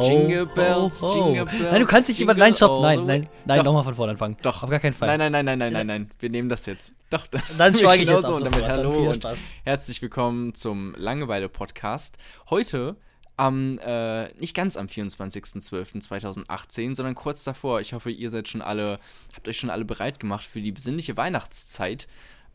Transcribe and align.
Ho. 0.00 0.08
Jingle 0.08 0.46
bells, 0.46 1.02
ho, 1.02 1.08
ho. 1.08 1.26
jingle 1.26 1.44
bells, 1.44 1.72
Nein, 1.72 1.80
du 1.80 1.86
kannst 1.86 2.08
nicht 2.08 2.18
jemand. 2.18 2.38
Nein, 2.38 2.54
stopp. 2.54 2.80
Nein, 2.80 3.04
nein, 3.04 3.28
nein, 3.44 3.64
nochmal 3.64 3.84
von 3.84 3.94
vorne 3.94 4.12
anfangen. 4.12 4.38
Doch. 4.40 4.62
Auf 4.62 4.70
gar 4.70 4.80
keinen 4.80 4.94
Fall. 4.94 5.08
Nein, 5.08 5.30
nein, 5.30 5.44
nein, 5.44 5.44
nein, 5.44 5.58
nein, 5.58 5.72
nein, 5.72 5.86
nein. 5.86 6.10
Wir 6.18 6.30
nehmen 6.30 6.48
das 6.48 6.64
jetzt. 6.64 6.94
Doch, 7.10 7.26
das 7.26 7.58
Dann 7.58 7.74
schweige 7.74 8.04
ich 8.04 8.08
jetzt 8.08 8.24
genau 8.24 8.28
ab 8.28 8.38
so. 8.38 8.44
Und 8.44 8.56
damit 8.56 8.68
hallo 8.68 9.10
und 9.10 9.26
herzlich 9.64 10.00
willkommen 10.00 10.54
zum 10.54 10.94
Langeweile-Podcast. 10.96 12.16
Heute 12.48 12.96
am, 13.36 13.78
äh, 13.78 14.32
nicht 14.38 14.54
ganz 14.54 14.78
am 14.78 14.86
24.12.2018, 14.86 16.94
sondern 16.94 17.14
kurz 17.14 17.44
davor. 17.44 17.82
Ich 17.82 17.92
hoffe, 17.92 18.10
ihr 18.10 18.30
seid 18.30 18.48
schon 18.48 18.62
alle, 18.62 18.98
habt 19.34 19.46
euch 19.48 19.58
schon 19.58 19.70
alle 19.70 19.84
bereit 19.84 20.18
gemacht 20.18 20.44
für 20.44 20.62
die 20.62 20.72
besinnliche 20.72 21.16
Weihnachtszeit. 21.16 22.08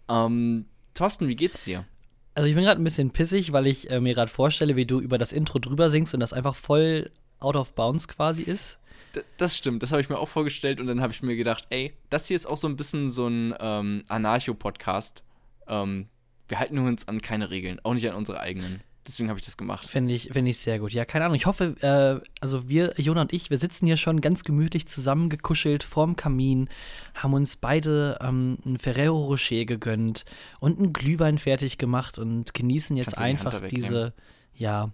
Ähm, 0.10 0.66
Thorsten, 0.96 1.28
wie 1.28 1.36
geht's 1.36 1.66
dir? 1.66 1.86
Also, 2.34 2.48
ich 2.48 2.56
bin 2.56 2.64
gerade 2.64 2.82
ein 2.82 2.84
bisschen 2.84 3.12
pissig, 3.12 3.52
weil 3.52 3.68
ich 3.68 3.90
äh, 3.92 4.00
mir 4.00 4.14
gerade 4.14 4.32
vorstelle, 4.32 4.76
wie 4.76 4.86
du 4.86 5.00
über 5.00 5.18
das 5.18 5.32
Intro 5.32 5.60
drüber 5.60 5.90
singst 5.90 6.14
und 6.14 6.20
das 6.20 6.34
einfach 6.34 6.56
voll 6.56 7.12
out 7.40 7.56
of 7.56 7.74
bounds 7.74 8.08
quasi 8.08 8.44
ist. 8.44 8.80
D 9.16 9.22
das 9.38 9.56
stimmt, 9.56 9.84
das 9.84 9.92
habe 9.92 10.02
ich 10.02 10.10
mir 10.10 10.18
auch 10.18 10.30
vorgestellt 10.30 10.82
und 10.82 10.88
dann 10.88 11.02
habe 11.02 11.14
ich 11.14 11.22
mir 11.22 11.36
gedacht, 11.36 11.66
ey, 11.70 11.94
das 12.10 12.28
hier 12.28 12.36
ist 12.36 12.46
auch 12.46 12.58
so 12.58 12.68
ein 12.68 12.76
bisschen 12.76 13.10
so 13.10 13.28
ein 13.28 13.54
ähm, 13.60 14.04
Anarcho-Podcast. 14.10 15.24
Ähm, 15.68 16.08
wir 16.48 16.60
halten 16.60 16.78
uns 16.80 17.08
an 17.08 17.22
keine 17.22 17.50
Regeln, 17.50 17.80
auch 17.84 17.94
nicht 17.94 18.10
an 18.10 18.16
unsere 18.16 18.40
eigenen. 18.40 18.82
Deswegen 19.08 19.30
habe 19.30 19.40
ich 19.40 19.46
das 19.46 19.56
gemacht. 19.56 19.88
Finde 19.88 20.14
ich, 20.16 20.30
finde 20.32 20.50
ich 20.50 20.58
sehr 20.58 20.80
gut. 20.80 20.92
Ja, 20.92 21.06
keine 21.06 21.26
Ahnung. 21.26 21.36
Ich 21.36 21.46
hoffe, 21.46 21.76
äh, 21.82 22.28
also 22.42 22.68
wir, 22.68 22.96
Jona 22.98 23.22
und 23.22 23.34
ich, 23.34 23.52
wir 23.52 23.60
sitzen 23.60 23.86
hier 23.86 23.98
schon 23.98 24.20
ganz 24.20 24.44
gemütlich 24.44 24.88
zusammengekuschelt 24.88 25.84
vorm 25.84 26.16
Kamin, 26.16 26.70
haben 27.14 27.34
uns 27.34 27.56
beide 27.56 28.18
ähm, 28.22 28.58
ein 28.66 28.80
Ferrero 28.80 29.26
Rocher 29.26 29.66
gegönnt 29.66 30.26
und 30.60 30.80
einen 30.80 30.92
Glühwein 30.92 31.38
fertig 31.38 31.78
gemacht 31.78 32.18
und 32.18 32.56
genießen 32.56 32.98
jetzt 32.98 33.20
einfach 33.20 33.62
diese, 33.68 34.14
ja, 34.56 34.92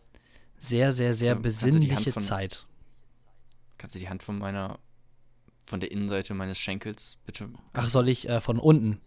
sehr, 0.62 0.92
sehr, 0.94 1.14
sehr 1.14 1.30
die 1.30 1.32
Hand 1.34 1.42
besinnliche 1.44 2.12
von- 2.14 2.22
Zeit. 2.22 2.66
Kannst 3.78 3.96
du 3.96 4.00
die 4.00 4.08
Hand 4.10 4.22
von 4.24 4.38
meiner, 4.38 4.78
von 5.66 5.80
der 5.80 5.92
Innenseite 5.92 6.34
meines 6.34 6.60
Schenkels 6.60 7.18
bitte? 7.26 7.50
Ach, 7.74 7.88
soll 7.88 8.08
ich 8.10 8.30
äh, 8.30 8.40
von 8.42 8.60
unten? 8.60 9.02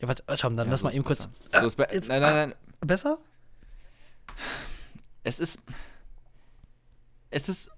Ja, 0.00 0.06
warte, 0.08 0.22
schau, 0.36 0.48
dann 0.50 0.58
Ja, 0.58 0.70
lass 0.70 0.80
so 0.80 0.86
mal 0.86 0.94
eben 0.94 1.04
kurz. 1.04 1.26
besser. 1.26 1.60
So 1.60 1.66
ist 1.66 1.76
be 1.76 1.88
jetzt- 1.92 2.08
nein, 2.08 2.22
nein, 2.22 2.34
nein. 2.50 2.54
Besser? 2.80 3.18
Es 5.24 5.40
ist. 5.40 5.58
Es 7.30 7.48
ist. 7.48 7.70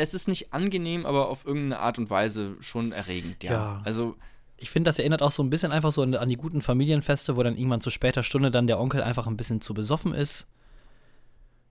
Es 0.00 0.14
ist 0.14 0.28
nicht 0.28 0.52
angenehm, 0.52 1.06
aber 1.06 1.28
auf 1.28 1.44
irgendeine 1.44 1.80
Art 1.80 1.98
und 1.98 2.08
Weise 2.08 2.56
schon 2.60 2.92
erregend, 2.92 3.42
ja. 3.42 3.52
Ja. 3.52 3.82
Also, 3.84 4.16
Ich 4.56 4.70
finde, 4.70 4.88
das 4.88 4.98
erinnert 5.00 5.22
auch 5.22 5.32
so 5.32 5.42
ein 5.42 5.50
bisschen 5.50 5.72
einfach 5.72 5.90
so 5.90 6.02
an, 6.02 6.14
an 6.14 6.28
die 6.28 6.36
guten 6.36 6.62
Familienfeste, 6.62 7.36
wo 7.36 7.42
dann 7.42 7.56
irgendwann 7.56 7.80
zu 7.80 7.90
später 7.90 8.22
Stunde 8.22 8.50
dann 8.52 8.66
der 8.68 8.78
Onkel 8.80 9.02
einfach 9.02 9.26
ein 9.26 9.36
bisschen 9.36 9.60
zu 9.60 9.74
besoffen 9.74 10.14
ist 10.14 10.48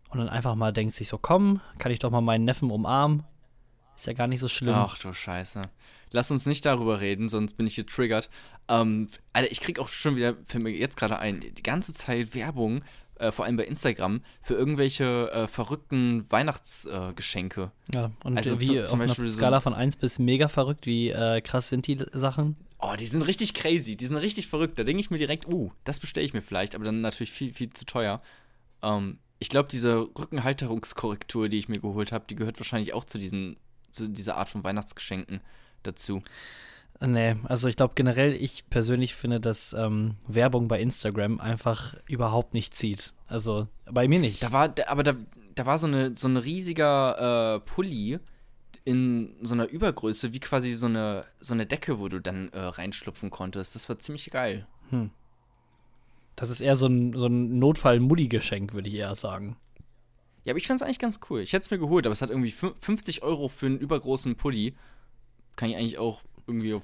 und 0.10 0.20
dann 0.20 0.30
einfach 0.30 0.56
mal 0.56 0.72
denkt 0.74 0.94
sich 0.94 1.08
so, 1.08 1.18
komm, 1.18 1.62
kann 1.80 1.92
ich 1.92 2.00
doch 2.00 2.12
mal 2.12 2.22
meinen 2.22 2.46
Neffen 2.46 2.72
umarmen. 2.72 3.24
Ist 3.96 4.08
ja 4.08 4.14
gar 4.14 4.28
nicht 4.28 4.40
so 4.42 4.48
schlimm. 4.48 4.74
ach 4.76 4.98
du 5.00 5.12
Scheiße. 5.14 5.70
Lass 6.12 6.32
uns 6.32 6.46
nicht 6.46 6.66
darüber 6.66 7.02
reden, 7.02 7.28
sonst 7.30 7.56
bin 7.56 7.68
ich 7.68 7.76
getriggert. 7.76 8.30
Ähm, 8.70 9.08
Alter, 9.34 9.52
ich 9.52 9.60
krieg 9.60 9.80
auch 9.80 9.88
schon 9.90 10.16
wieder, 10.16 10.36
fällt 10.46 10.64
mir 10.64 10.70
jetzt 10.70 10.96
gerade 10.98 11.20
ein, 11.20 11.42
die 11.42 11.64
ganze 11.64 11.94
Zeit 11.94 12.34
Werbung, 12.36 12.84
äh, 13.16 13.32
vor 13.32 13.46
allem 13.46 13.58
bei 13.58 13.66
Instagram, 13.66 14.22
für 14.42 14.54
irgendwelche 14.54 15.32
äh, 15.32 15.48
verrückten 15.48 16.30
Weihnachtsgeschenke. 16.32 17.72
Äh. 17.92 17.96
Ja, 17.96 18.12
und 18.24 18.38
Also 18.38 18.60
wie 18.60 18.66
zu- 18.68 18.82
auf 18.84 18.88
zum 18.90 19.02
einer 19.02 19.10
Beispiel 19.10 19.30
so- 19.30 19.38
Skala 19.40 19.60
von 19.60 19.74
1 19.74 19.98
bis 19.98 20.20
mega 20.20 20.48
verrückt, 20.48 20.86
wie 20.86 21.10
äh, 21.10 21.42
krass 21.42 21.70
sind 21.70 21.88
die 21.88 21.98
Sachen? 22.14 22.56
Oh, 22.80 22.94
die 22.98 23.08
sind 23.08 23.24
richtig 23.26 23.54
crazy, 23.56 23.96
die 23.98 24.06
sind 24.06 24.18
richtig 24.18 24.48
verrückt. 24.48 24.78
Da 24.78 24.84
denke 24.84 25.00
ich 25.00 25.10
mir 25.10 25.18
direkt, 25.18 25.48
uh, 25.48 25.72
das 25.84 26.00
bestelle 26.00 26.26
ich 26.26 26.34
mir 26.34 26.44
vielleicht, 26.44 26.76
aber 26.76 26.86
dann 26.86 27.02
natürlich 27.02 27.32
viel, 27.32 27.52
viel 27.54 27.72
zu 27.72 27.86
teuer. 27.86 28.22
Ähm, 28.84 29.18
ich 29.40 29.50
glaube, 29.50 29.70
diese 29.70 30.10
Rückenhalterungskorrektur, 30.18 31.50
die 31.50 31.58
ich 31.58 31.70
mir 31.70 31.80
geholt 31.80 32.12
habe, 32.12 32.26
die 32.30 32.36
gehört 32.36 32.60
wahrscheinlich 32.60 32.94
auch 32.94 33.06
zu 33.06 33.18
diesen, 33.18 33.58
zu 33.92 34.08
dieser 34.08 34.38
Art 34.38 34.50
von 34.50 34.64
Weihnachtsgeschenken 34.64 35.42
dazu. 35.84 36.24
Nee, 37.00 37.36
also 37.44 37.68
ich 37.68 37.76
glaube 37.76 37.94
generell, 37.96 38.34
ich 38.34 38.70
persönlich 38.70 39.16
finde, 39.16 39.40
dass 39.40 39.74
ähm, 39.74 40.16
Werbung 40.28 40.68
bei 40.68 40.82
Instagram 40.82 41.40
einfach 41.40 41.96
überhaupt 42.08 42.56
nicht 42.56 42.76
zieht. 42.76 43.14
Also 43.28 43.68
bei 43.86 44.08
mir 44.08 44.20
nicht. 44.20 44.42
Da 44.42 44.52
war, 44.52 44.74
aber 44.88 45.04
da, 45.04 45.14
da 45.54 45.66
war 45.68 45.78
so 45.78 45.86
eine, 45.86 46.16
so 46.16 46.28
ein 46.28 46.38
riesiger 46.38 47.56
äh, 47.56 47.60
Pulli 47.60 48.20
in 48.84 49.36
so 49.42 49.54
einer 49.54 49.68
Übergröße, 49.68 50.34
wie 50.34 50.40
quasi 50.40 50.74
so 50.74 50.88
eine, 50.88 51.26
so 51.40 51.54
eine 51.54 51.68
Decke, 51.68 52.00
wo 52.00 52.08
du 52.08 52.20
dann 52.20 52.50
äh, 52.54 52.60
reinschlupfen 52.60 53.30
konntest. 53.30 53.76
Das 53.76 53.88
war 53.90 54.00
ziemlich 54.00 54.32
geil. 54.32 54.66
Das 56.38 56.50
ist 56.50 56.62
eher 56.62 56.76
so 56.78 56.86
ein, 56.88 57.12
so 57.14 57.26
ein 57.26 57.60
Notfall-Muddy-Geschenk, 57.60 58.74
würde 58.74 58.88
ich 58.88 58.96
eher 58.96 59.14
sagen. 59.16 59.58
Ja, 60.46 60.52
aber 60.54 60.60
ich 60.60 60.68
fand 60.68 60.80
es 60.80 60.86
eigentlich 60.86 61.00
ganz 61.00 61.20
cool. 61.30 61.42
Ich 61.42 61.52
hätte 61.52 61.66
es 61.66 61.72
mir 61.72 61.80
geholt, 61.80 62.06
aber 62.06 62.14
es 62.14 62.22
hat 62.22 62.30
irgendwie 62.30 62.52
fün- 62.54 62.76
50 62.80 63.24
Euro 63.24 63.50
für 63.50 63.66
einen 63.66 63.80
übergroßen 63.80 64.36
Pulli. 64.38 64.76
Kann 65.58 65.70
ich 65.70 65.76
eigentlich 65.76 65.98
auch 65.98 66.22
irgendwie 66.46 66.76
auf 66.76 66.84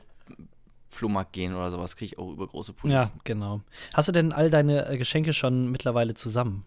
Flohmarkt 0.90 1.34
gehen 1.34 1.56
oder 1.56 1.72
sowas, 1.72 1.96
kriege 1.96 2.14
ich 2.14 2.18
auch 2.20 2.32
übergroße 2.32 2.74
Pullis. 2.74 2.96
Ja, 2.96 3.12
genau. 3.24 3.62
Hast 3.94 4.08
du 4.08 4.12
denn 4.12 4.32
all 4.32 4.50
deine 4.50 4.88
äh, 4.90 4.98
Geschenke 4.98 5.34
schon 5.34 5.72
mittlerweile 5.72 6.14
zusammen? 6.14 6.66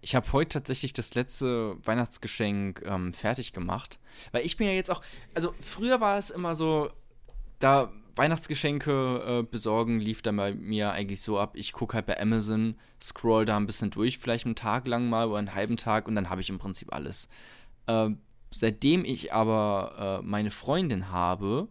Ich 0.00 0.14
habe 0.14 0.30
heute 0.32 0.50
tatsächlich 0.58 0.92
das 0.92 1.14
letzte 1.14 1.76
Weihnachtsgeschenk 1.84 2.82
ähm, 2.86 3.12
fertig 3.14 3.52
gemacht. 3.52 3.98
Weil 4.32 4.44
ich 4.44 4.56
bin 4.56 4.66
ja 4.66 4.72
jetzt 4.72 4.90
auch. 4.90 5.02
Also, 5.34 5.54
früher 5.60 6.00
war 6.00 6.18
es 6.18 6.30
immer 6.30 6.54
so, 6.54 6.90
da 7.58 7.90
Weihnachtsgeschenke 8.16 9.40
äh, 9.40 9.42
besorgen 9.42 10.00
lief 10.00 10.22
dann 10.22 10.36
bei 10.36 10.54
mir 10.54 10.90
eigentlich 10.92 11.20
so 11.20 11.38
ab. 11.38 11.54
Ich 11.54 11.72
gucke 11.72 11.94
halt 11.94 12.06
bei 12.06 12.20
Amazon, 12.20 12.76
scroll 13.02 13.44
da 13.44 13.56
ein 13.56 13.66
bisschen 13.66 13.90
durch, 13.90 14.18
vielleicht 14.18 14.46
einen 14.46 14.56
Tag 14.56 14.86
lang 14.88 15.08
mal 15.08 15.28
oder 15.28 15.38
einen 15.38 15.54
halben 15.54 15.76
Tag 15.76 16.08
und 16.08 16.14
dann 16.14 16.30
habe 16.30 16.40
ich 16.40 16.48
im 16.48 16.58
Prinzip 16.58 16.92
alles. 16.94 17.28
Äh, 17.86 18.10
seitdem 18.50 19.04
ich 19.04 19.34
aber 19.34 20.20
äh, 20.22 20.26
meine 20.26 20.50
Freundin 20.50 21.10
habe, 21.10 21.68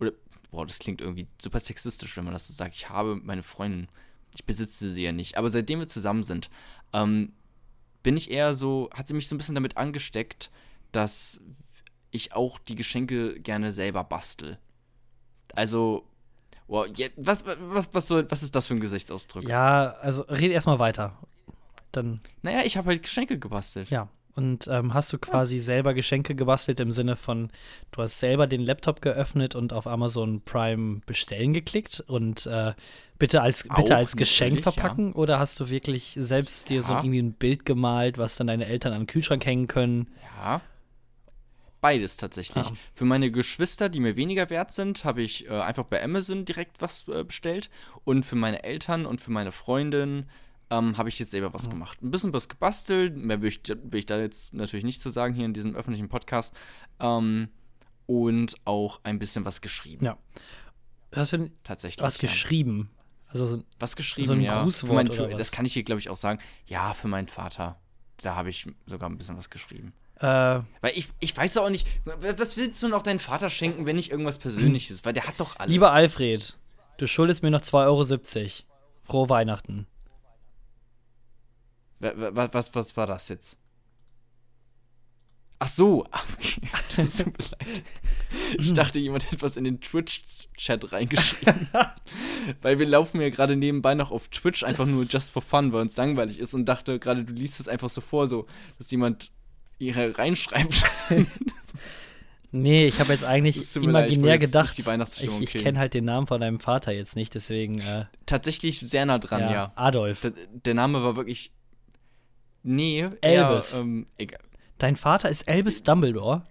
oder, 0.00 0.12
boah, 0.50 0.66
das 0.66 0.80
klingt 0.80 1.00
irgendwie 1.00 1.28
super 1.40 1.60
sexistisch, 1.60 2.16
wenn 2.16 2.24
man 2.24 2.34
das 2.34 2.48
so 2.48 2.54
sagt. 2.54 2.74
Ich 2.74 2.88
habe 2.88 3.16
meine 3.16 3.44
Freundin. 3.44 3.88
Ich 4.34 4.44
besitze 4.44 4.90
sie 4.90 5.04
ja 5.04 5.12
nicht. 5.12 5.38
Aber 5.38 5.50
seitdem 5.50 5.78
wir 5.78 5.88
zusammen 5.88 6.22
sind, 6.22 6.50
ähm, 6.92 7.32
bin 8.02 8.16
ich 8.16 8.30
eher 8.30 8.54
so, 8.54 8.90
hat 8.92 9.08
sie 9.08 9.14
mich 9.14 9.28
so 9.28 9.34
ein 9.34 9.38
bisschen 9.38 9.54
damit 9.54 9.76
angesteckt, 9.76 10.50
dass 10.92 11.40
ich 12.10 12.32
auch 12.32 12.58
die 12.58 12.74
Geschenke 12.74 13.40
gerne 13.40 13.72
selber 13.72 14.04
bastel. 14.04 14.58
Also, 15.54 16.04
je- 16.94 17.10
was, 17.16 17.44
was, 17.46 17.88
was, 17.92 18.08
soll, 18.08 18.30
was 18.30 18.42
ist 18.42 18.54
das 18.54 18.66
für 18.66 18.74
ein 18.74 18.80
Gesichtsausdruck? 18.80 19.44
Ja, 19.48 19.94
also 20.00 20.22
red 20.22 20.50
erstmal 20.50 20.78
weiter. 20.78 21.16
Dann, 21.92 22.20
Naja, 22.42 22.60
ich 22.64 22.76
habe 22.76 22.88
halt 22.88 23.02
Geschenke 23.02 23.38
gebastelt. 23.38 23.90
ja. 23.90 24.08
Und 24.34 24.68
ähm, 24.68 24.94
hast 24.94 25.12
du 25.12 25.18
quasi 25.18 25.58
selber 25.58 25.94
Geschenke 25.94 26.36
gebastelt 26.36 26.78
im 26.78 26.92
Sinne 26.92 27.16
von, 27.16 27.50
du 27.90 28.02
hast 28.02 28.20
selber 28.20 28.46
den 28.46 28.60
Laptop 28.60 29.02
geöffnet 29.02 29.56
und 29.56 29.72
auf 29.72 29.88
Amazon 29.88 30.42
Prime 30.42 31.00
bestellen 31.06 31.52
geklickt 31.52 32.04
und 32.06 32.46
äh, 32.46 32.72
bitte 33.18 33.42
als, 33.42 33.66
bitte 33.76 33.96
als 33.96 34.14
Geschenk 34.14 34.60
verpacken? 34.62 35.12
Oder 35.14 35.40
hast 35.40 35.58
du 35.58 35.70
wirklich 35.70 36.16
selbst 36.20 36.70
dir 36.70 36.82
so 36.82 36.92
Ja. 36.92 37.00
irgendwie 37.00 37.18
ein 37.20 37.32
Bild 37.32 37.64
gemalt, 37.66 38.16
was 38.16 38.36
dann 38.36 38.46
deine 38.46 38.66
Eltern 38.66 38.92
an 38.92 39.00
den 39.00 39.06
Kühlschrank 39.08 39.44
hängen 39.44 39.66
können? 39.66 40.06
Ja. 40.40 40.60
Beides 41.80 42.16
tatsächlich. 42.16 42.66
Ah. 42.66 42.72
Für 42.94 43.04
meine 43.04 43.30
Geschwister, 43.30 43.88
die 43.88 44.00
mir 44.00 44.16
weniger 44.16 44.50
wert 44.50 44.72
sind, 44.72 45.04
habe 45.04 45.22
ich 45.22 45.46
äh, 45.46 45.50
einfach 45.60 45.84
bei 45.84 46.02
Amazon 46.02 46.44
direkt 46.44 46.80
was 46.80 47.06
äh, 47.08 47.22
bestellt. 47.24 47.70
Und 48.04 48.24
für 48.24 48.36
meine 48.36 48.64
Eltern 48.64 49.06
und 49.06 49.20
für 49.20 49.30
meine 49.30 49.52
Freundin 49.52 50.28
ähm, 50.70 50.98
habe 50.98 51.08
ich 51.08 51.18
jetzt 51.18 51.30
selber 51.30 51.54
was 51.54 51.70
gemacht. 51.70 52.02
Ein 52.02 52.10
bisschen 52.10 52.32
was 52.32 52.48
gebastelt. 52.48 53.16
Mehr 53.16 53.40
will 53.42 53.48
ich, 53.48 53.60
will 53.68 53.98
ich 54.00 54.06
da 54.06 54.18
jetzt 54.18 54.54
natürlich 54.54 54.84
nicht 54.84 55.00
zu 55.00 55.10
sagen 55.10 55.34
hier 55.34 55.44
in 55.44 55.54
diesem 55.54 55.76
öffentlichen 55.76 56.08
Podcast. 56.08 56.56
Ähm, 57.00 57.48
und 58.06 58.56
auch 58.64 59.00
ein 59.04 59.18
bisschen 59.18 59.44
was 59.44 59.60
geschrieben. 59.60 60.04
Ja. 60.04 60.16
Hast 61.14 61.32
du 61.32 61.38
denn 61.38 61.52
Tatsächlich. 61.62 62.02
was 62.02 62.16
ja. 62.20 62.22
geschrieben? 62.28 62.90
Also 63.28 63.46
so- 63.46 63.62
Was 63.78 63.96
geschrieben, 63.96 64.26
So 64.26 64.32
ein 64.32 64.40
ja. 64.40 64.62
Grußwort 64.62 64.88
Für 64.88 64.94
mein, 64.94 65.10
oder 65.10 65.30
was? 65.32 65.38
Das 65.38 65.52
kann 65.52 65.64
ich 65.66 65.74
hier, 65.74 65.82
glaube 65.84 66.00
ich, 66.00 66.08
auch 66.08 66.16
sagen. 66.16 66.40
Ja, 66.66 66.94
für 66.94 67.08
meinen 67.08 67.28
Vater. 67.28 67.78
Da 68.22 68.34
habe 68.34 68.48
ich 68.50 68.66
sogar 68.86 69.08
ein 69.08 69.18
bisschen 69.18 69.36
was 69.36 69.50
geschrieben. 69.50 69.92
Äh, 70.20 70.24
Weil 70.80 70.92
ich, 70.94 71.08
ich 71.20 71.36
weiß 71.36 71.58
auch 71.58 71.70
nicht, 71.70 71.86
was 72.04 72.56
willst 72.56 72.82
du 72.82 72.88
noch 72.88 73.02
deinen 73.02 73.18
Vater 73.20 73.50
schenken, 73.50 73.86
wenn 73.86 73.96
nicht 73.96 74.10
irgendwas 74.10 74.38
Persönliches? 74.38 75.04
Weil 75.04 75.12
der 75.12 75.26
hat 75.26 75.38
doch 75.38 75.56
alles. 75.56 75.70
Lieber 75.70 75.92
Alfred, 75.92 76.56
du 76.98 77.06
schuldest 77.06 77.42
mir 77.42 77.50
noch 77.50 77.60
2,70 77.60 77.74
Euro. 77.84 78.50
Frohe 79.04 79.28
Weihnachten. 79.28 79.86
Wa- 82.00 82.12
wa- 82.16 82.34
wa- 82.36 82.48
Was, 82.52 82.74
was 82.74 82.96
war 82.96 83.06
das 83.06 83.28
jetzt? 83.28 83.58
Ach 85.60 85.68
so. 85.68 86.04
Ah, 86.12 86.20
Okay. 86.34 86.60
Das 86.96 87.16
tut 87.18 87.26
mir 87.26 87.44
leid. 87.50 87.82
Ich 88.58 88.72
dachte, 88.74 88.98
jemand 88.98 89.30
hat 89.30 89.40
was 89.42 89.56
in 89.56 89.64
den 89.64 89.80
Twitch-Chat 89.80 90.92
reingeschrieben. 90.92 91.68
weil 92.62 92.78
wir 92.80 92.86
laufen 92.86 93.20
ja 93.20 93.28
gerade 93.30 93.54
nebenbei 93.56 93.94
noch 93.94 94.10
auf 94.10 94.28
Twitch, 94.28 94.62
einfach 94.64 94.86
nur 94.86 95.04
just 95.04 95.30
for 95.30 95.42
fun, 95.42 95.72
weil 95.72 95.82
uns 95.82 95.96
langweilig 95.96 96.38
ist 96.40 96.54
und 96.54 96.64
dachte 96.66 96.98
gerade, 96.98 97.24
du 97.24 97.32
liest 97.32 97.60
es 97.60 97.68
einfach 97.68 97.88
so 97.90 98.00
vor, 98.00 98.26
so, 98.26 98.46
dass 98.78 98.90
jemand 98.90 99.30
hier 99.78 100.18
reinschreibt. 100.18 100.82
Nee, 102.50 102.86
ich 102.86 102.98
habe 102.98 103.12
jetzt 103.12 103.24
eigentlich 103.24 103.56
mir 103.76 103.90
leid, 103.90 104.08
ich 104.08 104.16
imaginär 104.16 104.38
gedacht, 104.38 104.78
ich, 104.78 105.40
ich 105.42 105.62
kenne 105.62 105.78
halt 105.78 105.92
den 105.92 106.06
Namen 106.06 106.26
von 106.26 106.40
deinem 106.40 106.60
Vater 106.60 106.92
jetzt 106.92 107.14
nicht, 107.14 107.34
deswegen, 107.34 107.78
äh, 107.78 108.06
Tatsächlich 108.24 108.80
sehr 108.80 109.04
nah 109.04 109.18
dran, 109.18 109.42
ja, 109.42 109.52
ja. 109.52 109.72
Adolf. 109.74 110.22
Der, 110.22 110.32
der 110.64 110.72
Name 110.72 111.02
war 111.02 111.14
wirklich 111.14 111.52
Nee, 112.62 113.08
Elvis. 113.20 113.74
Eher, 113.74 113.80
ähm. 113.80 114.06
Dein 114.78 114.96
Vater 114.96 115.28
ist 115.28 115.48
Elvis 115.48 115.82
Dumbledore? 115.82 116.42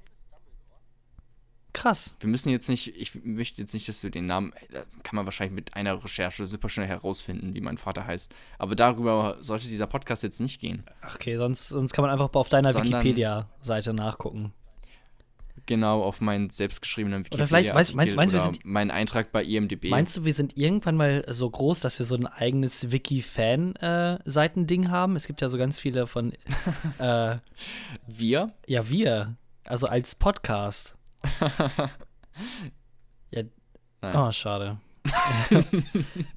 Krass. 1.77 2.15
Wir 2.19 2.27
müssen 2.27 2.50
jetzt 2.50 2.69
nicht, 2.69 2.95
ich 3.00 3.13
möchte 3.24 3.62
jetzt 3.62 3.74
nicht, 3.75 3.88
dass 3.88 4.01
du 4.01 4.09
den 4.09 4.25
Namen, 4.25 4.51
da 4.71 4.79
kann 5.03 5.15
man 5.15 5.25
wahrscheinlich 5.25 5.53
mit 5.53 5.75
einer 5.75 6.03
Recherche 6.03 6.45
super 6.47 6.69
schnell 6.69 6.88
herausfinden, 6.88 7.53
wie 7.53 7.62
mein 7.62 7.77
Vater 7.77 8.07
heißt. 8.07 8.33
Aber 8.57 8.75
darüber 8.75 9.38
sollte 9.41 9.68
dieser 9.68 9.85
Podcast 9.85 10.24
jetzt 10.24 10.39
nicht 10.41 10.59
gehen. 10.59 10.83
Okay, 11.15 11.35
sonst, 11.38 11.68
sonst 11.69 11.94
kann 11.94 12.01
man 12.01 12.09
einfach 12.12 12.33
auf 12.33 12.50
deiner 12.50 12.74
Wikipedia-Seite 12.74 13.94
nachgucken. 13.94 14.53
Genau, 15.68 16.01
auf 16.01 16.19
meinen 16.21 16.50
selbstgeschriebenen 16.50 17.19
Wikipedia. 17.25 17.44
Oder 17.44 17.47
vielleicht, 17.47 17.69
weißt- 17.75 17.95
meinst- 17.95 18.15
meinst 18.15 18.33
du, 18.33 18.38
wir 18.38 18.44
oder 18.44 18.53
sind- 18.53 18.65
meinen 18.65 18.89
Eintrag 18.89 19.31
bei 19.31 19.44
IMDb. 19.44 19.89
Meinst 19.89 20.18
du, 20.18 20.25
wir 20.25 20.33
sind 20.33 20.57
irgendwann 20.57 20.95
mal 20.95 21.25
so 21.29 21.47
groß, 21.50 21.79
dass 21.81 22.00
wir 22.00 22.06
so 22.07 22.15
ein 22.15 22.25
eigenes 22.25 22.91
Wiki-Fan-Seitending 22.91 24.89
haben? 24.89 25.15
Es 25.15 25.27
gibt 25.27 25.41
ja 25.41 25.50
so 25.50 25.57
ganz 25.57 25.77
viele 25.77 26.07
von, 26.07 26.33
äh, 27.00 27.38
wir? 28.07 28.53
ja, 28.65 28.89
wir, 28.89 29.35
also 29.65 29.88
als 29.88 30.15
Podcast. 30.15 30.95
Ja, 33.31 33.44
Nein. 34.02 34.16
oh, 34.16 34.31
schade. 34.31 34.78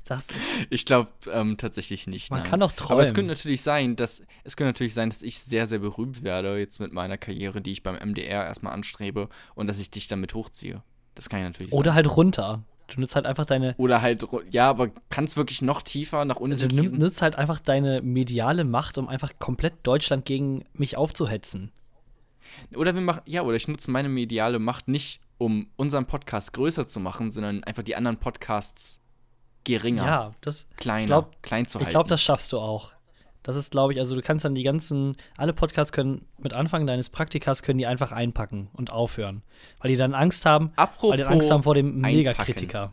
das, 0.04 0.26
Ich 0.70 0.86
glaube 0.86 1.10
ähm, 1.30 1.56
tatsächlich 1.56 2.06
nicht. 2.06 2.30
Man 2.30 2.40
nein. 2.40 2.50
kann 2.50 2.60
doch 2.60 2.72
Aber 2.88 3.02
es 3.02 3.08
träumen. 3.08 3.14
könnte 3.14 3.28
natürlich 3.34 3.62
sein, 3.62 3.96
dass 3.96 4.22
es 4.44 4.56
könnte 4.56 4.68
natürlich 4.70 4.94
sein, 4.94 5.10
dass 5.10 5.22
ich 5.22 5.40
sehr, 5.40 5.66
sehr 5.66 5.80
berühmt 5.80 6.22
werde 6.22 6.58
jetzt 6.58 6.80
mit 6.80 6.92
meiner 6.92 7.18
Karriere, 7.18 7.60
die 7.60 7.72
ich 7.72 7.82
beim 7.82 7.96
MDR 7.96 8.44
erstmal 8.44 8.72
anstrebe 8.72 9.28
und 9.54 9.66
dass 9.68 9.78
ich 9.80 9.90
dich 9.90 10.08
damit 10.08 10.34
hochziehe. 10.34 10.82
Das 11.14 11.28
kann 11.28 11.40
ja 11.40 11.46
natürlich 11.46 11.72
oder 11.72 11.90
sein. 11.90 11.96
halt 11.96 12.16
runter. 12.16 12.62
Du 12.86 13.00
nutzt 13.00 13.14
halt 13.14 13.26
einfach 13.26 13.44
deine, 13.46 13.74
Oder 13.76 14.02
halt, 14.02 14.26
ja, 14.50 14.68
aber 14.68 14.88
kann 15.10 15.24
es 15.24 15.36
wirklich 15.36 15.62
noch 15.62 15.82
tiefer 15.82 16.24
nach 16.24 16.36
unten 16.36 16.58
du 16.58 16.66
gehen? 16.66 16.86
nutzt 16.98 17.22
halt 17.22 17.36
einfach 17.36 17.60
deine 17.60 18.02
mediale 18.02 18.64
Macht, 18.64 18.98
um 18.98 19.08
einfach 19.08 19.32
komplett 19.38 19.74
Deutschland 19.84 20.24
gegen 20.24 20.64
mich 20.72 20.96
aufzuhetzen. 20.96 21.70
Oder 22.74 22.94
wir 22.94 23.00
machen, 23.02 23.22
ja, 23.26 23.42
oder 23.42 23.56
ich 23.56 23.68
nutze 23.68 23.90
meine 23.90 24.08
mediale 24.08 24.58
Macht 24.58 24.88
nicht, 24.88 25.20
um 25.38 25.68
unseren 25.76 26.06
Podcast 26.06 26.52
größer 26.52 26.86
zu 26.86 27.00
machen, 27.00 27.30
sondern 27.30 27.64
einfach 27.64 27.82
die 27.82 27.96
anderen 27.96 28.18
Podcasts 28.18 29.04
geringer, 29.64 30.04
Ja, 30.04 30.34
das, 30.40 30.66
kleiner, 30.76 31.06
glaub- 31.06 31.42
klein 31.42 31.66
zu 31.66 31.78
Ich 31.78 31.84
halten. 31.84 31.90
glaube, 31.92 32.08
das 32.08 32.22
schaffst 32.22 32.52
du 32.52 32.58
auch. 32.58 32.92
Das 33.42 33.56
ist, 33.56 33.70
glaube 33.70 33.94
ich, 33.94 33.98
also 33.98 34.14
du 34.14 34.20
kannst 34.20 34.44
dann 34.44 34.54
die 34.54 34.62
ganzen, 34.62 35.12
alle 35.38 35.54
Podcasts 35.54 35.92
können 35.92 36.26
mit 36.38 36.52
Anfang 36.52 36.86
deines 36.86 37.08
Praktikas 37.08 37.62
können 37.62 37.78
die 37.78 37.86
einfach 37.86 38.12
einpacken 38.12 38.68
und 38.74 38.92
aufhören. 38.92 39.42
Weil 39.80 39.90
die 39.90 39.96
dann 39.96 40.12
Angst 40.14 40.44
haben, 40.44 40.72
Apropos 40.76 41.10
weil 41.12 41.16
die 41.18 41.24
Angst 41.24 41.50
haben 41.50 41.62
vor 41.62 41.74
dem. 41.74 42.00
Megakritiker. 42.00 42.92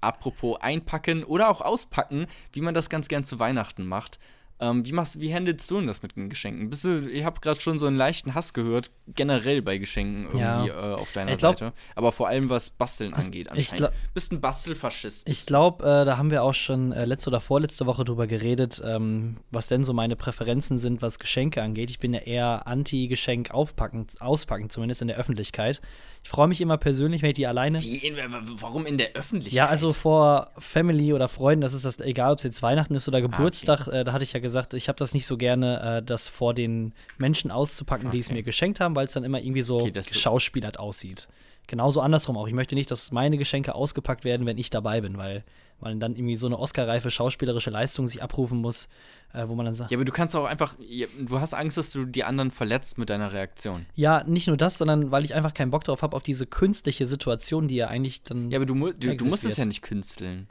Apropos 0.00 0.56
einpacken 0.60 1.22
oder 1.24 1.48
auch 1.50 1.60
auspacken, 1.60 2.26
wie 2.52 2.60
man 2.60 2.74
das 2.74 2.90
ganz 2.90 3.06
gern 3.08 3.22
zu 3.24 3.38
Weihnachten 3.38 3.86
macht. 3.86 4.18
Ähm, 4.60 4.84
wie, 4.84 4.92
machst, 4.92 5.18
wie 5.18 5.34
handelst 5.34 5.68
du 5.70 5.78
denn 5.78 5.88
das 5.88 6.02
mit 6.02 6.14
den 6.14 6.28
Geschenken? 6.30 6.70
Bist 6.70 6.84
du, 6.84 7.10
ich 7.10 7.24
habe 7.24 7.40
gerade 7.40 7.60
schon 7.60 7.80
so 7.80 7.86
einen 7.86 7.96
leichten 7.96 8.34
Hass 8.34 8.52
gehört, 8.52 8.92
generell 9.08 9.60
bei 9.60 9.78
Geschenken 9.78 10.24
irgendwie 10.26 10.38
Ja. 10.38 10.66
äh, 10.66 10.94
auf 10.94 11.10
deiner 11.12 11.34
glaub- 11.36 11.58
Seite. 11.58 11.72
Aber 11.96 12.12
vor 12.12 12.28
allem 12.28 12.48
was 12.48 12.70
Basteln 12.70 13.12
angeht 13.12 13.46
ich 13.46 13.50
anscheinend. 13.72 13.76
glaub- 13.78 13.92
Bist 14.14 14.30
ein 14.32 14.40
Bastelfaschist. 14.40 15.28
Ich 15.28 15.46
glaube, 15.46 15.82
äh, 15.84 16.04
da 16.04 16.16
haben 16.16 16.30
wir 16.30 16.44
auch 16.44 16.54
schon 16.54 16.92
äh, 16.92 17.04
letzte 17.06 17.30
oder 17.30 17.40
vorletzte 17.40 17.86
Woche 17.86 18.04
drüber 18.04 18.28
geredet, 18.28 18.80
ähm, 18.84 19.38
was 19.50 19.66
denn 19.66 19.82
so 19.82 19.92
meine 19.92 20.14
Präferenzen 20.14 20.78
sind, 20.78 21.02
was 21.02 21.18
Geschenke 21.18 21.60
angeht. 21.60 21.90
Ich 21.90 21.98
bin 21.98 22.12
ja 22.14 22.20
eher 22.20 22.66
anti-Geschenk 22.68 23.50
aufpacken, 23.50 24.06
auspacken, 24.20 24.70
zumindest 24.70 25.02
in 25.02 25.08
der 25.08 25.16
Öffentlichkeit. 25.16 25.80
Ich 26.24 26.30
freue 26.30 26.46
mich 26.46 26.60
immer 26.60 26.78
persönlich, 26.78 27.22
wenn 27.22 27.30
ich 27.30 27.34
die 27.34 27.46
alleine. 27.46 27.82
Wie, 27.82 27.96
in, 27.96 28.16
warum 28.60 28.86
in 28.86 28.96
der 28.96 29.12
Öffentlichkeit? 29.14 29.56
Ja, 29.56 29.66
also 29.66 29.92
vor 29.92 30.52
Family 30.56 31.12
oder 31.12 31.26
Freunden, 31.26 31.62
das 31.62 31.74
ist 31.74 31.84
das 31.84 31.98
egal, 32.00 32.32
ob 32.32 32.38
es 32.38 32.44
jetzt 32.44 32.62
Weihnachten 32.62 32.94
ist 32.94 33.08
oder 33.08 33.20
Geburtstag, 33.20 33.88
äh, 33.88 34.04
da 34.04 34.12
hatte 34.12 34.22
ich 34.22 34.32
ja 34.32 34.40
gesagt, 34.40 34.72
ich 34.74 34.88
habe 34.88 34.96
das 34.96 35.14
nicht 35.14 35.26
so 35.26 35.36
gerne, 35.36 35.98
äh, 35.98 36.02
das 36.02 36.28
vor 36.28 36.54
den 36.54 36.94
Menschen 37.18 37.50
auszupacken, 37.50 38.10
die 38.12 38.20
es 38.20 38.28
Okay. 38.28 38.36
mir 38.36 38.42
geschenkt 38.44 38.78
haben, 38.78 38.94
weil 38.94 39.06
es 39.06 39.14
dann 39.14 39.24
immer 39.24 39.40
irgendwie 39.40 39.62
so 39.62 39.80
Okay, 39.80 39.90
geschauspielert 39.90 40.78
aussieht. 40.78 41.28
Genauso 41.68 42.00
andersrum 42.00 42.36
auch. 42.36 42.46
Ich 42.48 42.54
möchte 42.54 42.74
nicht, 42.74 42.90
dass 42.90 43.12
meine 43.12 43.38
Geschenke 43.38 43.74
ausgepackt 43.74 44.24
werden, 44.24 44.46
wenn 44.46 44.58
ich 44.58 44.68
dabei 44.70 45.00
bin, 45.00 45.16
weil 45.16 45.44
man 45.80 45.98
dann 46.00 46.14
irgendwie 46.14 46.36
so 46.36 46.46
eine 46.46 46.58
Oscar-reife 46.58 47.10
schauspielerische 47.10 47.70
Leistung 47.70 48.06
sich 48.06 48.22
abrufen 48.22 48.58
muss, 48.58 48.88
äh, 49.32 49.48
wo 49.48 49.54
man 49.54 49.64
dann 49.66 49.74
sagt, 49.74 49.90
Ja, 49.90 49.96
aber 49.96 50.04
du 50.04 50.12
kannst 50.12 50.36
auch 50.36 50.44
einfach, 50.44 50.74
du 50.78 51.40
hast 51.40 51.54
Angst, 51.54 51.76
dass 51.76 51.90
du 51.90 52.04
die 52.04 52.24
anderen 52.24 52.50
verletzt 52.50 52.98
mit 52.98 53.10
deiner 53.10 53.32
Reaktion. 53.32 53.86
ja, 53.94 54.22
nicht 54.24 54.46
nur 54.46 54.56
das, 54.56 54.78
sondern 54.78 55.10
weil 55.10 55.24
ich 55.24 55.34
einfach 55.34 55.54
keinen 55.54 55.70
Bock 55.70 55.84
drauf 55.84 56.02
habe, 56.02 56.16
auf 56.16 56.22
diese 56.22 56.46
künstliche 56.46 57.06
Situation, 57.06 57.68
die 57.68 57.76
ja 57.76 57.88
eigentlich 57.88 58.22
dann. 58.22 58.50
Ja, 58.50 58.58
aber 58.58 58.66
du, 58.66 58.74
du, 58.92 59.16
du 59.16 59.24
musst 59.24 59.44
es 59.44 59.56
ja 59.56 59.64
nicht 59.64 59.82
künsteln. 59.82 60.48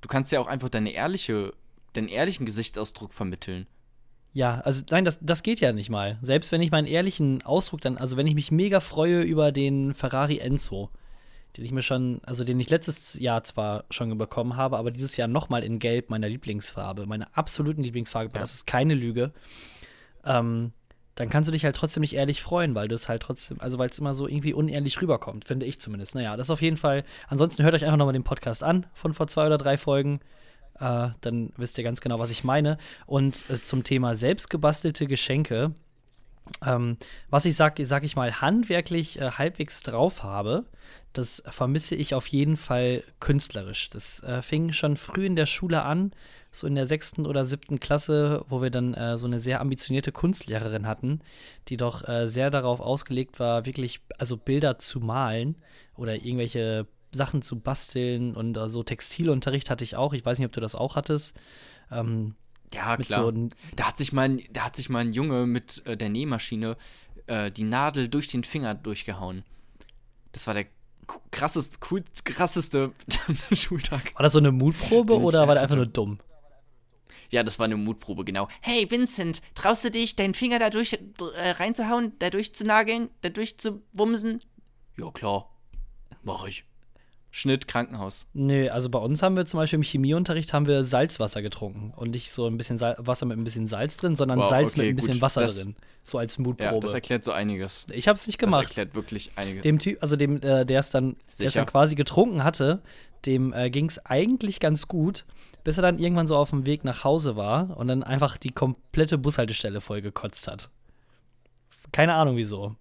Du 0.00 0.08
kannst 0.08 0.32
ja 0.32 0.40
auch 0.40 0.48
einfach 0.48 0.68
deine 0.68 0.90
ehrliche, 0.90 1.52
deinen 1.92 2.08
ehrlichen 2.08 2.46
Gesichtsausdruck 2.46 3.14
vermitteln. 3.14 3.66
Ja, 4.34 4.60
also 4.60 4.82
nein, 4.90 5.04
das, 5.04 5.18
das 5.20 5.42
geht 5.42 5.60
ja 5.60 5.72
nicht 5.72 5.90
mal. 5.90 6.18
Selbst 6.22 6.52
wenn 6.52 6.62
ich 6.62 6.70
meinen 6.70 6.86
ehrlichen 6.86 7.42
Ausdruck 7.44 7.82
dann, 7.82 7.98
also 7.98 8.16
wenn 8.16 8.26
ich 8.26 8.34
mich 8.34 8.50
mega 8.50 8.80
freue 8.80 9.20
über 9.22 9.52
den 9.52 9.92
Ferrari 9.92 10.38
Enzo, 10.38 10.90
den 11.56 11.66
ich 11.66 11.72
mir 11.72 11.82
schon, 11.82 12.20
also 12.24 12.42
den 12.44 12.58
ich 12.58 12.70
letztes 12.70 13.18
Jahr 13.20 13.44
zwar 13.44 13.84
schon 13.90 14.16
bekommen 14.16 14.56
habe, 14.56 14.78
aber 14.78 14.90
dieses 14.90 15.18
Jahr 15.18 15.28
nochmal 15.28 15.62
in 15.62 15.78
Gelb, 15.78 16.08
meiner 16.08 16.28
Lieblingsfarbe, 16.30 17.04
meiner 17.04 17.28
absoluten 17.36 17.82
Lieblingsfarbe, 17.82 18.30
Ja. 18.32 18.40
das 18.40 18.54
ist 18.54 18.66
keine 18.66 18.94
Lüge, 18.94 19.32
ähm, 20.24 20.72
dann 21.14 21.28
kannst 21.28 21.48
du 21.48 21.52
dich 21.52 21.66
halt 21.66 21.76
trotzdem 21.76 22.00
nicht 22.00 22.14
ehrlich 22.14 22.40
freuen, 22.40 22.74
weil 22.74 22.88
du 22.88 22.94
es 22.94 23.10
halt 23.10 23.22
trotzdem, 23.22 23.60
also 23.60 23.76
weil 23.76 23.90
es 23.90 23.98
immer 23.98 24.14
so 24.14 24.26
irgendwie 24.26 24.54
unehrlich 24.54 25.02
rüberkommt, 25.02 25.44
finde 25.44 25.66
ich 25.66 25.78
zumindest. 25.78 26.14
Naja, 26.14 26.38
das 26.38 26.46
ist 26.46 26.50
auf 26.52 26.62
jeden 26.62 26.78
Fall, 26.78 27.04
ansonsten 27.28 27.64
hört 27.64 27.74
euch 27.74 27.84
einfach 27.84 27.98
nochmal 27.98 28.14
den 28.14 28.24
Podcast 28.24 28.64
an 28.64 28.86
von 28.94 29.12
vor 29.12 29.26
zwei 29.26 29.44
oder 29.44 29.58
drei 29.58 29.76
Folgen. 29.76 30.20
Äh, 30.80 31.08
dann 31.20 31.52
wisst 31.56 31.78
ihr 31.78 31.84
ganz 31.84 32.00
genau, 32.00 32.18
was 32.18 32.30
ich 32.30 32.44
meine. 32.44 32.78
Und 33.06 33.48
äh, 33.50 33.60
zum 33.60 33.84
Thema 33.84 34.14
selbstgebastelte 34.14 35.06
Geschenke, 35.06 35.74
ähm, 36.64 36.96
was 37.30 37.44
ich 37.44 37.56
sag, 37.56 37.78
sag 37.82 38.04
ich 38.04 38.16
mal, 38.16 38.40
handwerklich 38.40 39.20
äh, 39.20 39.30
halbwegs 39.32 39.82
drauf 39.82 40.22
habe, 40.22 40.64
das 41.12 41.42
vermisse 41.48 41.94
ich 41.94 42.14
auf 42.14 42.26
jeden 42.26 42.56
Fall 42.56 43.04
künstlerisch. 43.20 43.90
Das 43.90 44.22
äh, 44.22 44.42
fing 44.42 44.72
schon 44.72 44.96
früh 44.96 45.26
in 45.26 45.36
der 45.36 45.46
Schule 45.46 45.82
an, 45.82 46.12
so 46.50 46.66
in 46.66 46.74
der 46.74 46.86
sechsten 46.86 47.26
oder 47.26 47.44
siebten 47.44 47.80
Klasse, 47.80 48.44
wo 48.48 48.60
wir 48.62 48.70
dann 48.70 48.94
äh, 48.94 49.16
so 49.16 49.26
eine 49.26 49.38
sehr 49.38 49.60
ambitionierte 49.60 50.12
Kunstlehrerin 50.12 50.86
hatten, 50.86 51.20
die 51.68 51.76
doch 51.76 52.06
äh, 52.06 52.28
sehr 52.28 52.50
darauf 52.50 52.80
ausgelegt 52.80 53.40
war, 53.40 53.64
wirklich 53.66 54.00
also 54.18 54.36
Bilder 54.36 54.78
zu 54.78 55.00
malen 55.00 55.56
oder 55.96 56.16
irgendwelche 56.16 56.86
Sachen 57.12 57.42
zu 57.42 57.60
basteln 57.60 58.34
und 58.34 58.56
äh, 58.56 58.68
so 58.68 58.82
Textilunterricht 58.82 59.70
hatte 59.70 59.84
ich 59.84 59.96
auch. 59.96 60.12
Ich 60.14 60.24
weiß 60.24 60.38
nicht, 60.38 60.46
ob 60.46 60.52
du 60.52 60.60
das 60.60 60.74
auch 60.74 60.96
hattest. 60.96 61.36
Ähm, 61.90 62.34
Ja, 62.74 62.96
klar. 62.96 63.20
so 63.32 63.48
da, 63.76 63.84
hat 63.88 63.96
sich 63.98 64.12
mal, 64.12 64.22
ein- 64.30 64.42
da 64.50 64.64
hat 64.64 64.76
sich 64.76 64.88
mal 64.88 65.00
ein 65.00 65.12
Junge 65.12 65.46
mit 65.46 65.84
äh, 65.86 65.96
der 65.96 66.08
Nähmaschine 66.08 66.76
äh, 67.26 67.50
die 67.50 67.64
Nadel 67.64 68.08
durch 68.08 68.28
den 68.28 68.44
Finger 68.44 68.74
durchgehauen. 68.74 69.44
Das 70.32 70.46
war 70.46 70.54
der 70.54 70.66
krasseste, 71.30 71.76
cool, 71.90 72.02
krasseste 72.24 72.92
Schultag. 73.52 74.14
war 74.14 74.22
das 74.22 74.32
so 74.32 74.38
eine 74.38 74.52
Mutprobe 74.52 75.14
Den 75.14 75.22
oder 75.24 75.46
war 75.46 75.54
der 75.54 75.62
einfach 75.64 75.76
nur 75.76 75.86
dumm? 75.86 76.18
Ja, 77.30 77.42
das 77.42 77.58
war 77.58 77.64
eine 77.64 77.76
Mutprobe, 77.76 78.24
genau. 78.24 78.48
Hey, 78.60 78.90
Vincent, 78.90 79.40
traust 79.54 79.84
du 79.84 79.90
dich, 79.90 80.16
deinen 80.16 80.34
Finger 80.34 80.58
da 80.58 80.68
durch 80.70 80.92
äh, 80.94 81.50
reinzuhauen, 81.50 82.12
da 82.18 82.28
durchzunageln, 82.30 83.08
da 83.22 83.30
durchzuwumsen? 83.30 84.40
Ja, 84.98 85.10
klar. 85.10 85.48
Mach 86.22 86.44
ich. 86.46 86.64
Schnitt, 87.34 87.66
Krankenhaus. 87.66 88.26
Nö, 88.34 88.68
also 88.68 88.90
bei 88.90 88.98
uns 88.98 89.22
haben 89.22 89.36
wir 89.38 89.46
zum 89.46 89.56
Beispiel 89.58 89.78
im 89.78 89.82
Chemieunterricht 89.82 90.52
haben 90.52 90.66
wir 90.66 90.84
Salzwasser 90.84 91.40
getrunken 91.40 91.94
und 91.96 92.10
nicht 92.10 92.30
so 92.30 92.46
ein 92.46 92.58
bisschen 92.58 92.76
Sal 92.76 92.94
Wasser 92.98 93.24
mit 93.24 93.38
ein 93.38 93.44
bisschen 93.44 93.66
Salz 93.66 93.96
drin, 93.96 94.14
sondern 94.16 94.38
Wow, 94.40 94.48
Salz 94.50 94.72
okay, 94.74 94.82
mit 94.82 94.90
ein 94.90 94.96
bisschen 94.96 95.14
gut. 95.14 95.22
Wasser 95.22 95.40
Das- 95.40 95.58
drin. 95.62 95.74
So 96.04 96.18
als 96.18 96.36
Ja, 96.36 96.42
Mutprobe. 96.42 96.80
das 96.80 96.92
erklärt 96.94 97.24
so 97.24 97.32
einiges. 97.32 97.86
ich 97.90 98.06
hab's 98.06 98.26
nicht 98.26 98.40
Das 98.42 98.46
gemacht. 98.46 98.64
erklärt 98.64 98.94
wirklich 98.94 99.30
einiges. 99.36 99.62
Dem 99.62 99.78
Typ, 99.78 99.96
also 100.02 100.16
dem, 100.16 100.42
äh, 100.42 100.66
der 100.66 100.80
es 100.80 100.90
dann, 100.90 101.16
es 101.38 101.54
dann 101.54 101.64
quasi 101.66 101.94
getrunken 101.94 102.44
hatte, 102.44 102.82
dem 103.24 103.52
äh, 103.54 103.70
ging 103.70 103.86
es 103.86 104.04
eigentlich 104.04 104.60
ganz 104.60 104.86
gut, 104.88 105.24
bis 105.64 105.78
er 105.78 105.82
dann 105.82 105.98
irgendwann 105.98 106.26
so 106.26 106.36
auf 106.36 106.50
dem 106.50 106.66
Weg 106.66 106.84
nach 106.84 107.02
Hause 107.02 107.36
war 107.36 107.74
und 107.78 107.88
dann 107.88 108.02
einfach 108.02 108.36
die 108.36 108.50
komplette 108.50 109.16
Bushaltestelle 109.16 109.80
voll 109.80 110.02
gekotzt 110.02 110.48
hat. 110.48 110.68
Keine 111.92 112.14
Ahnung 112.14 112.36
wieso. 112.36 112.76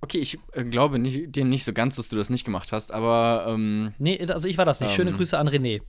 Okay, 0.00 0.18
ich 0.18 0.38
äh, 0.52 0.64
glaube 0.64 0.98
nicht, 0.98 1.34
dir 1.34 1.44
nicht 1.44 1.64
so 1.64 1.72
ganz, 1.72 1.96
dass 1.96 2.08
du 2.08 2.16
das 2.16 2.30
nicht 2.30 2.44
gemacht 2.44 2.72
hast, 2.72 2.92
aber 2.92 3.46
ähm, 3.48 3.94
Nee, 3.98 4.24
also 4.30 4.48
ich 4.48 4.56
war 4.58 4.64
das 4.64 4.80
nicht. 4.80 4.94
Schöne 4.94 5.10
Ähm, 5.10 5.16
Grüße 5.16 5.36
an 5.36 5.48
René. 5.48 5.82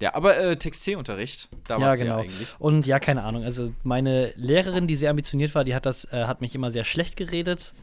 ja, 0.00 0.14
aber 0.14 0.36
äh, 0.38 0.56
Textilunterricht, 0.56 1.48
da 1.66 1.76
Ja, 1.78 1.80
warst 1.86 2.00
du 2.00 2.04
genau. 2.04 2.18
ja 2.18 2.22
eigentlich. 2.24 2.48
Und 2.58 2.86
ja, 2.86 2.98
keine 3.00 3.22
Ahnung. 3.24 3.44
Also 3.44 3.72
meine 3.82 4.32
Lehrerin, 4.36 4.86
die 4.86 4.94
sehr 4.96 5.10
ambitioniert 5.10 5.54
war, 5.54 5.64
die 5.64 5.74
hat 5.74 5.86
das, 5.86 6.04
äh, 6.12 6.24
hat 6.26 6.40
mich 6.40 6.54
immer 6.54 6.70
sehr 6.70 6.84
schlecht 6.84 7.16
geredet. 7.16 7.74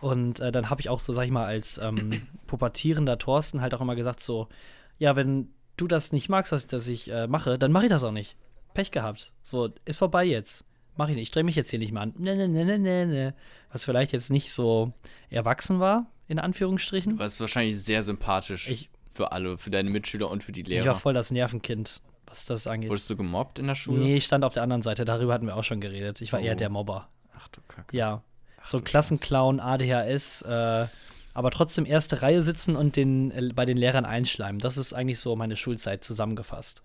Und 0.00 0.40
äh, 0.40 0.52
dann 0.52 0.68
habe 0.70 0.80
ich 0.80 0.88
auch 0.90 1.00
so, 1.00 1.12
sag 1.12 1.24
ich 1.24 1.30
mal, 1.30 1.46
als 1.46 1.78
ähm, 1.78 2.22
pubertierender 2.46 3.18
Thorsten 3.18 3.60
halt 3.60 3.74
auch 3.74 3.80
immer 3.80 3.96
gesagt 3.96 4.20
so, 4.20 4.48
ja, 4.98 5.16
wenn 5.16 5.48
du 5.76 5.86
das 5.88 6.12
nicht 6.12 6.28
magst, 6.28 6.52
dass, 6.52 6.66
dass 6.66 6.86
ich 6.88 7.10
äh, 7.10 7.26
mache, 7.26 7.58
dann 7.58 7.72
mache 7.72 7.84
ich 7.84 7.90
das 7.90 8.04
auch 8.04 8.12
nicht. 8.12 8.36
Pech 8.74 8.90
gehabt. 8.90 9.32
So, 9.42 9.70
ist 9.84 9.98
vorbei 9.98 10.24
jetzt. 10.24 10.64
Mach 10.96 11.08
ich 11.08 11.14
nicht. 11.14 11.22
Ich 11.22 11.28
streng 11.28 11.46
mich 11.46 11.56
jetzt 11.56 11.70
hier 11.70 11.78
nicht 11.78 11.92
mehr 11.92 12.02
an. 12.02 12.14
Ne, 12.18 12.36
ne, 12.36 12.48
ne, 12.48 12.64
ne, 12.64 12.78
ne, 12.78 13.06
ne. 13.06 13.34
Was 13.72 13.84
vielleicht 13.84 14.12
jetzt 14.12 14.30
nicht 14.30 14.52
so 14.52 14.92
erwachsen 15.30 15.80
war, 15.80 16.06
in 16.28 16.38
Anführungsstrichen. 16.38 17.14
Du 17.14 17.18
warst 17.18 17.40
wahrscheinlich 17.40 17.80
sehr 17.82 18.02
sympathisch 18.02 18.68
Ich- 18.70 18.90
für 19.12 19.32
alle, 19.32 19.58
für 19.58 19.70
deine 19.70 19.90
Mitschüler 19.90 20.30
und 20.30 20.42
für 20.44 20.52
die 20.52 20.62
Ich 20.62 20.68
Lehrer. 20.68 20.86
war 20.86 20.94
voll 20.94 21.12
das 21.14 21.30
Nervenkind, 21.30 22.00
was 22.26 22.44
das 22.46 22.66
angeht. 22.66 22.90
Wurdest 22.90 23.10
du 23.10 23.16
gemobbt 23.16 23.58
in 23.58 23.66
der 23.66 23.74
Schule? 23.74 23.98
Nee, 24.02 24.16
ich 24.16 24.24
stand 24.24 24.44
auf 24.44 24.52
der 24.52 24.62
anderen 24.62 24.82
Seite, 24.82 25.04
darüber 25.04 25.34
hatten 25.34 25.46
wir 25.46 25.56
auch 25.56 25.64
schon 25.64 25.80
geredet. 25.80 26.20
Ich 26.20 26.32
war 26.32 26.40
Oh. 26.40 26.44
eher 26.44 26.54
der 26.54 26.68
Mobber. 26.68 27.08
Ach 27.36 27.48
du 27.48 27.60
Kacke. 27.68 27.96
Ja. 27.96 28.22
Ach 28.62 28.68
so 28.68 28.80
Klassenclown, 28.80 29.60
ADHS, 29.60 30.42
äh, 30.42 30.86
aber 31.34 31.50
trotzdem 31.50 31.84
erste 31.86 32.22
Reihe 32.22 32.42
sitzen 32.42 32.76
und 32.76 32.96
den, 32.96 33.30
äh, 33.32 33.50
bei 33.54 33.64
den 33.66 33.76
Lehrern 33.76 34.04
einschleimen. 34.04 34.60
Das 34.60 34.76
ist 34.76 34.92
eigentlich 34.94 35.18
so 35.20 35.34
meine 35.36 35.56
Schulzeit 35.56 36.02
zusammengefasst. 36.04 36.82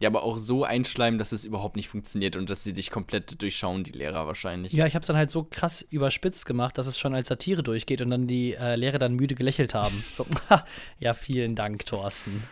Ja, 0.00 0.08
aber 0.08 0.22
auch 0.22 0.38
so 0.38 0.62
einschleimen, 0.64 1.18
dass 1.18 1.32
es 1.32 1.44
überhaupt 1.44 1.74
nicht 1.74 1.88
funktioniert 1.88 2.36
und 2.36 2.48
dass 2.50 2.62
sie 2.62 2.72
dich 2.72 2.90
komplett 2.90 3.42
durchschauen, 3.42 3.82
die 3.82 3.90
Lehrer 3.90 4.28
wahrscheinlich. 4.28 4.72
Ja, 4.72 4.86
ich 4.86 4.94
habe 4.94 5.02
es 5.02 5.08
dann 5.08 5.16
halt 5.16 5.28
so 5.28 5.42
krass 5.50 5.82
überspitzt 5.82 6.46
gemacht, 6.46 6.78
dass 6.78 6.86
es 6.86 6.98
schon 6.98 7.14
als 7.14 7.28
Satire 7.28 7.64
durchgeht 7.64 8.00
und 8.00 8.10
dann 8.10 8.28
die 8.28 8.54
äh, 8.54 8.76
Lehrer 8.76 8.98
dann 8.98 9.14
müde 9.14 9.34
gelächelt 9.34 9.74
haben. 9.74 10.04
So, 10.12 10.26
ja, 11.00 11.14
vielen 11.14 11.54
Dank, 11.56 11.84
Thorsten. 11.86 12.44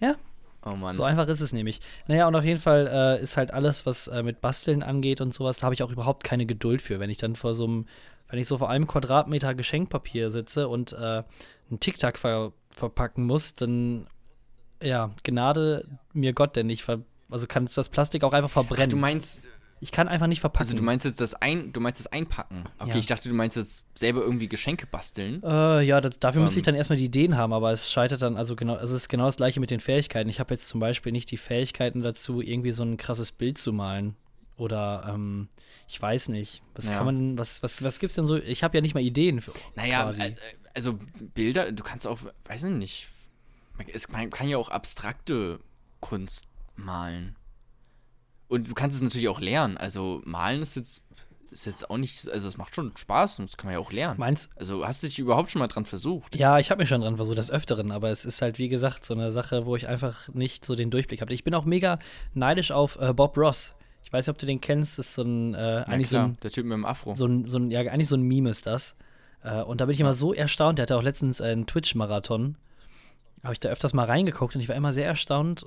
Ja, 0.00 0.16
Oh 0.64 0.74
Mann. 0.76 0.92
so 0.92 1.04
einfach 1.04 1.26
ist 1.28 1.40
es 1.40 1.52
nämlich. 1.54 1.80
Naja, 2.06 2.28
und 2.28 2.34
auf 2.36 2.44
jeden 2.44 2.60
Fall 2.60 2.86
äh, 2.86 3.22
ist 3.22 3.36
halt 3.38 3.50
alles, 3.52 3.86
was 3.86 4.08
äh, 4.08 4.22
mit 4.22 4.40
Basteln 4.42 4.82
angeht 4.82 5.20
und 5.22 5.32
sowas, 5.32 5.58
da 5.58 5.64
habe 5.64 5.74
ich 5.74 5.82
auch 5.82 5.90
überhaupt 5.90 6.22
keine 6.24 6.44
Geduld 6.44 6.82
für. 6.82 7.00
Wenn 7.00 7.08
ich 7.10 7.16
dann 7.18 7.34
vor 7.34 7.54
so 7.54 7.64
einem, 7.64 7.86
wenn 8.28 8.38
ich 8.38 8.46
so 8.46 8.58
vor 8.58 8.68
einem 8.68 8.86
Quadratmeter 8.86 9.54
Geschenkpapier 9.54 10.30
sitze 10.30 10.68
und 10.68 10.92
äh, 10.92 11.22
einen 11.70 11.80
Tic-Tac 11.80 12.18
ver 12.18 12.52
verpacken 12.70 13.24
muss, 13.26 13.56
dann, 13.56 14.06
ja, 14.82 15.10
Gnade 15.24 15.86
mir 16.12 16.32
Gott, 16.32 16.56
denn 16.56 16.68
ich 16.70 16.82
ver 16.84 17.00
also 17.30 17.46
kann 17.46 17.68
das 17.72 17.88
Plastik 17.88 18.24
auch 18.24 18.32
einfach 18.32 18.48
Ach, 18.48 18.52
verbrennen. 18.66 18.90
du 18.90 18.96
meinst, 18.96 19.46
ich 19.78 19.92
kann 19.92 20.08
einfach 20.08 20.26
nicht 20.26 20.40
verpacken. 20.40 20.64
also 20.66 20.76
du 20.76 20.82
meinst 20.82 21.04
jetzt 21.04 21.20
das 21.20 21.34
ein, 21.34 21.72
du 21.72 21.78
meinst 21.80 22.00
das 22.00 22.08
Einpacken. 22.08 22.64
Okay, 22.80 22.90
Ja. 22.90 22.96
ich 22.98 23.06
dachte, 23.06 23.28
du 23.28 23.34
meinst 23.36 23.56
jetzt 23.56 23.84
selber 23.96 24.20
irgendwie 24.22 24.48
Geschenke 24.48 24.86
basteln. 24.86 25.40
Äh, 25.44 25.82
ja, 25.82 26.00
das, 26.00 26.18
dafür 26.18 26.42
müsste 26.42 26.58
ich 26.58 26.62
Ähm. 26.62 26.72
dann 26.72 26.74
erstmal 26.74 26.98
die 26.98 27.04
Ideen 27.04 27.36
haben, 27.36 27.52
aber 27.52 27.70
es 27.70 27.90
scheitert 27.90 28.20
dann, 28.22 28.36
also 28.36 28.56
genau, 28.56 28.74
also 28.74 28.94
es 28.96 29.02
ist 29.02 29.08
genau 29.08 29.26
das 29.26 29.36
gleiche 29.36 29.60
mit 29.60 29.70
den 29.70 29.78
Fähigkeiten. 29.80 30.28
Ich 30.28 30.40
habe 30.40 30.52
jetzt 30.54 30.66
zum 30.66 30.80
Beispiel 30.80 31.12
nicht 31.12 31.30
die 31.30 31.36
Fähigkeiten 31.36 32.02
dazu, 32.02 32.40
irgendwie 32.40 32.72
so 32.72 32.82
ein 32.82 32.96
krasses 32.96 33.30
Bild 33.30 33.58
zu 33.58 33.72
malen. 33.72 34.16
Oder, 34.56 35.12
ähm, 35.14 35.48
ich 35.88 36.02
weiß 36.02 36.28
nicht. 36.30 36.62
Was 36.74 36.88
Ja. 36.88 36.96
kann 36.96 37.06
man, 37.06 37.38
was, 37.38 37.62
was, 37.62 37.82
was 37.84 37.98
gibt's 38.00 38.16
denn 38.16 38.26
so? 38.26 38.36
Ich 38.36 38.62
habe 38.64 38.76
ja 38.76 38.82
nicht 38.82 38.94
mal 38.94 39.00
Ideen 39.02 39.40
für. 39.40 39.52
Naja, 39.76 40.02
quasi. 40.02 40.22
äh, 40.22 40.34
also 40.74 40.98
Bilder, 41.34 41.70
du 41.72 41.82
kannst 41.84 42.06
auch, 42.06 42.18
weiß 42.44 42.64
ich 42.64 42.70
nicht, 42.70 43.08
es, 43.88 44.08
man 44.08 44.30
kann 44.30 44.48
ja 44.48 44.56
auch 44.58 44.68
abstrakte 44.68 45.60
Kunst 46.00 46.46
malen. 46.76 47.36
Und 48.48 48.68
du 48.68 48.74
kannst 48.74 48.96
es 48.96 49.02
natürlich 49.02 49.28
auch 49.28 49.40
lernen. 49.40 49.76
Also 49.76 50.22
malen 50.24 50.62
ist 50.62 50.74
jetzt, 50.74 51.04
ist 51.50 51.66
jetzt 51.66 51.88
auch 51.88 51.98
nicht, 51.98 52.28
also 52.28 52.48
es 52.48 52.56
macht 52.56 52.74
schon 52.74 52.96
Spaß 52.96 53.38
und 53.38 53.48
das 53.48 53.56
kann 53.56 53.66
man 53.66 53.74
ja 53.74 53.78
auch 53.80 53.92
lernen. 53.92 54.18
Meins, 54.18 54.50
Also 54.56 54.84
hast 54.86 55.02
du 55.02 55.06
dich 55.06 55.18
überhaupt 55.18 55.50
schon 55.50 55.60
mal 55.60 55.68
dran 55.68 55.84
versucht? 55.84 56.34
ja, 56.34 56.58
ich 56.58 56.70
habe 56.70 56.80
mich 56.80 56.88
schon 56.88 57.00
dran 57.00 57.16
versucht, 57.16 57.38
des 57.38 57.50
Öfteren, 57.50 57.92
aber 57.92 58.10
es 58.10 58.24
ist 58.24 58.42
halt, 58.42 58.58
wie 58.58 58.68
gesagt, 58.68 59.04
so 59.04 59.14
eine 59.14 59.30
Sache, 59.30 59.66
wo 59.66 59.76
ich 59.76 59.86
einfach 59.88 60.28
nicht 60.30 60.64
so 60.64 60.74
den 60.74 60.90
Durchblick 60.90 61.20
habe. 61.20 61.32
Ich 61.32 61.44
bin 61.44 61.54
auch 61.54 61.64
mega 61.64 61.98
neidisch 62.34 62.72
auf 62.72 62.98
äh, 63.00 63.12
Bob 63.12 63.36
Ross. 63.36 63.76
Ich 64.02 64.12
weiß 64.12 64.26
nicht, 64.26 64.34
ob 64.34 64.38
du 64.38 64.46
den 64.46 64.60
kennst, 64.60 64.98
das 64.98 65.08
ist 65.08 65.14
so 65.14 65.22
ein, 65.22 65.54
äh, 65.54 65.84
eigentlich 65.86 66.08
so 66.08 66.16
klar, 66.16 66.28
ein, 66.28 66.38
der 66.42 66.50
Typ 66.50 66.64
mit 66.64 66.72
dem 66.72 66.84
Afro. 66.86 67.14
so 67.14 67.26
ein, 67.26 67.46
so 67.46 67.58
ein, 67.58 67.70
ja, 67.70 67.80
eigentlich 67.80 68.08
so 68.08 68.16
ein 68.16 68.22
Meme 68.22 68.50
ist 68.50 68.66
das. 68.66 68.96
Äh, 69.44 69.62
und 69.62 69.80
da 69.80 69.86
bin 69.86 69.94
ich 69.94 70.00
immer 70.00 70.12
so 70.14 70.32
erstaunt. 70.34 70.78
Der 70.78 70.84
hatte 70.84 70.96
auch 70.96 71.02
letztens 71.02 71.40
einen 71.40 71.66
Twitch-Marathon. 71.66 72.56
Habe 73.42 73.54
ich 73.54 73.60
da 73.60 73.68
öfters 73.68 73.94
mal 73.94 74.04
reingeguckt 74.04 74.54
und 74.54 74.60
ich 74.60 74.68
war 74.68 74.76
immer 74.76 74.92
sehr 74.92 75.06
erstaunt, 75.06 75.66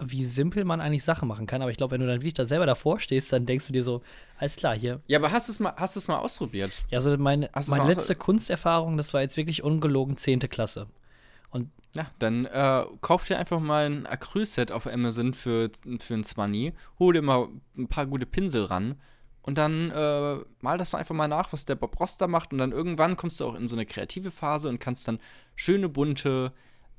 wie 0.00 0.24
simpel 0.24 0.64
man 0.64 0.80
eigentlich 0.80 1.04
Sachen 1.04 1.28
machen 1.28 1.46
kann. 1.46 1.62
Aber 1.62 1.70
ich 1.70 1.76
glaube, 1.76 1.92
wenn 1.92 2.00
du 2.00 2.06
dann 2.06 2.16
wirklich 2.16 2.34
da 2.34 2.44
selber 2.44 2.66
davor 2.66 3.00
stehst, 3.00 3.32
dann 3.32 3.46
denkst 3.46 3.66
du 3.66 3.72
dir 3.72 3.82
so, 3.82 4.02
alles 4.38 4.56
klar, 4.56 4.76
hier. 4.76 5.00
Ja, 5.06 5.18
aber 5.18 5.32
hast 5.32 5.48
du 5.48 5.52
es 5.52 5.60
mal, 5.60 5.72
hast 5.76 5.96
es 5.96 6.08
mal 6.08 6.18
ausprobiert? 6.18 6.82
Ja, 6.90 6.98
also 6.98 7.10
Hast 7.10 7.68
du's 7.68 7.68
meine 7.68 7.88
letzte 7.88 8.14
Kunsterfahrung, 8.14 8.96
das 8.96 9.14
war 9.14 9.20
jetzt 9.20 9.36
wirklich 9.36 9.62
ungelogen 9.62 10.16
10. 10.16 10.40
Klasse. 10.40 10.88
Und 11.50 11.70
Ja, 11.94 12.10
dann 12.18 12.46
äh, 12.46 12.84
kauf 13.00 13.26
dir 13.26 13.38
einfach 13.38 13.60
mal 13.60 13.86
ein 13.86 14.06
Acrylset 14.06 14.72
auf 14.72 14.86
Amazon 14.86 15.32
für, 15.34 15.70
für 16.00 16.14
ein 16.14 16.24
20, 16.24 16.74
hol 16.98 17.12
dir 17.12 17.22
mal 17.22 17.48
ein 17.76 17.86
paar 17.86 18.06
gute 18.06 18.26
Pinsel 18.26 18.64
ran 18.64 18.96
und 19.46 19.56
dann 19.58 19.90
äh, 19.90 20.36
mal 20.60 20.78
das 20.78 20.94
einfach 20.94 21.14
mal 21.14 21.28
nach, 21.28 21.52
was 21.52 21.64
der 21.64 21.74
Bob 21.76 21.98
Ross 22.00 22.16
da 22.16 22.26
macht 22.26 22.52
und 22.52 22.58
dann 22.58 22.72
irgendwann 22.72 23.16
kommst 23.16 23.38
du 23.40 23.46
auch 23.46 23.54
in 23.54 23.68
so 23.68 23.76
eine 23.76 23.86
kreative 23.86 24.30
Phase 24.30 24.68
und 24.68 24.78
kannst 24.80 25.06
dann 25.06 25.18
schöne, 25.54 25.88
bunte, 25.88 26.52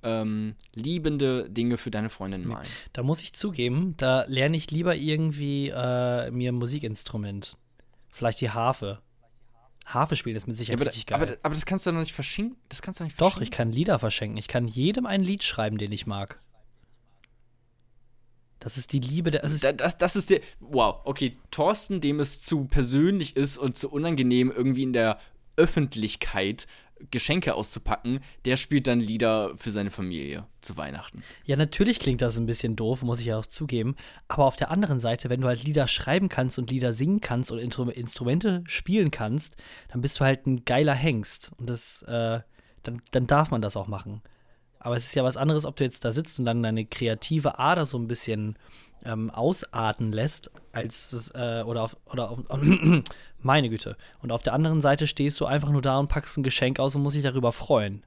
ähm, 0.03 0.55
liebende 0.73 1.49
Dinge 1.49 1.77
für 1.77 1.89
deine 1.89 2.09
Freundin 2.11 2.47
malen. 2.47 2.67
da 2.93 3.01
muss 3.01 3.21
ich 3.23 3.33
zugeben, 3.33 3.95
da 3.97 4.23
lerne 4.27 4.55
ich 4.55 4.69
lieber 4.69 4.95
irgendwie 4.95 5.69
äh, 5.69 6.29
mir 6.29 6.51
ein 6.51 6.55
Musikinstrument. 6.55 7.57
Vielleicht 8.09 8.39
die 8.41 8.51
Harfe. 8.51 9.01
Harfe 9.87 10.15
spielen 10.15 10.35
ist 10.35 10.47
mit 10.47 10.55
Ja, 10.55 10.57
Sicherheit 10.59 10.79
aber, 10.81 10.87
richtig 10.87 11.05
geil. 11.07 11.21
aber, 11.21 11.37
aber 11.43 11.55
das 11.55 11.65
kannst 11.65 11.85
du 11.85 11.91
doch 11.91 11.99
nicht 11.99 12.13
verschenken. 12.13 12.57
Das 12.69 12.81
kannst 12.81 12.99
du 12.99 13.03
doch 13.03 13.07
nicht 13.07 13.19
Doch, 13.21 13.27
ich 13.27 13.33
verschenken. 13.49 13.57
kann 13.57 13.71
Lieder 13.71 13.99
verschenken. 13.99 14.37
Ich 14.37 14.47
kann 14.47 14.67
jedem 14.67 15.05
ein 15.05 15.21
Lied 15.21 15.43
schreiben, 15.43 15.77
den 15.77 15.91
ich 15.91 16.05
mag. 16.07 16.39
Das 18.65 18.77
ist 18.77 18.91
die 18.93 18.99
Liebe 18.99 19.29
der. 19.29 19.43
Das 19.43 19.53
ist, 19.53 19.63
Da- 19.63 19.73
Das, 19.73 19.95
das 19.99 20.15
ist 20.15 20.31
der. 20.31 20.41
Wow, 20.59 21.01
okay. 21.05 21.37
Thorsten, 21.51 22.01
dem 22.01 22.19
es 22.19 22.41
zu 22.41 22.65
persönlich 22.65 23.35
ist 23.35 23.59
und 23.59 23.77
zu 23.77 23.91
unangenehm, 23.91 24.51
irgendwie 24.51 24.81
in 24.81 24.91
der 24.91 25.19
Öffentlichkeit 25.55 26.65
Geschenke 27.11 27.55
auszupacken, 27.55 28.21
der 28.45 28.55
spielt 28.55 28.87
dann 28.87 29.01
Lieder 29.01 29.51
für 29.57 29.69
seine 29.69 29.91
Familie 29.91 30.47
zu 30.61 30.77
Weihnachten. 30.77 31.21
ja, 31.43 31.57
natürlich 31.57 31.99
klingt 31.99 32.21
das 32.21 32.37
ein 32.37 32.45
bisschen 32.45 32.77
doof, 32.77 33.01
muss 33.03 33.19
ich 33.19 33.25
ja 33.27 33.37
auch 33.37 33.45
zugeben. 33.45 33.95
Aber 34.29 34.45
auf 34.45 34.55
der 34.55 34.71
anderen 34.71 35.01
Seite, 35.01 35.29
wenn 35.29 35.41
du 35.41 35.47
halt 35.47 35.61
Lieder 35.63 35.87
schreiben 35.87 36.29
kannst 36.29 36.57
und 36.57 36.71
Lieder 36.71 36.93
singen 36.93 37.19
kannst 37.19 37.51
und 37.51 37.59
Instrumente 37.59 38.63
spielen 38.65 39.11
kannst, 39.11 39.57
dann 39.89 39.99
bist 40.01 40.19
du 40.19 40.23
halt 40.23 40.47
ein 40.47 40.63
geiler 40.63 40.93
Hengst. 40.95 41.51
Und 41.57 41.69
das, 41.69 42.01
äh, 42.03 42.39
dann, 42.83 43.01
dann 43.11 43.27
darf 43.27 43.51
man 43.51 43.61
das 43.61 43.75
auch 43.75 43.87
machen. 43.87 44.21
Aber 44.85 44.95
es 44.95 45.05
ist 45.05 45.15
ja 45.15 45.23
was 45.23 45.35
anderes, 45.35 45.65
ob 45.65 45.75
du 45.77 45.83
jetzt 45.83 46.05
da 46.05 46.11
sitzt 46.11 46.37
und 46.37 46.45
dann 46.45 46.61
deine 46.61 46.85
kreative 46.85 47.57
Ader 47.57 47.85
so 47.85 47.97
ein 47.97 48.07
bisschen 48.07 48.55
ähm, 49.03 49.31
ausarten 49.31 50.11
lässt, 50.11 50.51
als 50.73 51.09
das, 51.09 51.29
äh, 51.33 51.63
oder 51.65 51.81
auf, 51.81 51.97
oder 52.05 52.29
auf, 52.29 52.39
meine 53.41 53.69
Güte. 53.69 53.97
Und 54.21 54.31
auf 54.31 54.43
der 54.43 54.53
anderen 54.53 54.81
Seite 54.81 55.07
stehst 55.07 55.39
du 55.39 55.47
einfach 55.47 55.71
nur 55.71 55.81
da 55.81 55.97
und 55.97 56.07
packst 56.07 56.37
ein 56.37 56.43
Geschenk 56.43 56.79
aus 56.79 56.95
und 56.95 57.01
musst 57.01 57.15
dich 57.15 57.23
darüber 57.23 57.51
freuen. 57.51 58.05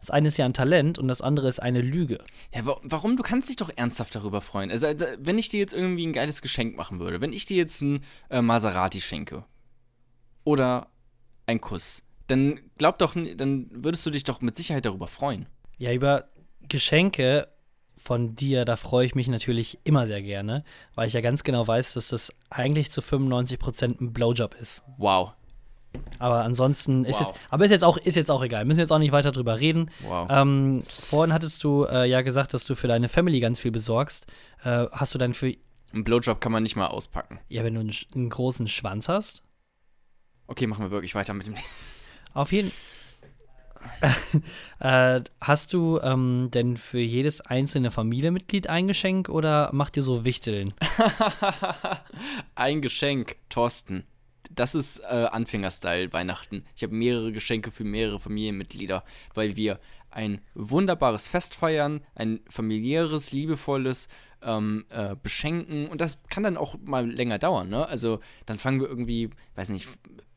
Das 0.00 0.10
eine 0.10 0.26
ist 0.26 0.36
ja 0.36 0.46
ein 0.46 0.52
Talent 0.52 0.98
und 0.98 1.06
das 1.06 1.22
andere 1.22 1.46
ist 1.46 1.60
eine 1.60 1.80
Lüge. 1.80 2.18
Ja, 2.52 2.66
wa 2.66 2.80
warum? 2.82 3.16
Du 3.16 3.22
kannst 3.22 3.48
dich 3.48 3.54
doch 3.54 3.70
ernsthaft 3.76 4.16
darüber 4.16 4.40
freuen. 4.40 4.72
Also, 4.72 4.88
also, 4.88 5.06
wenn 5.20 5.38
ich 5.38 5.48
dir 5.48 5.60
jetzt 5.60 5.74
irgendwie 5.74 6.08
ein 6.08 6.12
geiles 6.12 6.42
Geschenk 6.42 6.76
machen 6.76 6.98
würde, 6.98 7.20
wenn 7.20 7.32
ich 7.32 7.44
dir 7.44 7.56
jetzt 7.56 7.82
ein 7.82 8.02
äh, 8.30 8.42
Maserati 8.42 9.00
schenke 9.00 9.44
oder 10.42 10.88
ein 11.46 11.60
Kuss, 11.60 12.02
dann 12.26 12.58
glaub 12.78 12.98
doch, 12.98 13.14
dann 13.14 13.68
würdest 13.70 14.04
du 14.04 14.10
dich 14.10 14.24
doch 14.24 14.40
mit 14.40 14.56
Sicherheit 14.56 14.84
darüber 14.84 15.06
freuen. 15.06 15.46
Ja, 15.78 15.92
über 15.92 16.24
Geschenke 16.68 17.48
von 17.96 18.34
dir, 18.36 18.64
da 18.64 18.76
freue 18.76 19.04
ich 19.04 19.14
mich 19.14 19.28
natürlich 19.28 19.78
immer 19.84 20.06
sehr 20.06 20.22
gerne, 20.22 20.64
weil 20.94 21.08
ich 21.08 21.14
ja 21.14 21.20
ganz 21.20 21.42
genau 21.44 21.66
weiß, 21.66 21.94
dass 21.94 22.08
das 22.08 22.32
eigentlich 22.50 22.90
zu 22.90 23.00
95% 23.00 24.00
ein 24.00 24.12
Blowjob 24.12 24.54
ist. 24.54 24.84
Wow. 24.96 25.32
Aber 26.18 26.42
ansonsten 26.44 27.04
ist 27.04 27.20
Wow. 27.20 27.28
jetzt, 27.28 27.40
aber 27.50 27.64
ist 27.64 27.70
jetzt 27.70 27.84
auch, 27.84 27.96
ist 27.96 28.16
jetzt 28.16 28.30
auch 28.30 28.42
egal. 28.42 28.64
Müssen 28.64 28.78
wir 28.78 28.82
jetzt 28.84 28.92
auch 28.92 28.98
nicht 28.98 29.12
weiter 29.12 29.32
drüber 29.32 29.58
reden. 29.60 29.90
Wow. 30.00 30.28
Ähm, 30.30 30.82
vorhin 30.88 31.32
hattest 31.32 31.64
du 31.64 31.84
äh, 31.84 32.08
ja 32.08 32.20
gesagt, 32.22 32.54
dass 32.54 32.64
du 32.64 32.74
für 32.74 32.86
deine 32.86 33.08
Family 33.08 33.40
ganz 33.40 33.60
viel 33.60 33.70
besorgst. 33.70 34.26
Äh, 34.62 34.86
hast 34.92 35.14
du 35.14 35.18
dann 35.18 35.34
für, 35.34 35.54
Ein 35.94 36.04
Blowjob 36.04 36.40
kann 36.40 36.52
man 36.52 36.62
nicht 36.62 36.76
mal 36.76 36.86
auspacken. 36.86 37.40
ja, 37.48 37.64
wenn 37.64 37.74
du 37.74 37.80
einen, 37.80 37.94
einen 38.14 38.30
großen 38.30 38.68
Schwanz 38.68 39.08
hast? 39.08 39.42
Okay, 40.48 40.66
machen 40.66 40.84
wir 40.84 40.90
wirklich 40.90 41.14
weiter 41.14 41.34
mit 41.34 41.46
dem 41.46 41.54
Auf 42.34 42.52
jeden 42.52 42.70
äh, 44.80 45.20
Hast 45.40 45.72
du 45.72 46.00
ähm, 46.00 46.50
denn 46.52 46.76
für 46.76 47.00
jedes 47.00 47.40
einzelne 47.40 47.90
Familienmitglied 47.90 48.68
ein 48.68 48.88
Geschenk 48.88 49.28
oder 49.28 49.70
macht 49.72 49.96
ihr 49.96 50.02
so 50.02 50.24
Wichteln? 50.24 50.74
Ein 52.54 52.82
Geschenk, 52.82 53.36
Thorsten. 53.48 54.04
Das 54.50 54.74
ist 54.74 55.00
äh, 55.00 55.26
Anfängerstyle 55.30 56.12
Weihnachten. 56.12 56.64
Ich 56.76 56.82
habe 56.82 56.94
mehrere 56.94 57.32
Geschenke 57.32 57.70
für 57.70 57.84
mehrere 57.84 58.20
Familienmitglieder, 58.20 59.04
weil 59.34 59.56
wir 59.56 59.80
ein 60.10 60.40
wunderbares 60.54 61.28
Fest 61.28 61.54
feiern, 61.54 62.00
ein 62.14 62.40
familiäres, 62.48 63.32
liebevolles 63.32 64.08
ähm, 64.42 64.84
äh, 64.90 65.16
Beschenken 65.22 65.88
und 65.88 66.00
das 66.00 66.18
kann 66.28 66.42
dann 66.42 66.56
auch 66.56 66.76
mal 66.84 67.08
länger 67.10 67.38
dauern. 67.38 67.68
Ne? 67.68 67.86
Also 67.86 68.20
dann 68.46 68.58
fangen 68.58 68.80
wir 68.80 68.88
irgendwie, 68.88 69.30
weiß 69.54 69.70
nicht, 69.70 69.88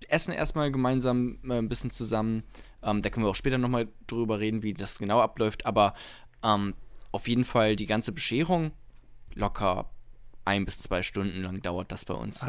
essen 0.07 0.33
erstmal 0.33 0.71
gemeinsam 0.71 1.39
äh, 1.47 1.57
ein 1.57 1.69
bisschen 1.69 1.91
zusammen. 1.91 2.43
Ähm, 2.81 3.01
da 3.01 3.09
können 3.09 3.25
wir 3.25 3.29
auch 3.29 3.35
später 3.35 3.57
nochmal 3.57 3.87
drüber 4.07 4.39
reden, 4.39 4.63
wie 4.63 4.73
das 4.73 4.99
genau 4.99 5.19
abläuft. 5.19 5.65
Aber 5.65 5.93
ähm, 6.43 6.73
auf 7.11 7.27
jeden 7.27 7.45
Fall 7.45 7.75
die 7.75 7.85
ganze 7.85 8.11
Bescherung 8.11 8.71
locker 9.35 9.89
ein 10.45 10.65
bis 10.65 10.79
zwei 10.79 11.03
Stunden 11.03 11.43
lang 11.43 11.61
dauert 11.61 11.91
das 11.91 12.05
bei 12.05 12.13
uns. 12.15 12.45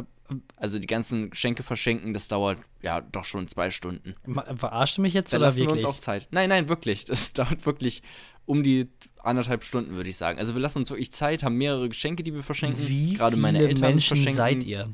Also 0.57 0.79
die 0.79 0.87
ganzen 0.87 1.31
Geschenke 1.31 1.63
verschenken, 1.63 2.15
das 2.15 2.29
dauert 2.29 2.59
ja 2.83 3.01
doch 3.01 3.25
schon 3.25 3.49
zwei 3.49 3.71
Stunden. 3.71 4.15
Verarscht 4.57 4.97
du 4.97 5.03
mich 5.03 5.13
jetzt 5.13 5.33
Da 5.33 5.37
oder 5.37 5.47
lassen 5.47 5.59
wir 5.59 5.67
wirklich? 5.67 5.85
uns 5.85 5.97
auch 5.97 5.99
Zeit. 5.99 6.29
Nein, 6.31 6.49
nein, 6.49 6.69
wirklich. 6.69 7.05
Das 7.05 7.33
dauert 7.35 7.67
wirklich 7.67 8.03
um 8.51 8.63
die 8.65 8.89
anderthalb 9.23 9.63
Stunden, 9.65 9.93
würde 9.93 10.11
ich 10.11 10.17
sagen. 10.17 10.39
Also 10.39 10.55
wir 10.55 10.61
lassen 10.61 10.79
uns 10.79 10.91
wirklich 10.91 11.13
Zeit, 11.13 11.43
haben 11.45 11.57
mehrere 11.57 11.89
Geschenke, 11.89 12.23
die 12.23 12.35
wir 12.35 12.43
verschenken. 12.43 12.87
Wie 12.89 13.15
Gerade 13.15 13.37
viele 13.37 13.43
meine 13.43 13.59
Eltern 13.61 13.91
Menschen 13.93 14.17
verschenken. 14.17 14.35
seid 14.37 14.65
ihr? 14.65 14.93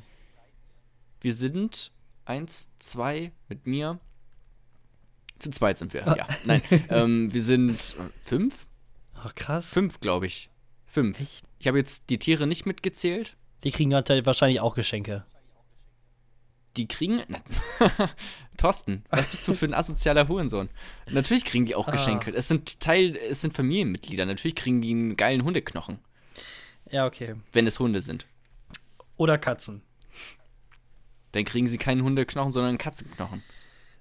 Wir 1.23 1.33
sind 1.35 1.91
eins, 2.27 2.71
zwei 2.79 3.33
mit 3.49 3.67
mir. 3.67 3.99
Zu 5.39 5.51
zweit 5.51 5.79
sind 5.79 5.93
wir, 5.95 6.07
Ah. 6.07 6.17
ja. 6.17 6.29
Nein, 6.45 6.63
ähm, 6.91 7.33
wir 7.33 7.43
sind 7.43 7.97
fünf? 8.23 8.67
Ach 9.15 9.35
krass. 9.35 9.73
Fünf, 9.73 10.01
glaube 10.01 10.27
ich. 10.27 10.51
Fünf. 10.87 11.19
Echt? 11.21 11.45
Ich 11.59 11.67
habe 11.67 11.79
jetzt 11.79 12.11
die 12.11 12.19
Tiere 12.19 12.47
nicht 12.47 12.67
mitgezählt. 12.67 13.37
Die 13.65 13.71
kriegen 13.71 13.95
halt 13.95 14.09
wahrscheinlich 14.27 14.61
auch 14.61 14.75
Geschenke. 14.75 15.25
Die 16.77 16.87
kriegen. 16.89 17.23
Thorsten, 18.57 19.05
was 19.11 19.29
bist 19.29 19.47
du 19.49 19.55
für 19.55 19.67
ein 19.67 19.75
asozialer 19.75 20.29
Hurensohn? 20.29 20.69
Natürlich 21.11 21.45
kriegen 21.45 21.67
die 21.67 21.75
auch 21.75 21.89
Ah. 21.89 21.93
Geschenke. 21.93 22.31
Es 22.33 22.49
sind 22.49 22.81
Teil, 22.81 23.17
es 23.17 23.41
sind 23.41 23.55
Familienmitglieder. 23.55 24.25
Natürlich 24.27 24.55
kriegen 24.55 24.81
die 24.81 24.91
einen 24.91 25.17
geilen 25.17 25.45
Hundeknochen, 25.45 25.99
Ja, 26.91 27.07
okay. 27.07 27.35
wenn 27.53 27.67
es 27.67 27.79
Hunde 27.81 28.01
sind. 28.01 28.27
Oder 29.17 29.39
Katzen. 29.39 29.83
Dann 31.33 31.45
kriegen 31.45 31.69
sie 31.69 31.79
keinen 31.79 32.03
Hundeknochen, 32.03 32.53
sondern 32.53 32.71
einen 32.71 32.79
Katzenknochen. 32.79 33.43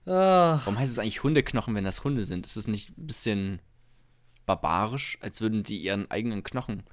Ah, 0.06 0.60
Warum 0.64 0.78
heißt 0.78 0.92
es 0.92 1.00
eigentlich 1.00 1.24
Hundeknochen, 1.24 1.74
wenn 1.76 1.84
das 1.84 2.04
Hunde 2.04 2.24
sind? 2.24 2.46
Ist 2.46 2.56
es 2.56 2.68
nicht 2.68 2.98
ein 2.98 3.08
bisschen 3.08 3.60
barbarisch, 4.46 5.18
als 5.22 5.42
würden 5.42 5.66
sie 5.66 5.78
ihren 5.78 6.10
eigenen 6.12 6.44
Knochen 6.44 6.84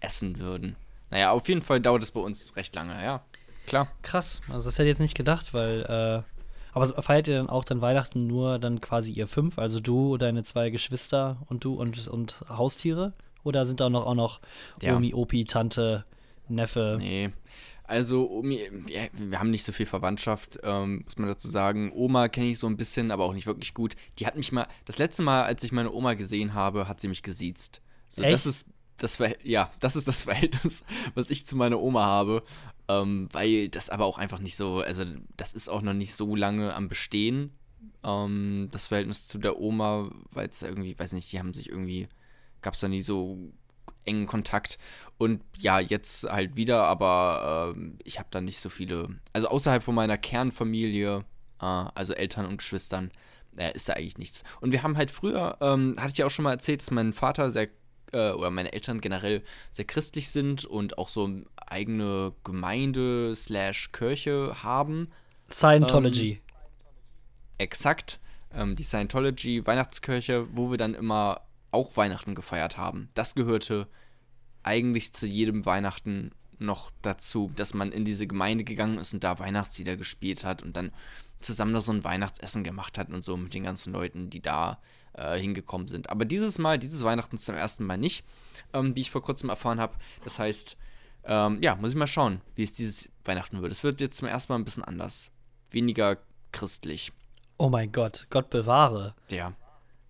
essen 0.00 0.38
würden? 0.38 0.76
Naja, 1.10 1.30
auf 1.30 1.48
jeden 1.48 1.62
Fall 1.62 1.80
dauert 1.80 2.02
es 2.02 2.10
bei 2.10 2.20
uns 2.20 2.56
recht 2.56 2.74
lange, 2.74 3.00
ja. 3.04 3.24
Klar. 3.66 3.88
krass. 4.02 4.42
Also 4.48 4.68
das 4.68 4.78
hätte 4.78 4.84
ich 4.84 4.92
jetzt 4.92 5.00
nicht 5.00 5.16
gedacht, 5.16 5.54
weil, 5.54 5.82
äh, 5.82 6.22
aber 6.72 7.02
feiert 7.02 7.28
ihr 7.28 7.36
dann 7.36 7.48
auch 7.48 7.64
dann 7.64 7.80
Weihnachten 7.80 8.26
nur 8.26 8.58
dann 8.58 8.80
quasi 8.80 9.12
ihr 9.12 9.26
fünf? 9.26 9.58
Also 9.58 9.80
du, 9.80 10.16
deine 10.16 10.42
zwei 10.42 10.70
Geschwister 10.70 11.38
und 11.46 11.64
du 11.64 11.74
und, 11.74 12.08
und 12.08 12.44
Haustiere? 12.48 13.12
Oder 13.44 13.64
sind 13.64 13.80
da 13.80 13.88
noch 13.88 14.06
auch 14.06 14.14
noch 14.14 14.40
Ja. 14.82 14.96
Omi, 14.96 15.14
Opi, 15.14 15.44
Tante, 15.44 16.04
Neffe? 16.48 16.96
Nee. 16.98 17.30
Also, 17.84 18.28
Omi, 18.28 18.68
wir, 18.86 19.08
wir 19.12 19.38
haben 19.38 19.50
nicht 19.50 19.64
so 19.64 19.70
viel 19.70 19.86
Verwandtschaft, 19.86 20.58
ähm, 20.64 21.02
muss 21.04 21.16
man 21.18 21.28
dazu 21.28 21.48
sagen. 21.48 21.92
Oma 21.94 22.26
kenne 22.28 22.48
ich 22.48 22.58
so 22.58 22.66
ein 22.66 22.76
bisschen, 22.76 23.12
aber 23.12 23.24
auch 23.24 23.32
nicht 23.32 23.46
wirklich 23.46 23.74
gut. 23.74 23.94
Die 24.18 24.26
hat 24.26 24.36
mich 24.36 24.50
mal, 24.50 24.66
das 24.84 24.98
letzte 24.98 25.22
Mal, 25.22 25.44
als 25.44 25.62
ich 25.62 25.70
meine 25.70 25.92
Oma 25.92 26.14
gesehen 26.14 26.54
habe, 26.54 26.88
hat 26.88 27.00
sie 27.00 27.06
mich 27.06 27.22
gesiezt. 27.22 27.80
So, 28.08 28.22
Echt? 28.22 28.32
das 28.32 28.46
ist 28.46 28.68
das 28.98 29.18
ja, 29.42 29.70
das 29.78 29.94
ist 29.94 30.08
das 30.08 30.22
Verhältnis, 30.24 30.84
was 31.14 31.30
ich 31.30 31.46
zu 31.46 31.56
meiner 31.56 31.80
Oma 31.80 32.04
habe. 32.04 32.42
Ähm, 32.88 33.28
weil 33.32 33.68
das 33.68 33.90
aber 33.90 34.04
auch 34.04 34.18
einfach 34.18 34.38
nicht 34.38 34.56
so, 34.56 34.78
also 34.78 35.04
das 35.36 35.52
ist 35.52 35.68
auch 35.68 35.82
noch 35.82 35.92
nicht 35.92 36.14
so 36.14 36.36
lange 36.36 36.74
am 36.74 36.88
Bestehen. 36.88 37.52
Ähm, 38.04 38.68
das 38.70 38.88
Verhältnis 38.88 39.26
zu 39.26 39.38
der 39.38 39.58
Oma, 39.58 40.10
weil 40.30 40.48
es 40.48 40.62
irgendwie, 40.62 40.98
weiß 40.98 41.12
nicht, 41.12 41.32
die 41.32 41.38
haben 41.38 41.52
sich 41.52 41.68
irgendwie, 41.68 42.08
gab 42.62 42.74
es 42.74 42.80
da 42.80 42.88
nie 42.88 43.02
so 43.02 43.52
engen 44.04 44.26
Kontakt. 44.26 44.78
Und 45.18 45.42
ja, 45.56 45.80
jetzt 45.80 46.24
halt 46.24 46.56
wieder, 46.56 46.84
aber 46.84 47.74
ähm, 47.76 47.98
ich 48.04 48.18
habe 48.18 48.28
da 48.30 48.40
nicht 48.40 48.60
so 48.60 48.68
viele, 48.68 49.08
also 49.32 49.48
außerhalb 49.48 49.82
von 49.82 49.94
meiner 49.94 50.18
Kernfamilie, 50.18 51.24
äh, 51.60 51.64
also 51.64 52.12
Eltern 52.12 52.46
und 52.46 52.58
Geschwistern, 52.58 53.10
äh, 53.56 53.72
ist 53.74 53.88
da 53.88 53.94
eigentlich 53.94 54.18
nichts. 54.18 54.44
Und 54.60 54.72
wir 54.72 54.82
haben 54.82 54.96
halt 54.96 55.10
früher, 55.10 55.56
ähm, 55.60 55.96
hatte 55.98 56.12
ich 56.12 56.18
ja 56.18 56.26
auch 56.26 56.30
schon 56.30 56.44
mal 56.44 56.52
erzählt, 56.52 56.82
dass 56.82 56.90
mein 56.90 57.12
Vater 57.12 57.50
sehr, 57.50 57.68
äh, 58.12 58.30
oder 58.30 58.50
meine 58.50 58.72
Eltern 58.72 59.00
generell 59.00 59.42
sehr 59.70 59.84
christlich 59.84 60.30
sind 60.30 60.64
und 60.64 60.98
auch 60.98 61.08
so 61.08 61.28
eigene 61.56 62.32
Gemeinde 62.44 63.34
slash 63.34 63.92
Kirche 63.92 64.62
haben. 64.62 65.10
Scientology. 65.50 66.40
Exakt. 67.58 68.20
Ähm, 68.52 68.76
die 68.76 68.82
Scientology 68.82 69.66
Weihnachtskirche, 69.66 70.46
wo 70.54 70.70
wir 70.70 70.78
dann 70.78 70.94
immer 70.94 71.42
auch 71.70 71.96
Weihnachten 71.96 72.34
gefeiert 72.34 72.76
haben. 72.76 73.10
Das 73.14 73.34
gehörte 73.34 73.86
eigentlich 74.62 75.12
zu 75.12 75.26
jedem 75.26 75.66
Weihnachten 75.66 76.32
noch 76.58 76.90
dazu, 77.02 77.52
dass 77.54 77.74
man 77.74 77.92
in 77.92 78.04
diese 78.04 78.26
Gemeinde 78.26 78.64
gegangen 78.64 78.98
ist 78.98 79.12
und 79.12 79.24
da 79.24 79.38
Weihnachtslieder 79.38 79.96
gespielt 79.96 80.44
hat 80.44 80.62
und 80.62 80.76
dann 80.76 80.92
zusammen 81.40 81.72
noch 81.72 81.82
so 81.82 81.92
ein 81.92 82.04
Weihnachtsessen 82.04 82.64
gemacht 82.64 82.98
hat 82.98 83.10
und 83.10 83.22
so 83.22 83.36
mit 83.36 83.52
den 83.54 83.64
ganzen 83.64 83.92
Leuten, 83.92 84.30
die 84.30 84.40
da 84.40 84.78
äh, 85.16 85.38
hingekommen 85.38 85.88
sind. 85.88 86.10
Aber 86.10 86.24
dieses 86.24 86.58
Mal, 86.58 86.78
dieses 86.78 87.02
Weihnachten 87.04 87.38
zum 87.38 87.54
ersten 87.54 87.84
Mal 87.84 87.98
nicht, 87.98 88.24
ähm, 88.72 88.94
wie 88.96 89.00
ich 89.00 89.10
vor 89.10 89.22
kurzem 89.22 89.48
erfahren 89.50 89.80
habe. 89.80 89.94
Das 90.24 90.38
heißt, 90.38 90.76
ähm, 91.24 91.58
ja, 91.62 91.74
muss 91.76 91.90
ich 91.90 91.96
mal 91.96 92.06
schauen, 92.06 92.40
wie 92.54 92.62
es 92.62 92.72
dieses 92.72 93.10
Weihnachten 93.24 93.60
wird. 93.62 93.72
Es 93.72 93.82
wird 93.82 94.00
jetzt 94.00 94.16
zum 94.16 94.28
ersten 94.28 94.52
Mal 94.52 94.58
ein 94.58 94.64
bisschen 94.64 94.84
anders. 94.84 95.30
Weniger 95.70 96.18
christlich. 96.52 97.12
oh 97.58 97.68
mein 97.68 97.90
Gott, 97.92 98.26
Gott 98.30 98.50
bewahre. 98.50 99.14
Ja, 99.30 99.52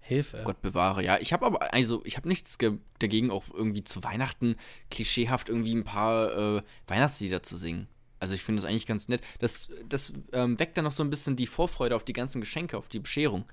Hilfe. 0.01 0.43
Gott 0.45 0.61
bewahre. 0.63 1.03
Ja, 1.03 1.19
ich 1.19 1.33
habe 1.33 1.45
aber, 1.47 1.73
also, 1.75 2.01
ich 2.05 2.17
habe 2.17 2.29
nichts 2.29 2.59
ge- 2.59 2.79
dagegen, 3.01 3.31
auch 3.31 3.45
irgendwie 3.53 3.83
zu 3.83 4.05
Weihnachten 4.05 4.57
klischeehaft 4.91 5.49
irgendwie 5.49 5.75
ein 5.75 5.83
paar 5.85 6.59
äh, 6.59 6.63
Weihnachtslieder 6.87 7.43
zu 7.43 7.57
singen. 7.57 7.89
Also, 8.21 8.35
ich 8.35 8.43
finde 8.45 8.63
das 8.63 8.71
eigentlich 8.71 8.87
ganz 8.87 9.09
nett. 9.09 9.23
Das, 9.41 9.69
das 9.89 10.13
ähm, 10.33 10.59
weckt 10.61 10.77
dann 10.77 10.85
noch 10.85 10.93
so 10.93 11.03
ein 11.03 11.11
bisschen 11.11 11.35
die 11.35 11.47
Vorfreude 11.49 11.97
auf 11.97 12.05
die 12.05 12.13
ganzen 12.13 12.41
Geschenke, 12.41 12.79
auf 12.79 12.87
die 12.89 13.01
Bescherung. 13.01 13.47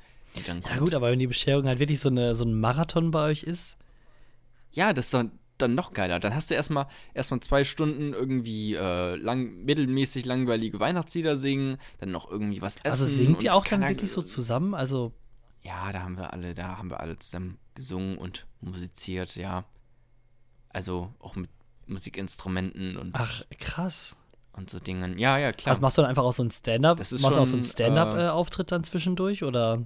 Ja 0.48 0.78
gut, 0.78 0.94
aber 0.94 1.12
wenn 1.12 1.20
die 1.20 1.28
Bescherung 1.28 1.66
halt 1.68 1.80
wirklich 1.80 2.00
so, 2.00 2.10
eine, 2.10 2.36
so 2.36 2.44
ein 2.44 2.60
Marathon 2.60 3.12
bei 3.12 3.26
euch 3.26 3.44
ist, 3.44 3.78
Ja, 4.72 4.92
das 4.94 5.06
ist 5.06 5.14
dann, 5.14 5.32
dann 5.60 5.76
noch 5.76 5.94
geiler. 5.94 6.20
Dann 6.20 6.34
hast 6.34 6.50
du 6.50 6.56
erstmal 6.56 6.88
erstmal 7.14 7.40
zwei 7.42 7.64
Stunden 7.64 8.14
irgendwie 8.14 8.74
äh, 8.76 9.16
lang, 9.16 9.64
mittelmäßig 9.64 10.26
langweilige 10.26 10.80
Weihnachtslieder 10.80 11.38
singen, 11.38 11.78
dann 12.00 12.12
noch 12.12 12.30
irgendwie 12.30 12.62
was 12.62 12.78
essen. 12.78 12.88
also 12.88 13.06
singt 13.06 13.44
ihr 13.44 13.54
auch 13.54 13.66
dann 13.66 13.82
wirklich 13.82 14.12
so 14.12 14.22
zusammen? 14.22 14.74
Also, 14.74 15.14
Ja, 15.62 15.92
da 15.92 16.02
haben 16.02 16.18
wir 16.18 16.34
alle, 16.34 16.54
da 16.54 16.78
haben 16.78 16.90
wir 16.90 17.00
alle 17.00 17.18
zusammen 17.20 17.58
gesungen 17.76 18.18
und 18.18 18.46
musiziert, 18.62 19.36
ja. 19.36 19.64
Also 20.70 21.14
auch 21.20 21.36
mit 21.36 21.50
Musikinstrumenten 21.86 22.98
und, 22.98 23.12
ach, 23.14 23.44
krass. 23.60 24.16
und 24.54 24.70
so 24.70 24.80
Dingen. 24.80 25.18
Ja, 25.20 25.38
ja, 25.38 25.52
klar. 25.52 25.72
Also 25.72 25.82
machst 25.82 25.98
du 25.98 26.02
dann 26.02 26.10
einfach 26.10 26.24
auch 26.24 26.34
so 26.34 26.44
ein 26.44 26.52
Stand-up? 26.52 26.98
Machst 26.98 27.12
du 27.12 27.28
auch 27.28 27.46
so 27.46 27.54
einen 27.56 27.64
Stand-up-Auftritt 27.64 28.72
dann 28.72 28.84
zwischendurch? 28.84 29.44
Oder? 29.44 29.86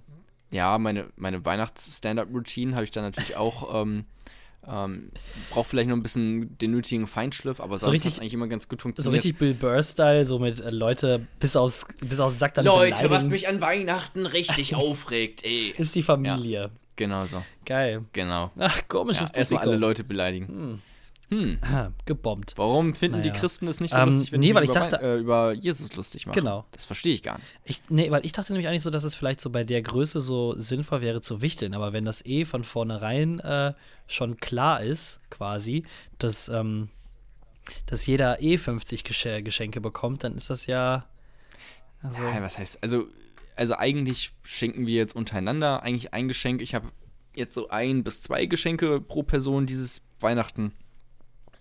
Ja, 0.51 0.77
meine, 0.77 1.07
meine 1.15 1.43
Weihnachts-Stand-Up-Routine 1.45 2.73
habe 2.75 2.83
ich 2.85 2.91
dann 2.91 3.03
natürlich 3.03 3.35
auch. 3.35 3.73
ähm, 3.83 4.05
ähm, 4.69 5.11
braucht 5.51 5.69
vielleicht 5.69 5.87
noch 5.87 5.95
ein 5.95 6.03
bisschen 6.03 6.57
den 6.57 6.71
nötigen 6.71 7.07
Feinschliff, 7.07 7.61
aber 7.61 7.79
sonst 7.79 7.93
richtig- 7.93 8.11
hat 8.11 8.13
es 8.17 8.19
eigentlich 8.19 8.33
immer 8.33 8.47
ganz 8.47 8.67
gut 8.67 8.79
So 8.81 8.83
funktioniert. 8.83 9.23
richtig 9.23 9.37
Bill 9.39 9.53
Burr-Style, 9.53 10.25
so 10.25 10.39
mit 10.39 10.59
äh, 10.59 10.71
Leute 10.71 11.25
bis 11.39 11.55
aufs, 11.55 11.87
bis 12.01 12.19
aufs 12.19 12.37
Sack 12.37 12.55
dann 12.55 12.65
Leute, 12.65 13.09
was 13.09 13.29
mich 13.29 13.47
an 13.47 13.61
Weihnachten 13.61 14.25
richtig 14.25 14.75
aufregt, 14.75 15.45
ey. 15.45 15.73
ist 15.77 15.95
die 15.95 16.01
Familie. 16.03 16.71
Genau 16.97 17.25
so, 17.27 17.43
Geil. 17.65 18.03
genau. 18.11 18.51
Ach, 18.57 18.81
komisches 18.89 19.29
Ja, 19.29 19.35
erstmal 19.35 19.61
alle. 19.61 19.77
Leute 19.77 20.03
beleidigen. 20.03 20.47
Hm. 20.47 20.81
Ah, 21.61 21.91
gebombt. 22.05 22.53
Warum 22.55 22.95
finden 22.95 23.21
die 23.21 23.29
Naja. 23.29 23.39
Christen 23.41 23.67
es 23.67 23.79
nicht 23.81 23.93
so 23.93 23.99
Ähm, 23.99 24.09
lustig, 24.09 24.31
wenn 24.31 24.39
nee, 24.39 24.47
die 24.47 24.55
weil 24.55 24.63
ich 24.63 24.69
über, 24.69 24.79
dachte- 24.79 25.01
äh, 25.01 25.17
über 25.17 25.51
Jesus 25.53 25.93
lustig 25.95 26.25
machen? 26.25 26.39
Genau. 26.39 26.65
Das 26.71 26.85
verstehe 26.85 27.13
ich 27.13 27.21
gar 27.23 27.37
nicht. 27.37 27.47
Ich, 27.65 27.81
nee, 27.89 28.09
weil 28.11 28.25
ich 28.25 28.31
dachte 28.31 28.53
nämlich 28.53 28.67
eigentlich 28.67 28.83
so, 28.83 28.89
dass 28.89 29.03
es 29.03 29.13
vielleicht 29.15 29.41
so 29.41 29.49
bei 29.49 29.63
der 29.63 29.81
Größe 29.81 30.19
so 30.21 30.57
sinnvoll 30.57 31.01
wäre 31.01 31.21
zu 31.21 31.41
wichteln, 31.41 31.73
aber 31.73 31.91
wenn 31.91 32.05
das 32.05 32.25
eh 32.25 32.45
von 32.45 32.63
vornherein 32.63 33.39
äh, 33.39 33.73
schon 34.07 34.37
klar 34.37 34.81
ist, 34.81 35.19
quasi, 35.29 35.83
dass, 36.17 36.47
ähm, 36.47 36.89
dass 37.87 38.05
jeder 38.05 38.41
eh 38.41 38.57
50 38.57 39.03
Gesche 39.03 39.43
Geschenke 39.43 39.81
bekommt, 39.81 40.23
dann 40.23 40.35
ist 40.35 40.49
das 40.49 40.65
ja. 40.65 41.07
Also, 42.01 42.21
Ja, 42.21 42.41
was 42.41 42.57
heißt, 42.57 42.81
also, 42.81 43.05
also 43.57 43.75
eigentlich 43.75 44.31
schenken 44.43 44.85
wir 44.87 44.95
jetzt 44.95 45.15
untereinander 45.15 45.83
eigentlich 45.83 46.13
ein 46.13 46.29
Geschenk. 46.29 46.61
Ich 46.61 46.73
habe 46.73 46.89
jetzt 47.35 47.53
so 47.53 47.67
ein 47.67 48.03
bis 48.05 48.21
zwei 48.21 48.45
Geschenke 48.45 49.01
pro 49.01 49.23
Person 49.23 49.65
dieses 49.65 50.03
Weihnachten. 50.21 50.71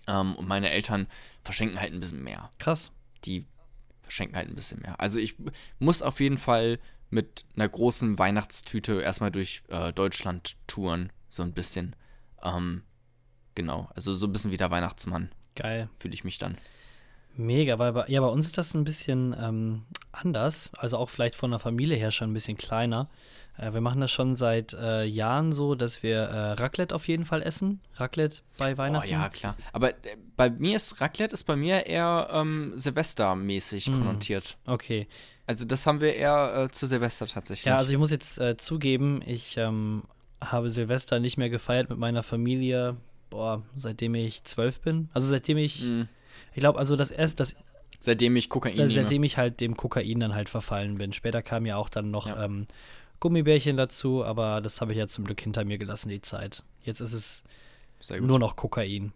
Ähm, 0.06 0.34
und 0.36 0.46
meine 0.48 0.70
Eltern 0.70 1.06
verschenken 1.42 1.80
halt 1.80 1.92
ein 1.92 2.00
bisschen 2.00 2.22
mehr. 2.22 2.50
krass. 2.58 2.92
Die 3.24 3.46
verschenken 4.02 4.36
halt 4.36 4.48
ein 4.48 4.54
bisschen 4.54 4.80
mehr. 4.80 5.00
Also 5.00 5.18
ich 5.18 5.34
muss 5.78 6.02
auf 6.02 6.20
jeden 6.20 6.38
Fall 6.38 6.78
mit 7.10 7.44
einer 7.54 7.68
großen 7.68 8.18
Weihnachtstüte 8.18 9.00
erstmal 9.00 9.30
durch 9.30 9.62
äh, 9.68 9.92
Deutschland 9.92 10.56
touren. 10.66 11.12
So 11.28 11.42
ein 11.42 11.52
bisschen. 11.52 11.96
Ähm, 12.42 12.82
genau. 13.54 13.88
Also 13.94 14.14
so 14.14 14.26
ein 14.26 14.32
bisschen 14.32 14.52
wie 14.52 14.56
der 14.56 14.70
Weihnachtsmann 14.70 15.30
Geil. 15.54 15.88
fühle 15.98 16.14
ich 16.14 16.24
mich 16.24 16.38
dann. 16.38 16.56
Mega, 17.34 17.78
weil 17.78 17.92
bei, 17.92 18.06
ja, 18.08 18.20
bei 18.20 18.28
uns 18.28 18.46
ist 18.46 18.58
das 18.58 18.74
ein 18.74 18.84
bisschen 18.84 19.36
ähm, 19.38 19.80
anders, 20.10 20.70
also 20.78 20.96
auch 20.96 21.10
vielleicht 21.10 21.34
von 21.34 21.50
der 21.50 21.60
Familie 21.60 21.96
her 21.96 22.10
schon 22.10 22.30
ein 22.30 22.34
bisschen 22.34 22.56
kleiner. 22.56 23.10
Äh, 23.58 23.72
wir 23.72 23.80
machen 23.80 24.00
das 24.00 24.10
schon 24.12 24.36
seit 24.36 24.74
äh, 24.74 25.04
Jahren 25.04 25.52
so, 25.52 25.74
dass 25.74 26.02
wir 26.02 26.18
äh, 26.18 26.52
Raclette 26.52 26.94
auf 26.94 27.08
jeden 27.08 27.24
Fall 27.24 27.42
essen. 27.42 27.80
Raclette 27.96 28.42
bei 28.58 28.74
Oh 28.74 28.78
Weihnachten. 28.78 29.08
ja, 29.10 29.28
klar. 29.28 29.56
Aber 29.72 29.90
äh, 29.90 29.94
bei 30.36 30.50
mir 30.50 30.76
ist 30.76 31.00
Raclette 31.00 31.34
ist 31.34 31.44
bei 31.44 31.56
mir 31.56 31.86
eher 31.86 32.28
ähm, 32.32 32.72
Silvestermäßig 32.76 33.88
Mm. 33.88 33.92
konnotiert. 33.94 34.56
Okay. 34.66 35.06
Also 35.46 35.64
das 35.64 35.86
haben 35.86 36.00
wir 36.00 36.14
eher 36.14 36.64
äh, 36.66 36.70
zu 36.72 36.86
Silvester 36.86 37.26
tatsächlich. 37.26 37.66
Ja, 37.66 37.76
also 37.76 37.92
ich 37.92 37.98
muss 37.98 38.10
jetzt 38.10 38.38
äh, 38.40 38.56
zugeben, 38.56 39.22
ich 39.24 39.56
ähm, 39.56 40.02
habe 40.40 40.70
Silvester 40.70 41.20
nicht 41.20 41.36
mehr 41.38 41.48
gefeiert 41.50 41.88
mit 41.88 41.98
meiner 41.98 42.22
Familie, 42.22 42.96
boah, 43.30 43.62
seitdem 43.76 44.14
ich 44.16 44.42
zwölf 44.44 44.80
bin. 44.80 45.08
Also 45.14 45.28
seitdem 45.28 45.56
ich, 45.58 45.82
Mm. 45.84 46.02
ich 46.52 46.60
glaube, 46.60 46.78
also 46.78 46.96
das 46.96 47.10
erst, 47.12 47.38
das, 47.40 47.54
seitdem 48.00 48.34
ich 48.36 48.48
Kokain 48.48 48.74
äh, 48.74 48.76
nehme. 48.78 48.88
seitdem 48.90 49.22
ich 49.22 49.36
halt 49.38 49.60
dem 49.60 49.76
Kokain 49.76 50.18
dann 50.20 50.34
halt 50.34 50.48
verfallen 50.48 50.98
bin. 50.98 51.12
Später 51.12 51.42
kam 51.42 51.64
ja 51.64 51.76
auch 51.76 51.88
dann 51.88 52.10
noch 52.10 52.26
Ja. 52.26 52.44
ähm, 52.44 52.66
Gummibärchen 53.20 53.76
dazu, 53.76 54.24
aber 54.24 54.60
das 54.60 54.80
habe 54.80 54.92
ich 54.92 54.98
ja 54.98 55.08
zum 55.08 55.24
Glück 55.24 55.40
hinter 55.40 55.64
mir 55.64 55.78
gelassen, 55.78 56.08
die 56.08 56.20
Zeit. 56.20 56.62
Jetzt 56.82 57.00
ist 57.00 57.12
es 57.12 57.44
nur 58.20 58.38
noch 58.38 58.56
Kokain. 58.56 59.12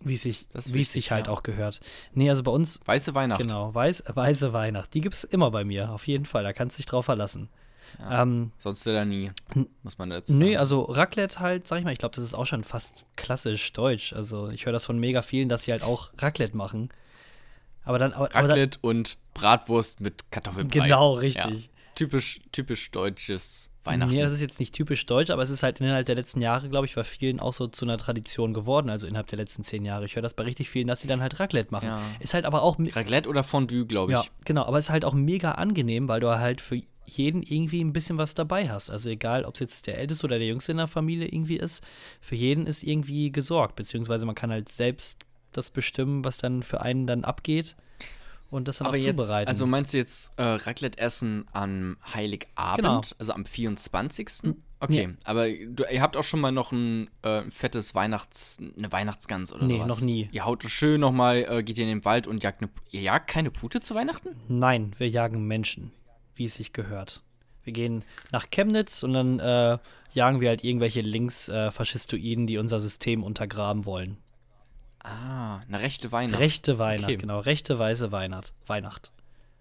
Wie 0.00 0.14
es 0.14 0.22
sich, 0.22 0.46
wie 0.52 0.74
wichtig, 0.74 0.88
sich 0.92 1.10
halt 1.10 1.26
ja. 1.26 1.32
auch 1.32 1.42
gehört. 1.42 1.80
Nee, 2.12 2.28
also 2.28 2.42
bei 2.42 2.50
uns, 2.50 2.80
Weiße 2.84 3.14
Weihnacht. 3.14 3.40
genau, 3.40 3.74
weiß, 3.74 4.04
weiße 4.06 4.52
Weihnacht, 4.52 4.92
die 4.92 5.00
gibt 5.00 5.14
es 5.14 5.24
immer 5.24 5.50
bei 5.50 5.64
mir, 5.64 5.90
auf 5.90 6.06
jeden 6.06 6.26
Fall, 6.26 6.42
da 6.42 6.52
kannst 6.52 6.76
du 6.76 6.78
dich 6.78 6.86
drauf 6.86 7.06
verlassen. 7.06 7.48
Ja. 7.98 8.22
Ähm, 8.22 8.52
Sonst 8.58 8.84
leider 8.84 9.04
nie, 9.04 9.30
muss 9.82 9.96
man 9.96 10.10
dazu 10.10 10.34
Nee, 10.34 10.44
sagen. 10.52 10.56
also 10.58 10.82
Raclette 10.82 11.40
halt, 11.40 11.66
sag 11.66 11.78
ich 11.78 11.84
mal, 11.84 11.92
ich 11.92 11.98
glaube, 11.98 12.14
das 12.14 12.24
ist 12.24 12.34
auch 12.34 12.44
schon 12.44 12.62
fast 12.62 13.06
klassisch 13.16 13.72
deutsch. 13.72 14.12
Also 14.12 14.50
ich 14.50 14.66
höre 14.66 14.72
das 14.72 14.84
von 14.84 14.98
mega 14.98 15.22
vielen, 15.22 15.48
dass 15.48 15.62
sie 15.62 15.72
halt 15.72 15.82
auch 15.82 16.10
Raclette 16.18 16.56
machen. 16.56 16.90
Aber 17.84 17.98
dann, 17.98 18.12
aber, 18.12 18.34
aber 18.34 18.48
Raclette 18.48 18.78
und 18.82 19.16
Bratwurst 19.32 20.00
mit 20.00 20.30
Kartoffelbrei. 20.30 20.80
Genau, 20.80 21.14
richtig. 21.14 21.66
Ja. 21.66 21.70
Typisch, 21.96 22.40
typisch 22.52 22.90
deutsches 22.90 23.70
Weihnachten. 23.82 24.12
Nee, 24.12 24.20
das 24.20 24.32
ist 24.32 24.42
jetzt 24.42 24.60
nicht 24.60 24.74
typisch 24.74 25.06
deutsch, 25.06 25.30
aber 25.30 25.40
es 25.40 25.50
ist 25.50 25.62
halt 25.62 25.80
innerhalb 25.80 26.04
der 26.04 26.14
letzten 26.14 26.42
Jahre, 26.42 26.68
glaube 26.68 26.84
ich, 26.86 26.94
bei 26.94 27.04
vielen 27.04 27.40
auch 27.40 27.54
so 27.54 27.66
zu 27.66 27.86
einer 27.86 27.96
Tradition 27.96 28.52
geworden, 28.52 28.90
also 28.90 29.06
innerhalb 29.06 29.28
der 29.28 29.38
letzten 29.38 29.64
zehn 29.64 29.84
Jahre. 29.84 30.04
Ich 30.04 30.14
höre 30.14 30.22
das 30.22 30.34
bei 30.34 30.44
richtig 30.44 30.68
vielen, 30.68 30.88
dass 30.88 31.00
sie 31.00 31.08
dann 31.08 31.22
halt 31.22 31.40
Raclette 31.40 31.70
machen. 31.72 31.88
Ja. 31.88 32.02
Ist 32.20 32.34
halt 32.34 32.44
aber 32.44 32.62
auch. 32.62 32.78
Raclette 32.78 33.28
oder 33.28 33.42
Fondue, 33.42 33.86
glaube 33.86 34.12
ich. 34.12 34.18
Ja, 34.18 34.24
genau, 34.44 34.64
aber 34.64 34.78
es 34.78 34.86
ist 34.86 34.90
halt 34.90 35.06
auch 35.06 35.14
mega 35.14 35.52
angenehm, 35.52 36.06
weil 36.06 36.20
du 36.20 36.28
halt 36.28 36.60
für 36.60 36.82
jeden 37.06 37.42
irgendwie 37.42 37.82
ein 37.82 37.94
bisschen 37.94 38.18
was 38.18 38.34
dabei 38.34 38.68
hast. 38.68 38.90
Also 38.90 39.08
egal, 39.08 39.44
ob 39.44 39.54
es 39.54 39.60
jetzt 39.60 39.86
der 39.86 39.96
Älteste 39.98 40.26
oder 40.26 40.38
der 40.38 40.48
Jüngste 40.48 40.72
in 40.72 40.78
der 40.78 40.86
Familie 40.86 41.28
irgendwie 41.28 41.56
ist, 41.56 41.82
für 42.20 42.34
jeden 42.34 42.66
ist 42.66 42.82
irgendwie 42.82 43.32
gesorgt, 43.32 43.76
beziehungsweise 43.76 44.26
man 44.26 44.34
kann 44.34 44.50
halt 44.50 44.68
selbst 44.68 45.20
das 45.52 45.70
bestimmen, 45.70 46.24
was 46.24 46.36
dann 46.38 46.62
für 46.62 46.82
einen 46.82 47.06
dann 47.06 47.24
abgeht 47.24 47.76
und 48.50 48.68
das 48.68 48.78
dann 48.78 48.86
Aber 48.88 48.96
auch 48.96 49.00
jetzt, 49.00 49.18
zubereiten. 49.18 49.48
also 49.48 49.66
meinst 49.66 49.92
du 49.92 49.96
jetzt 49.98 50.30
äh, 50.36 50.42
Raclette 50.42 50.98
essen 50.98 51.46
am 51.52 51.96
Heiligabend, 52.14 52.76
Genau. 52.76 53.00
also 53.18 53.32
am 53.32 53.44
24.? 53.46 54.28
Hm, 54.42 54.56
Okay, 54.78 55.06
nee. 55.06 55.14
aber 55.24 55.48
du, 55.48 55.84
ihr 55.90 56.02
habt 56.02 56.18
auch 56.18 56.22
schon 56.22 56.38
mal 56.40 56.52
noch 56.52 56.70
ein 56.70 57.08
äh, 57.22 57.50
fettes 57.50 57.94
Weihnachts, 57.94 58.58
eine 58.76 58.92
Weihnachtsgans 58.92 59.50
oder 59.54 59.64
Nee, 59.64 59.76
sowas? 59.78 59.88
noch 59.88 60.00
nie. 60.02 60.28
Ihr 60.32 60.44
haut 60.44 60.64
schön 60.64 61.00
noch 61.00 61.12
mal, 61.12 61.46
äh, 61.48 61.62
geht 61.62 61.78
ihr 61.78 61.84
in 61.84 61.88
den 61.88 62.04
Wald 62.04 62.26
und 62.26 62.42
jagt 62.44 62.60
eine, 62.60 62.70
ihr 62.90 63.00
jagt 63.00 63.26
keine 63.28 63.50
Pute 63.50 63.80
zu 63.80 63.94
Weihnachten? 63.94 64.36
Nein, 64.48 64.92
wir 64.98 65.08
jagen 65.08 65.46
Menschen, 65.46 65.92
wie 66.34 66.44
es 66.44 66.54
sich 66.56 66.74
gehört. 66.74 67.22
Wir 67.64 67.72
gehen 67.72 68.04
nach 68.32 68.50
Chemnitz 68.50 69.02
und 69.02 69.14
dann 69.14 69.40
äh, 69.40 69.78
jagen 70.12 70.40
wir 70.42 70.50
halt 70.50 70.62
irgendwelche 70.62 71.00
Linksfaschistoiden, 71.00 72.46
die 72.46 72.58
unser 72.58 72.78
System 72.78 73.24
untergraben 73.24 73.86
wollen. 73.86 74.18
Ah, 75.06 75.60
eine 75.68 75.80
rechte 75.80 76.10
Weihnacht. 76.12 76.40
Rechte 76.40 76.78
Weihnacht, 76.78 77.10
Okay. 77.10 77.16
genau. 77.16 77.38
Rechte 77.40 77.78
weiße 77.78 78.12
Weihnacht. 78.12 78.52
Weihnacht. 78.66 79.12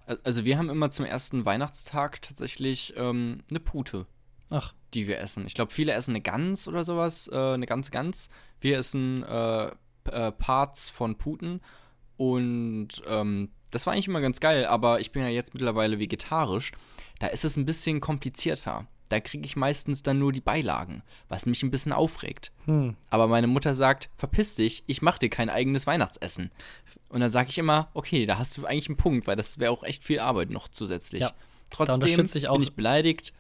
Al- 0.08 0.20
Also 0.24 0.44
wir 0.46 0.58
haben 0.58 0.70
immer 0.70 0.90
zum 0.92 1.06
ersten 1.06 1.46
Weihnachtstag 1.46 2.22
tatsächlich 2.22 2.94
ähm, 2.98 3.44
eine 3.50 3.60
Pute, 3.60 4.08
Ach, 4.50 4.74
die 4.94 5.08
wir 5.08 5.20
essen. 5.20 5.46
Ich 5.48 5.54
glaube, 5.54 5.72
viele 5.72 5.94
essen 5.94 6.12
eine 6.12 6.22
Gans 6.22 6.68
oder 6.68 6.84
sowas, 6.84 7.28
äh, 7.32 7.36
eine 7.54 7.66
ganze 7.66 7.92
Gans. 7.92 8.30
Wir 8.60 8.78
essen 8.80 9.24
äh, 9.24 9.66
äh, 10.12 10.32
Parts 10.32 10.90
von 10.90 11.18
Puten 11.18 11.62
und 12.18 12.90
ähm, 13.08 13.52
das 13.72 13.86
war 13.86 13.94
eigentlich 13.94 14.08
immer 14.08 14.22
ganz 14.22 14.40
geil, 14.40 14.66
aber 14.66 15.00
ich 15.02 15.12
bin 15.12 15.22
ja 15.24 15.28
jetzt 15.30 15.54
mittlerweile 15.54 16.00
vegetarisch. 16.00 16.72
Da 17.20 17.28
ist 17.28 17.44
es 17.46 17.58
ein 17.58 17.66
bisschen 17.66 18.00
komplizierter. 18.00 18.88
Da 19.10 19.20
kriege 19.20 19.46
ich 19.46 19.56
meistens 19.56 20.02
dann 20.04 20.18
nur 20.18 20.32
die 20.34 20.42
Beilagen, 20.42 21.04
was 21.30 21.46
mich 21.46 21.62
ein 21.64 21.70
bisschen 21.72 21.92
aufregt. 21.94 22.52
hm. 22.66 22.96
Aber 23.10 23.28
meine 23.28 23.48
Mutter 23.48 23.76
sagt, 23.76 24.10
verpiss 24.16 24.56
dich, 24.56 24.84
ich 24.88 25.02
mach 25.02 25.18
dir 25.20 25.30
kein 25.30 25.50
eigenes 25.50 25.86
Weihnachtsessen. 25.88 26.50
Und 27.10 27.20
dann 27.22 27.30
sage 27.30 27.50
ich 27.50 27.58
immer, 27.58 27.90
okay, 27.94 28.26
da 28.26 28.40
hast 28.40 28.58
du 28.58 28.66
eigentlich 28.66 28.88
einen 28.90 28.98
Punkt, 28.98 29.28
weil 29.28 29.36
das 29.36 29.60
wäre 29.60 29.72
auch 29.72 29.84
echt 29.84 30.04
viel 30.04 30.20
Arbeit 30.20 30.50
noch 30.50 30.68
zusätzlich. 30.68 31.22
Ja, 31.22 31.34
Trotzdem 31.70 32.06
ich 32.06 32.48
auch- 32.50 32.54
bin 32.56 32.64
ich 32.64 32.74
beleidigt. 32.74 33.34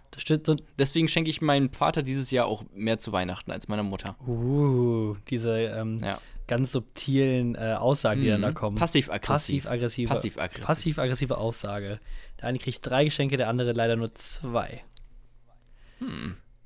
Deswegen 0.77 1.07
schenke 1.07 1.29
ich 1.29 1.41
meinem 1.41 1.71
Vater 1.73 2.03
dieses 2.03 2.31
Jahr 2.31 2.45
auch 2.45 2.63
mehr 2.73 2.99
zu 2.99 3.11
Weihnachten 3.11 3.51
als 3.51 3.67
meiner 3.67 3.83
Mutter. 3.83 4.15
uh, 4.27 5.15
diese 5.29 5.57
ähm, 5.57 5.97
Ja. 6.01 6.19
ganz 6.47 6.71
subtilen 6.71 7.55
äh, 7.55 7.75
Aussagen, 7.79 8.21
die 8.21 8.27
dann 8.29 8.41
da 8.41 8.49
Mhm. 8.51 8.53
kommen. 8.55 8.77
Passiv-aggressiv. 8.77 9.63
Passiv-aggressive 9.65 10.07
Passiv-aggressiv. 10.09 10.65
passiv-aggressive 10.65 11.37
Aussage. 11.37 11.99
Der 12.39 12.47
eine 12.49 12.59
kriegt 12.59 12.85
drei 12.85 13.03
Geschenke, 13.05 13.37
der 13.37 13.49
andere 13.49 13.73
leider 13.73 13.95
nur 13.95 14.13
zwei. 14.15 14.83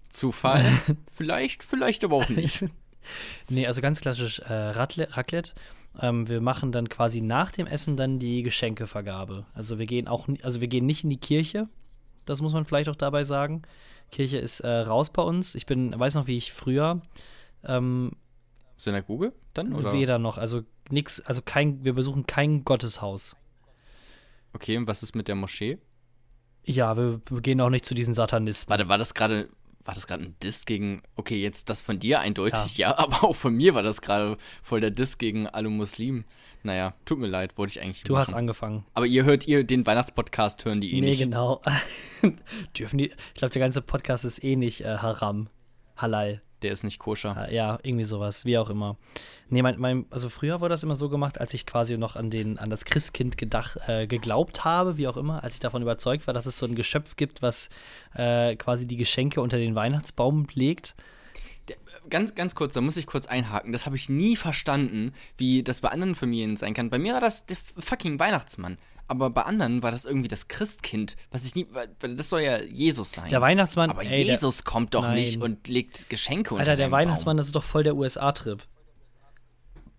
Zufall? 0.09 0.63
vielleicht, 1.13 1.63
vielleicht 1.63 2.03
aber 2.03 2.15
auch 2.15 2.29
nicht. 2.29 2.65
Nee, 3.49 3.65
also 3.65 3.81
ganz 3.81 4.01
klassisch 4.01 4.39
äh, 4.39 4.53
Raclette. 4.53 5.53
Ähm, 5.99 6.27
wir 6.27 6.41
machen 6.41 6.73
dann 6.73 6.89
quasi 6.89 7.21
nach 7.21 7.51
dem 7.51 7.65
Essen 7.65 7.95
dann 7.95 8.19
die 8.19 8.43
Geschenkevergabe. 8.43 9.45
Also 9.53 9.79
wir 9.79 9.85
gehen 9.85 10.09
auch, 10.09 10.27
also 10.43 10.59
wir 10.59 10.67
gehen 10.67 10.85
nicht 10.85 11.05
in 11.05 11.09
die 11.09 11.17
Kirche. 11.17 11.69
Das 12.25 12.41
muss 12.41 12.51
man 12.51 12.65
vielleicht 12.65 12.89
auch 12.89 12.97
dabei 12.97 13.23
sagen. 13.23 13.61
Kirche 14.11 14.37
ist 14.37 14.59
äh, 14.59 14.69
raus 14.69 15.11
bei 15.11 15.23
uns. 15.23 15.55
Ich 15.55 15.65
bin, 15.65 15.97
weiß 15.97 16.15
noch, 16.15 16.27
wie 16.27 16.37
ich 16.37 16.51
früher 16.51 17.01
ähm, 17.63 18.11
Synagoge 18.77 19.33
dann? 19.53 19.73
Oder? 19.73 19.93
weder 19.93 20.19
noch, 20.19 20.37
also 20.37 20.63
nix, 20.89 21.19
also 21.21 21.41
kein, 21.41 21.83
wir 21.83 21.93
besuchen 21.93 22.25
kein 22.25 22.63
Gotteshaus. 22.63 23.37
Okay, 24.53 24.77
und 24.77 24.87
was 24.87 25.03
ist 25.03 25.15
mit 25.15 25.27
der 25.27 25.35
Moschee? 25.35 25.77
Ja, 26.69 26.95
wir, 26.95 27.19
wir 27.27 27.41
gehen 27.41 27.59
auch 27.61 27.71
nicht 27.71 27.83
zu 27.83 27.95
diesen 27.95 28.13
Satanisten. 28.13 28.69
Warte, 28.69 28.87
war 28.87 28.99
das 28.99 29.15
gerade. 29.15 29.49
War 29.85 29.95
das 29.95 30.05
gerade 30.05 30.23
ein 30.25 30.35
Diss 30.43 30.65
gegen. 30.65 31.01
Okay, 31.15 31.41
jetzt 31.41 31.67
das 31.69 31.81
von 31.81 31.97
dir 31.97 32.19
eindeutig, 32.19 32.77
ja, 32.77 32.95
aber 32.99 33.23
auch 33.23 33.35
von 33.35 33.55
mir 33.55 33.73
war 33.73 33.81
das 33.81 34.01
gerade 34.01 34.37
voll 34.61 34.79
der 34.81 34.91
Diss 34.91 35.17
gegen 35.17 35.47
alle 35.47 35.69
Muslimen. 35.69 36.25
Naja, 36.61 36.93
tut 37.05 37.17
mir 37.17 37.27
leid, 37.27 37.57
wollte 37.57 37.71
ich 37.71 37.81
eigentlich 37.81 38.03
Du 38.03 38.13
machen. 38.13 38.19
hast 38.19 38.33
angefangen. 38.33 38.85
Aber 38.93 39.07
ihr 39.07 39.23
hört 39.23 39.47
ihr 39.47 39.63
den 39.63 39.87
Weihnachtspodcast, 39.87 40.65
hören 40.65 40.79
die 40.79 40.93
eh 40.95 41.01
nee, 41.01 41.07
nicht. 41.07 41.19
genau. 41.19 41.61
Dürfen 42.77 42.97
die, 42.99 43.05
ich 43.05 43.33
glaube, 43.33 43.53
der 43.53 43.61
ganze 43.61 43.81
Podcast 43.81 44.25
ist 44.25 44.43
eh 44.43 44.55
nicht 44.55 44.81
äh, 44.81 44.97
Haram. 44.97 45.49
Halal. 45.97 46.41
Der 46.61 46.71
ist 46.71 46.83
nicht 46.83 46.99
koscher. 46.99 47.35
Ah, 47.37 47.51
Ja, 47.51 47.79
irgendwie 47.83 48.05
sowas, 48.05 48.45
wie 48.45 48.57
auch 48.57 48.69
immer. 48.69 48.97
Nee, 49.49 49.61
mein, 49.61 49.79
mein, 49.79 50.05
also 50.09 50.29
früher 50.29 50.59
wurde 50.59 50.73
das 50.73 50.83
immer 50.83 50.95
so 50.95 51.09
gemacht, 51.09 51.39
als 51.39 51.53
ich 51.53 51.65
quasi 51.65 51.97
noch 51.97 52.15
an, 52.15 52.29
den, 52.29 52.59
an 52.59 52.69
das 52.69 52.85
Christkind 52.85 53.37
gedacht, 53.37 53.77
äh, 53.87 54.07
geglaubt 54.07 54.65
habe, 54.65 54.97
wie 54.97 55.07
auch 55.07 55.17
immer, 55.17 55.43
als 55.43 55.53
ich 55.55 55.59
davon 55.59 55.81
überzeugt 55.81 56.27
war, 56.27 56.33
dass 56.33 56.45
es 56.45 56.59
so 56.59 56.65
ein 56.65 56.75
Geschöpf 56.75 57.15
gibt, 57.15 57.41
was 57.41 57.69
äh, 58.13 58.55
quasi 58.55 58.87
die 58.87 58.97
Geschenke 58.97 59.41
unter 59.41 59.57
den 59.57 59.75
Weihnachtsbaum 59.75 60.47
legt. 60.53 60.95
Ganz, 62.09 62.33
ganz 62.33 62.55
kurz, 62.55 62.73
da 62.73 62.81
muss 62.81 62.97
ich 62.97 63.05
kurz 63.05 63.27
einhaken. 63.27 63.71
Das 63.71 63.85
habe 63.85 63.95
ich 63.95 64.09
nie 64.09 64.35
verstanden, 64.35 65.13
wie 65.37 65.63
das 65.63 65.81
bei 65.81 65.89
anderen 65.89 66.15
Familien 66.15 66.57
sein 66.57 66.73
kann. 66.73 66.89
Bei 66.89 66.97
mir 66.97 67.13
war 67.13 67.21
das 67.21 67.45
der 67.45 67.57
fucking 67.77 68.19
Weihnachtsmann. 68.19 68.77
Aber 69.11 69.29
bei 69.31 69.41
anderen 69.41 69.81
war 69.83 69.91
das 69.91 70.05
irgendwie 70.05 70.27
das 70.27 70.47
Christkind, 70.47 71.15
was 71.31 71.43
ich 71.45 71.55
nie. 71.55 71.67
weil- 71.71 71.89
Das 72.15 72.29
soll 72.29 72.41
ja 72.41 72.61
Jesus 72.61 73.11
sein. 73.11 73.29
Der 73.29 73.41
Weihnachtsmann, 73.41 73.89
Aber 73.89 74.03
ey, 74.03 74.09
der- 74.09 74.19
Jesus 74.23 74.63
kommt 74.63 74.93
doch 74.93 75.01
Nein. 75.01 75.15
nicht 75.15 75.41
und 75.41 75.67
legt 75.67 76.09
Geschenke 76.09 76.51
unter 76.53 76.61
Alter, 76.61 76.75
der 76.75 76.91
Weihnachtsmann, 76.91 77.33
Baum. 77.33 77.37
das 77.37 77.47
ist 77.47 77.55
doch 77.55 77.63
voll 77.63 77.83
der 77.83 77.95
USA-Trip. 77.95 78.61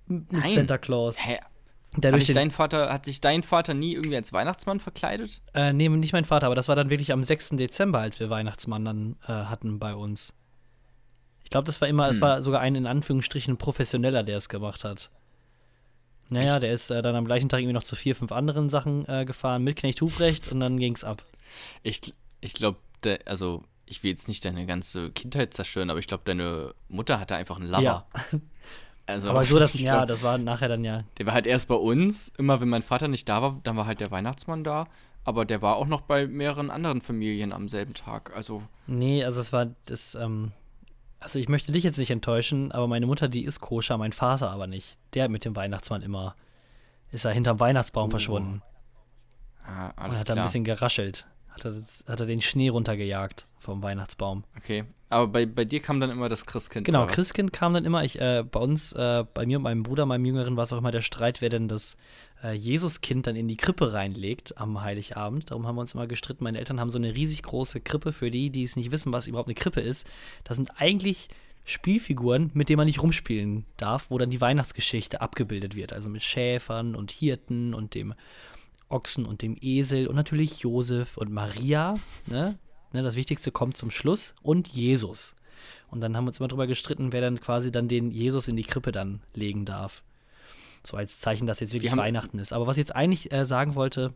Mit 0.06 0.32
Nein. 0.32 0.50
Santa 0.50 0.78
Claus. 0.78 1.24
Hä? 1.26 1.36
Der 1.96 2.12
Hat, 2.12 2.20
sich 2.22 2.32
dein 2.34 2.52
Vater, 2.52 2.92
hat 2.92 3.04
sich 3.04 3.20
dein 3.20 3.42
Vater 3.42 3.74
nie 3.74 3.94
irgendwie 3.94 4.14
als 4.16 4.32
Weihnachtsmann 4.32 4.78
verkleidet? 4.78 5.40
äh, 5.54 5.72
nee, 5.72 5.88
nicht 5.88 6.12
mein 6.12 6.24
Vater, 6.24 6.46
aber 6.46 6.54
das 6.54 6.68
war 6.68 6.76
dann 6.76 6.88
wirklich 6.88 7.12
am 7.12 7.24
6. 7.24 7.50
Dezember, 7.56 7.98
als 7.98 8.20
wir 8.20 8.30
Weihnachtsmann 8.30 8.84
dann 8.84 9.16
äh, 9.26 9.32
hatten 9.32 9.80
bei 9.80 9.94
uns. 9.96 10.36
Ich 11.42 11.50
glaube, 11.50 11.66
das 11.66 11.80
war 11.80 11.88
immer, 11.88 12.08
es 12.08 12.16
Hm. 12.18 12.22
war 12.22 12.40
sogar 12.42 12.60
ein 12.60 12.76
in 12.76 12.86
Anführungsstrichen 12.86 13.56
professioneller, 13.56 14.22
der 14.22 14.36
es 14.36 14.48
gemacht 14.48 14.84
hat. 14.84 15.10
Naja, 16.30 16.58
der 16.58 16.72
ist 16.72 16.90
äh, 16.90 17.02
dann 17.02 17.16
am 17.16 17.24
gleichen 17.26 17.48
Tag 17.48 17.60
irgendwie 17.60 17.74
noch 17.74 17.82
zu 17.82 17.96
vier, 17.96 18.14
fünf 18.14 18.32
anderen 18.32 18.68
Sachen 18.68 19.06
äh, 19.08 19.24
gefahren 19.24 19.62
mit 19.62 19.76
Knecht 19.76 20.00
Hubrecht 20.00 20.50
und 20.50 20.60
dann 20.60 20.78
ging's 20.78 21.04
ab. 21.04 21.24
Ich, 21.82 22.14
ich 22.40 22.54
glaube, 22.54 22.78
also 23.26 23.62
ich 23.86 24.02
will 24.02 24.10
jetzt 24.10 24.28
nicht 24.28 24.44
deine 24.44 24.66
ganze 24.66 25.10
Kindheit 25.10 25.52
zerstören, 25.52 25.90
aber 25.90 25.98
ich 25.98 26.06
glaube, 26.06 26.22
deine 26.24 26.74
Mutter 26.88 27.18
hatte 27.18 27.34
einfach 27.34 27.58
einen 27.58 27.68
Lover. 27.68 27.82
Ja. 27.82 28.06
Also, 29.06 29.28
Aber 29.30 29.44
so, 29.44 29.58
das, 29.58 29.74
ja, 29.80 29.96
glaub, 29.96 30.06
das 30.06 30.22
war 30.22 30.38
nachher 30.38 30.68
dann 30.68 30.84
ja. 30.84 31.02
Der 31.18 31.26
war 31.26 31.34
halt 31.34 31.48
erst 31.48 31.66
bei 31.66 31.74
uns. 31.74 32.28
Immer 32.38 32.60
wenn 32.60 32.68
mein 32.68 32.82
Vater 32.82 33.08
nicht 33.08 33.28
da 33.28 33.42
war, 33.42 33.60
dann 33.64 33.76
war 33.76 33.86
halt 33.86 33.98
der 33.98 34.12
Weihnachtsmann 34.12 34.62
da. 34.62 34.86
Aber 35.24 35.44
der 35.44 35.60
war 35.62 35.76
auch 35.76 35.86
noch 35.86 36.02
bei 36.02 36.28
mehreren 36.28 36.70
anderen 36.70 37.00
Familien 37.00 37.52
am 37.52 37.68
selben 37.68 37.92
Tag. 37.94 38.32
Also, 38.36 38.62
Nee, 38.86 39.24
also 39.24 39.40
es 39.40 39.52
war 39.52 39.66
das, 39.86 40.14
ähm, 40.14 40.52
also 41.20 41.38
ich 41.38 41.48
möchte 41.48 41.70
dich 41.72 41.85
jetzt 41.85 41.98
nicht 41.98 42.11
enttäuschen, 42.11 42.72
aber 42.72 42.88
meine 42.88 43.06
Mutter, 43.06 43.28
die 43.28 43.44
ist 43.44 43.61
koscher, 43.61 43.96
mein 43.98 44.12
Vater 44.12 44.50
aber 44.50 44.66
nicht. 44.66 44.96
Der 45.14 45.28
mit 45.28 45.44
dem 45.44 45.54
Weihnachtsmann 45.56 46.02
immer. 46.02 46.35
Ist 47.12 47.24
er 47.24 47.33
hinterm 47.33 47.59
Weihnachtsbaum 47.61 48.09
Oh, 48.09 48.11
verschwunden. 48.11 48.62
ah, 49.66 49.88
Und 49.88 49.98
alles 49.98 50.20
hat 50.20 50.28
er 50.28 50.33
ein 50.33 50.37
klar. 50.37 50.46
bisschen 50.46 50.64
geraschelt. 50.64 51.26
Hat 51.48 51.64
er, 51.64 51.72
das, 51.72 52.04
hat 52.09 52.20
er 52.20 52.26
den 52.26 52.40
Schnee 52.40 52.68
runtergejagt 52.68 53.46
vom 53.59 53.83
Weihnachtsbaum. 53.83 54.44
Okay. 54.56 54.85
Aber 55.10 55.26
bei, 55.26 55.44
bei 55.44 55.64
dir 55.64 55.80
kam 55.80 55.98
dann 55.98 56.10
immer 56.10 56.28
das 56.28 56.46
Christkind. 56.46 56.86
Genau? 56.86 57.04
Christkind 57.06 57.52
kam 57.52 57.74
dann 57.74 57.84
immer. 57.84 58.04
Ich, 58.04 58.20
äh, 58.20 58.44
bei 58.48 58.60
uns, 58.60 58.92
äh, 58.92 59.24
bei 59.34 59.44
mir 59.44 59.56
und 59.56 59.64
meinem 59.64 59.82
Bruder, 59.82 60.06
meinem 60.06 60.24
Jüngeren, 60.24 60.56
war 60.56 60.62
es 60.62 60.72
auch 60.72 60.78
immer 60.78 60.92
der 60.92 61.00
Streit, 61.00 61.40
wer 61.40 61.48
denn 61.48 61.66
das 61.66 61.96
äh, 62.44 62.52
Jesuskind 62.52 63.26
dann 63.26 63.34
in 63.34 63.48
die 63.48 63.56
Krippe 63.56 63.92
reinlegt 63.92 64.56
am 64.58 64.80
Heiligabend. 64.80 65.50
Darum 65.50 65.66
haben 65.66 65.74
wir 65.74 65.80
uns 65.80 65.94
immer 65.94 66.06
gestritten. 66.06 66.44
Meine 66.44 66.58
Eltern 66.58 66.78
haben 66.78 66.90
so 66.90 66.98
eine 66.98 67.16
riesig 67.16 67.42
große 67.42 67.80
Krippe. 67.80 68.12
Für 68.12 68.30
die, 68.30 68.50
die 68.50 68.62
es 68.62 68.76
nicht 68.76 68.92
wissen, 68.92 69.12
was 69.12 69.26
überhaupt 69.26 69.48
eine 69.48 69.56
Krippe 69.56 69.80
ist, 69.80 70.08
das 70.44 70.56
sind 70.56 70.70
eigentlich 70.80 71.28
Spielfiguren, 71.64 72.52
mit 72.54 72.68
denen 72.68 72.78
man 72.78 72.86
nicht 72.86 73.02
rumspielen 73.02 73.64
darf, 73.78 74.10
wo 74.10 74.18
dann 74.18 74.30
die 74.30 74.40
Weihnachtsgeschichte 74.40 75.20
abgebildet 75.20 75.74
wird. 75.74 75.92
Also 75.92 76.08
mit 76.08 76.22
Schäfern 76.22 76.94
und 76.94 77.10
Hirten 77.10 77.74
und 77.74 77.94
dem 77.94 78.14
Ochsen 78.88 79.26
und 79.26 79.42
dem 79.42 79.56
Esel 79.60 80.06
und 80.06 80.14
natürlich 80.14 80.60
Josef 80.60 81.16
und 81.16 81.32
Maria. 81.32 81.96
Ne? 82.26 82.58
Ne, 82.92 83.03
das 83.03 83.14
Wichtigste 83.16 83.53
kommt 83.53 83.76
zum 83.76 83.90
Schluss 83.90 84.35
und 84.42 84.68
Jesus. 84.68 85.37
Und 85.90 86.00
dann 86.00 86.16
haben 86.16 86.24
wir 86.24 86.29
uns 86.29 86.38
immer 86.38 86.48
drüber 86.48 86.66
gestritten, 86.66 87.12
wer 87.12 87.20
dann 87.20 87.40
quasi 87.40 87.70
dann 87.70 87.88
den 87.88 88.11
Jesus 88.11 88.48
in 88.48 88.57
die 88.57 88.62
Krippe 88.64 88.92
dann 88.92 89.20
legen 89.35 89.64
darf. 89.64 90.03
So 90.83 90.96
als 90.96 91.20
Zeichen, 91.20 91.46
dass 91.46 91.61
jetzt 91.61 91.72
wirklich 91.72 91.92
haben- 91.92 91.98
Weihnachten 91.98 92.38
ist. 92.38 92.53
Aber 92.53 92.66
was 92.66 92.76
ich 92.76 92.83
jetzt 92.83 92.96
eigentlich 92.96 93.33
äh, 93.33 93.44
sagen 93.44 93.74
wollte, 93.74 94.14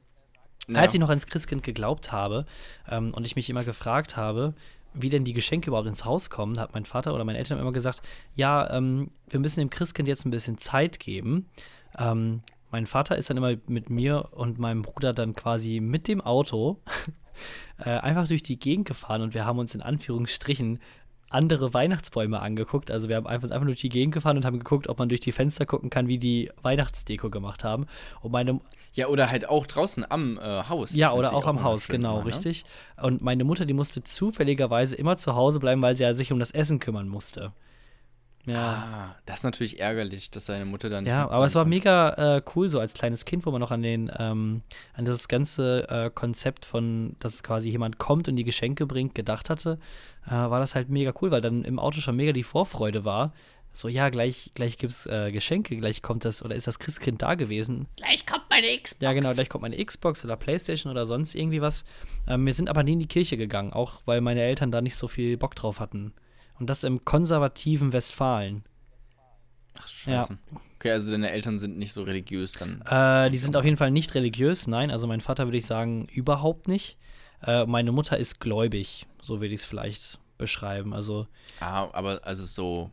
naja. 0.66 0.82
als 0.82 0.94
ich 0.94 1.00
noch 1.00 1.10
ans 1.10 1.26
Christkind 1.26 1.62
geglaubt 1.62 2.10
habe 2.10 2.46
ähm, 2.88 3.12
und 3.12 3.26
ich 3.26 3.36
mich 3.36 3.50
immer 3.50 3.64
gefragt 3.64 4.16
habe, 4.16 4.54
wie 4.94 5.10
denn 5.10 5.24
die 5.24 5.32
Geschenke 5.34 5.68
überhaupt 5.68 5.88
ins 5.88 6.04
Haus 6.04 6.30
kommen, 6.30 6.58
hat 6.58 6.72
mein 6.72 6.86
Vater 6.86 7.14
oder 7.14 7.24
meine 7.24 7.38
Eltern 7.38 7.58
immer 7.58 7.72
gesagt, 7.72 8.00
ja, 8.34 8.70
ähm, 8.70 9.10
wir 9.28 9.40
müssen 9.40 9.60
dem 9.60 9.70
Christkind 9.70 10.08
jetzt 10.08 10.24
ein 10.24 10.30
bisschen 10.30 10.56
Zeit 10.56 11.00
geben. 11.00 11.48
Ähm, 11.98 12.42
mein 12.74 12.86
Vater 12.86 13.16
ist 13.16 13.30
dann 13.30 13.36
immer 13.36 13.54
mit 13.68 13.88
mir 13.88 14.30
und 14.32 14.58
meinem 14.58 14.82
Bruder 14.82 15.12
dann 15.12 15.36
quasi 15.36 15.78
mit 15.78 16.08
dem 16.08 16.20
Auto 16.20 16.80
äh, 17.78 17.90
einfach 17.90 18.26
durch 18.26 18.42
die 18.42 18.58
Gegend 18.58 18.88
gefahren 18.88 19.22
und 19.22 19.32
wir 19.32 19.44
haben 19.44 19.60
uns 19.60 19.76
in 19.76 19.80
Anführungsstrichen 19.80 20.80
andere 21.30 21.72
Weihnachtsbäume 21.72 22.40
angeguckt. 22.40 22.90
Also 22.90 23.08
wir 23.08 23.14
haben 23.14 23.28
einfach, 23.28 23.48
einfach 23.52 23.66
durch 23.66 23.80
die 23.80 23.90
Gegend 23.90 24.12
gefahren 24.12 24.36
und 24.36 24.44
haben 24.44 24.58
geguckt, 24.58 24.88
ob 24.88 24.98
man 24.98 25.08
durch 25.08 25.20
die 25.20 25.30
Fenster 25.30 25.66
gucken 25.66 25.88
kann, 25.88 26.08
wie 26.08 26.18
die 26.18 26.50
Weihnachtsdeko 26.62 27.30
gemacht 27.30 27.62
haben. 27.62 27.86
Und 28.22 28.32
meine 28.32 28.60
ja, 28.94 29.06
oder 29.06 29.30
halt 29.30 29.48
auch 29.48 29.68
draußen 29.68 30.04
am 30.10 30.38
äh, 30.38 30.64
Haus. 30.68 30.96
Ja, 30.96 31.12
oder 31.12 31.32
auch 31.32 31.46
am 31.46 31.62
Haus, 31.62 31.86
genau, 31.86 32.14
immer, 32.14 32.24
ne? 32.24 32.34
richtig. 32.34 32.64
Und 33.00 33.22
meine 33.22 33.44
Mutter, 33.44 33.66
die 33.66 33.74
musste 33.74 34.02
zufälligerweise 34.02 34.96
immer 34.96 35.16
zu 35.16 35.36
Hause 35.36 35.60
bleiben, 35.60 35.80
weil 35.80 35.94
sie 35.94 36.02
ja 36.02 36.12
sich 36.12 36.32
um 36.32 36.40
das 36.40 36.50
Essen 36.50 36.80
kümmern 36.80 37.06
musste. 37.06 37.52
Ja. 38.46 38.58
Ah, 38.58 39.16
das 39.24 39.38
ist 39.38 39.44
natürlich 39.44 39.80
ärgerlich, 39.80 40.30
dass 40.30 40.46
seine 40.46 40.64
Mutter 40.66 40.90
dann. 40.90 41.06
Ja, 41.06 41.28
aber 41.30 41.46
es 41.46 41.54
war 41.54 41.64
mega 41.64 42.36
äh, 42.36 42.42
cool, 42.54 42.68
so 42.68 42.78
als 42.78 42.94
kleines 42.94 43.24
Kind, 43.24 43.46
wo 43.46 43.50
man 43.50 43.60
noch 43.60 43.70
an 43.70 43.82
den, 43.82 44.10
ähm, 44.18 44.62
an 44.92 45.04
das 45.04 45.28
ganze 45.28 45.88
äh, 45.88 46.10
Konzept 46.10 46.66
von, 46.66 47.16
dass 47.20 47.42
quasi 47.42 47.70
jemand 47.70 47.98
kommt 47.98 48.28
und 48.28 48.36
die 48.36 48.44
Geschenke 48.44 48.86
bringt, 48.86 49.14
gedacht 49.14 49.48
hatte, 49.48 49.78
äh, 50.26 50.30
war 50.30 50.60
das 50.60 50.74
halt 50.74 50.90
mega 50.90 51.14
cool, 51.22 51.30
weil 51.30 51.40
dann 51.40 51.64
im 51.64 51.78
Auto 51.78 52.00
schon 52.00 52.16
mega 52.16 52.32
die 52.32 52.42
Vorfreude 52.42 53.04
war. 53.04 53.32
So, 53.76 53.88
ja, 53.88 54.08
gleich, 54.08 54.52
gleich 54.54 54.78
gibt's 54.78 55.06
äh, 55.06 55.32
Geschenke, 55.32 55.76
gleich 55.76 56.00
kommt 56.00 56.24
das, 56.24 56.44
oder 56.44 56.54
ist 56.54 56.68
das 56.68 56.78
Christkind 56.78 57.22
da 57.22 57.34
gewesen? 57.34 57.88
Gleich 57.96 58.24
kommt 58.24 58.44
meine 58.48 58.68
Xbox. 58.68 59.00
Ja, 59.00 59.12
genau, 59.12 59.32
gleich 59.32 59.48
kommt 59.48 59.62
meine 59.62 59.84
Xbox 59.84 60.24
oder 60.24 60.36
Playstation 60.36 60.92
oder 60.92 61.06
sonst 61.06 61.34
irgendwie 61.34 61.60
was. 61.60 61.84
Ähm, 62.28 62.46
wir 62.46 62.52
sind 62.52 62.68
aber 62.70 62.84
nie 62.84 62.92
in 62.92 63.00
die 63.00 63.08
Kirche 63.08 63.36
gegangen, 63.36 63.72
auch 63.72 64.00
weil 64.04 64.20
meine 64.20 64.42
Eltern 64.42 64.70
da 64.70 64.80
nicht 64.80 64.94
so 64.94 65.08
viel 65.08 65.36
Bock 65.36 65.56
drauf 65.56 65.80
hatten. 65.80 66.12
Und 66.58 66.70
das 66.70 66.84
im 66.84 67.04
konservativen 67.04 67.92
Westfalen. 67.92 68.64
Ach, 69.78 69.88
scheiße. 69.88 70.32
Ja. 70.32 70.60
Okay, 70.76 70.92
also 70.92 71.10
deine 71.10 71.30
Eltern 71.30 71.58
sind 71.58 71.78
nicht 71.78 71.92
so 71.92 72.02
religiös 72.02 72.52
dann? 72.54 72.82
Äh, 72.82 73.30
die 73.30 73.38
sind 73.38 73.56
auf 73.56 73.64
jeden 73.64 73.76
Fall 73.76 73.90
nicht 73.90 74.14
religiös, 74.14 74.66
nein. 74.66 74.90
Also 74.90 75.06
mein 75.06 75.20
Vater 75.20 75.46
würde 75.46 75.58
ich 75.58 75.66
sagen, 75.66 76.06
überhaupt 76.12 76.68
nicht. 76.68 76.98
Äh, 77.42 77.66
meine 77.66 77.90
Mutter 77.90 78.18
ist 78.18 78.40
gläubig, 78.40 79.06
so 79.20 79.40
würde 79.40 79.54
ich 79.54 79.60
es 79.60 79.64
vielleicht 79.64 80.20
beschreiben. 80.38 80.92
Also. 80.92 81.26
Ah, 81.60 81.88
aber 81.92 82.20
also 82.24 82.44
so, 82.44 82.90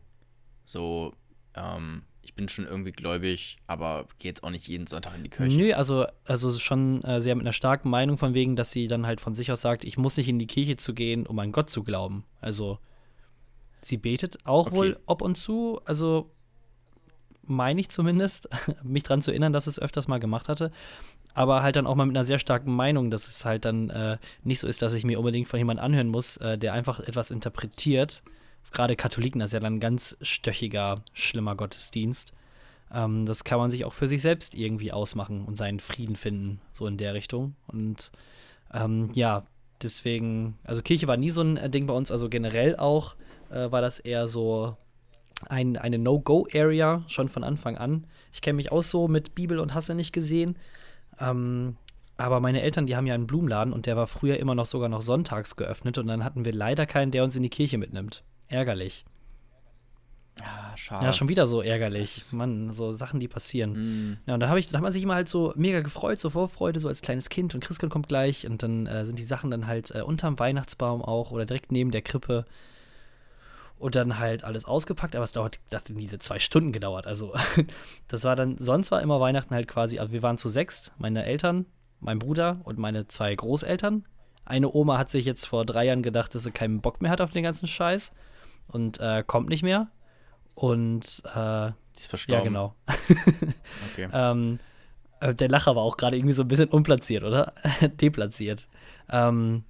so, 0.64 1.14
ähm, 1.56 2.04
ich 2.22 2.34
bin 2.34 2.48
schon 2.48 2.66
irgendwie 2.66 2.92
gläubig, 2.92 3.58
aber 3.68 4.08
gehe 4.20 4.30
jetzt 4.30 4.44
auch 4.44 4.52
nicht 4.52 4.68
jeden 4.68 4.88
Sonntag 4.88 5.16
in 5.16 5.24
die 5.24 5.30
Kirche. 5.30 5.58
Nö, 5.58 5.74
also, 5.74 6.06
also 6.26 6.52
schon 6.60 7.04
äh, 7.04 7.20
sehr 7.20 7.36
mit 7.36 7.44
einer 7.44 7.54
starken 7.54 7.90
Meinung 7.90 8.18
von 8.18 8.34
wegen, 8.34 8.56
dass 8.56 8.72
sie 8.72 8.88
dann 8.88 9.06
halt 9.06 9.20
von 9.20 9.34
sich 9.34 9.52
aus 9.52 9.62
sagt, 9.62 9.84
ich 9.84 9.98
muss 9.98 10.18
nicht 10.18 10.30
in 10.30 10.40
die 10.40 10.48
Kirche 10.48 10.78
zu 10.78 10.94
gehen, 10.94 11.26
um 11.26 11.38
an 11.40 11.52
Gott 11.52 11.70
zu 11.70 11.84
glauben. 11.84 12.24
Also 12.40 12.80
Sie 13.82 13.98
betet 13.98 14.46
auch 14.46 14.68
okay. 14.68 14.76
wohl 14.76 15.00
ab 15.08 15.22
und 15.22 15.36
zu, 15.36 15.82
also 15.86 16.32
meine 17.44 17.82
ich 17.82 17.90
zumindest, 17.90 18.50
mich 18.84 19.04
daran 19.04 19.22
zu 19.22 19.32
erinnern, 19.32 19.54
dass 19.54 19.68
es 19.68 19.80
öfters 19.80 20.08
mal 20.08 20.20
gemacht 20.20 20.50
hatte. 20.50 20.72
Aber 21.34 21.64
halt 21.64 21.78
dann 21.78 21.88
auch 21.88 21.96
mal 21.96 22.06
mit 22.06 22.16
einer 22.16 22.26
sehr 22.26 22.40
starken 22.40 22.76
Meinung, 22.76 23.10
dass 23.10 23.28
es 23.28 23.46
halt 23.46 23.66
dann 23.66 23.90
äh, 23.90 24.18
nicht 24.44 24.60
so 24.60 24.68
ist, 24.68 24.82
dass 24.82 24.94
ich 24.94 25.06
mir 25.06 25.18
unbedingt 25.18 25.48
von 25.48 25.60
jemandem 25.60 25.86
anhören 25.86 26.10
muss, 26.10 26.38
äh, 26.38 26.58
der 26.58 26.74
einfach 26.74 27.00
etwas 27.00 27.32
interpretiert. 27.32 28.22
Gerade 28.72 28.96
Katholiken, 28.96 29.40
das 29.40 29.50
ist 29.50 29.54
ja 29.54 29.60
dann 29.60 29.76
ein 29.76 29.80
ganz 29.80 30.18
stöchiger, 30.22 30.96
schlimmer 31.14 31.56
Gottesdienst. 31.56 32.34
Ähm, 32.94 33.26
das 33.26 33.44
kann 33.44 33.60
man 33.60 33.70
sich 33.70 33.86
auch 33.86 33.94
für 33.94 34.08
sich 34.08 34.22
selbst 34.22 34.56
irgendwie 34.56 34.92
ausmachen 34.92 35.46
und 35.46 35.56
seinen 35.58 35.80
Frieden 35.80 36.16
finden, 36.16 36.60
so 36.74 36.86
in 36.86 36.98
der 36.98 37.14
Richtung. 37.14 37.56
Und 37.68 38.12
ähm, 38.74 39.10
ja, 39.14 39.46
deswegen, 39.82 40.58
also 40.64 40.82
Kirche 40.82 41.08
war 41.08 41.18
nie 41.18 41.30
so 41.30 41.42
ein 41.42 41.58
äh, 41.58 41.70
Ding 41.70 41.88
bei 41.88 41.94
uns, 41.94 42.12
also 42.12 42.30
generell 42.30 42.76
auch 42.76 43.16
äh, 43.52 43.72
war 43.72 43.82
das 43.82 44.00
eher 44.00 44.28
so 44.28 44.78
ein, 45.50 45.78
eine 45.78 45.98
No-Go-Area, 45.98 47.04
schon 47.08 47.30
von 47.30 47.44
Anfang 47.44 47.78
an. 47.78 48.08
Ich 48.32 48.42
kenne 48.42 48.58
mich 48.58 48.72
auch 48.72 48.84
so 48.84 49.08
mit 49.08 49.36
Bibel 49.36 49.60
und 49.60 49.74
Hasse 49.74 49.96
nicht 49.96 50.14
gesehen. 50.14 50.58
Ähm, 51.20 51.78
aber 52.18 52.40
meine 52.40 52.62
Eltern, 52.62 52.86
die 52.86 52.96
haben 52.96 53.08
ja 53.08 53.16
einen 53.16 53.28
Blumenladen 53.28 53.74
und 53.74 53.86
der 53.86 53.98
war 53.98 54.08
früher 54.08 54.38
immer 54.38 54.54
noch 54.54 54.68
sogar 54.68 54.90
noch 54.90 55.02
sonntags 55.02 55.56
geöffnet 55.56 55.98
und 55.98 56.08
dann 56.08 56.24
hatten 56.24 56.46
wir 56.46 56.54
leider 56.54 56.86
keinen, 56.86 57.12
der 57.12 57.24
uns 57.24 57.36
in 57.36 57.44
die 57.44 57.50
Kirche 57.50 57.78
mitnimmt. 57.78 58.24
Ärgerlich. 58.48 59.06
Ja, 60.40 60.78
schade. 60.78 61.06
Ja, 61.06 61.14
schon 61.14 61.28
wieder 61.28 61.46
so 61.46 61.62
ärgerlich. 61.62 62.32
Mann, 62.32 62.72
so 62.74 62.92
Sachen, 62.92 63.20
die 63.20 63.28
passieren. 63.28 63.74
Mm. 63.74 64.18
Ja, 64.26 64.36
und 64.36 64.40
dann, 64.40 64.58
ich, 64.58 64.68
dann 64.68 64.78
hat 64.78 64.84
man 64.84 64.94
sich 64.94 65.04
immer 65.04 65.16
halt 65.16 65.30
so 65.30 65.54
mega 65.56 65.82
gefreut, 65.82 66.20
so 66.20 66.30
Vorfreude, 66.30 66.80
so 66.80 66.88
als 66.88 67.02
kleines 67.02 67.30
Kind 67.30 67.54
und 67.54 67.62
Christkind 67.62 67.92
kommt 67.92 68.08
gleich 68.08 68.48
und 68.48 68.64
dann 68.64 68.88
äh, 68.88 69.06
sind 69.06 69.20
die 69.20 69.24
Sachen 69.24 69.52
dann 69.52 69.68
halt 69.68 69.94
äh, 69.94 70.02
unterm 70.02 70.40
Weihnachtsbaum 70.40 71.02
auch 71.02 71.32
oder 71.32 71.46
direkt 71.46 71.72
neben 71.72 71.92
der 71.92 72.02
Krippe 72.02 72.46
und 73.82 73.96
dann 73.96 74.20
halt 74.20 74.44
alles 74.44 74.66
ausgepackt, 74.66 75.16
aber 75.16 75.24
es 75.24 75.32
dauert, 75.32 75.60
dachte 75.72 75.94
nie, 75.94 76.08
zwei 76.08 76.38
Stunden 76.38 76.72
gedauert. 76.72 77.08
Also, 77.08 77.34
das 78.08 78.24
war 78.24 78.36
dann, 78.36 78.58
sonst 78.60 78.92
war 78.92 79.02
immer 79.02 79.20
Weihnachten 79.20 79.56
halt 79.56 79.68
quasi, 79.68 79.98
also 79.98 80.14
wir 80.14 80.22
waren 80.22 80.38
zu 80.38 80.50
sechst, 80.50 80.94
meine 81.00 81.26
Eltern, 81.26 81.66
mein 82.00 82.20
Bruder 82.20 82.62
und 82.64 82.78
meine 82.78 83.08
zwei 83.08 83.34
Großeltern. 83.34 84.06
Eine 84.46 84.72
Oma 84.72 85.00
hat 85.00 85.10
sich 85.10 85.26
jetzt 85.26 85.48
vor 85.48 85.66
drei 85.66 85.86
Jahren 85.86 86.04
gedacht, 86.04 86.34
dass 86.36 86.44
sie 86.44 86.52
keinen 86.52 86.82
Bock 86.82 87.02
mehr 87.02 87.10
hat 87.10 87.22
auf 87.22 87.32
den 87.32 87.44
ganzen 87.44 87.68
Scheiß 87.68 88.14
und 88.68 89.00
äh, 89.00 89.24
kommt 89.26 89.50
nicht 89.50 89.64
mehr. 89.64 89.90
Und 90.54 91.24
äh, 91.34 91.72
die 91.98 92.02
ist 92.02 92.08
verstorben. 92.08 92.44
Ja, 92.44 92.50
genau. 92.50 92.76
okay. 93.94 94.10
ähm, 94.14 94.60
äh, 95.22 95.34
der 95.34 95.50
Lacher 95.50 95.76
war 95.76 95.82
auch 95.82 95.98
gerade 95.98 96.18
irgendwie 96.18 96.34
so 96.34 96.44
ein 96.44 96.48
bisschen 96.48 96.70
unplatziert, 96.70 97.24
oder? 97.24 97.54
Deplatziert. 97.82 98.68
Ähm, 99.10 99.64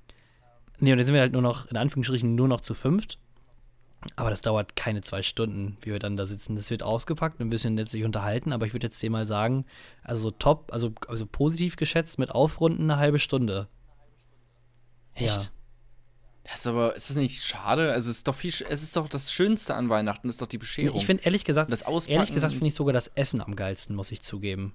nee, 0.79 0.91
und 0.91 0.97
dann 0.97 1.05
sind 1.05 1.13
wir 1.13 1.21
halt 1.21 1.33
nur 1.33 1.41
noch, 1.41 1.67
in 1.67 1.77
Anführungsstrichen, 1.77 2.35
nur 2.35 2.49
noch 2.49 2.59
zu 2.59 2.73
fünft. 2.73 3.17
Aber 4.15 4.31
das 4.31 4.41
dauert 4.41 4.75
keine 4.75 5.01
zwei 5.01 5.21
Stunden, 5.21 5.77
wie 5.81 5.91
wir 5.91 5.99
dann 5.99 6.17
da 6.17 6.25
sitzen. 6.25 6.55
Das 6.55 6.69
wird 6.71 6.81
ausgepackt, 6.81 7.39
ein 7.39 7.49
bisschen 7.49 7.77
jetzt 7.77 7.91
sich 7.91 8.03
unterhalten, 8.03 8.51
aber 8.51 8.65
ich 8.65 8.73
würde 8.73 8.87
jetzt 8.87 9.01
dir 9.01 9.11
mal 9.11 9.27
sagen, 9.27 9.65
also 10.03 10.31
top, 10.31 10.71
also, 10.73 10.93
also 11.07 11.25
positiv 11.27 11.75
geschätzt 11.75 12.17
mit 12.17 12.31
Aufrunden 12.31 12.89
eine 12.89 12.97
halbe 12.97 13.19
Stunde. 13.19 13.67
Echt? 15.13 15.43
Ja. 15.43 15.49
Das 16.43 16.61
ist 16.61 16.67
aber, 16.67 16.95
ist 16.95 17.09
das 17.11 17.17
nicht 17.17 17.43
schade? 17.43 17.91
Also 17.91 18.09
es 18.09 18.17
ist 18.17 18.27
doch 18.27 18.35
viel, 18.35 18.49
es 18.49 18.81
ist 18.81 18.95
doch 18.95 19.07
das 19.07 19.31
Schönste 19.31 19.75
an 19.75 19.89
Weihnachten, 19.89 20.27
ist 20.27 20.41
doch 20.41 20.47
die 20.47 20.57
Bescherung. 20.57 20.97
Ich 20.97 21.05
finde 21.05 21.23
ehrlich 21.23 21.45
gesagt, 21.45 21.71
das 21.71 21.83
ehrlich 21.83 22.33
gesagt 22.33 22.53
finde 22.53 22.67
ich 22.67 22.75
sogar 22.75 22.93
das 22.93 23.07
Essen 23.09 23.41
am 23.41 23.55
geilsten, 23.55 23.95
muss 23.95 24.11
ich 24.11 24.21
zugeben. 24.21 24.73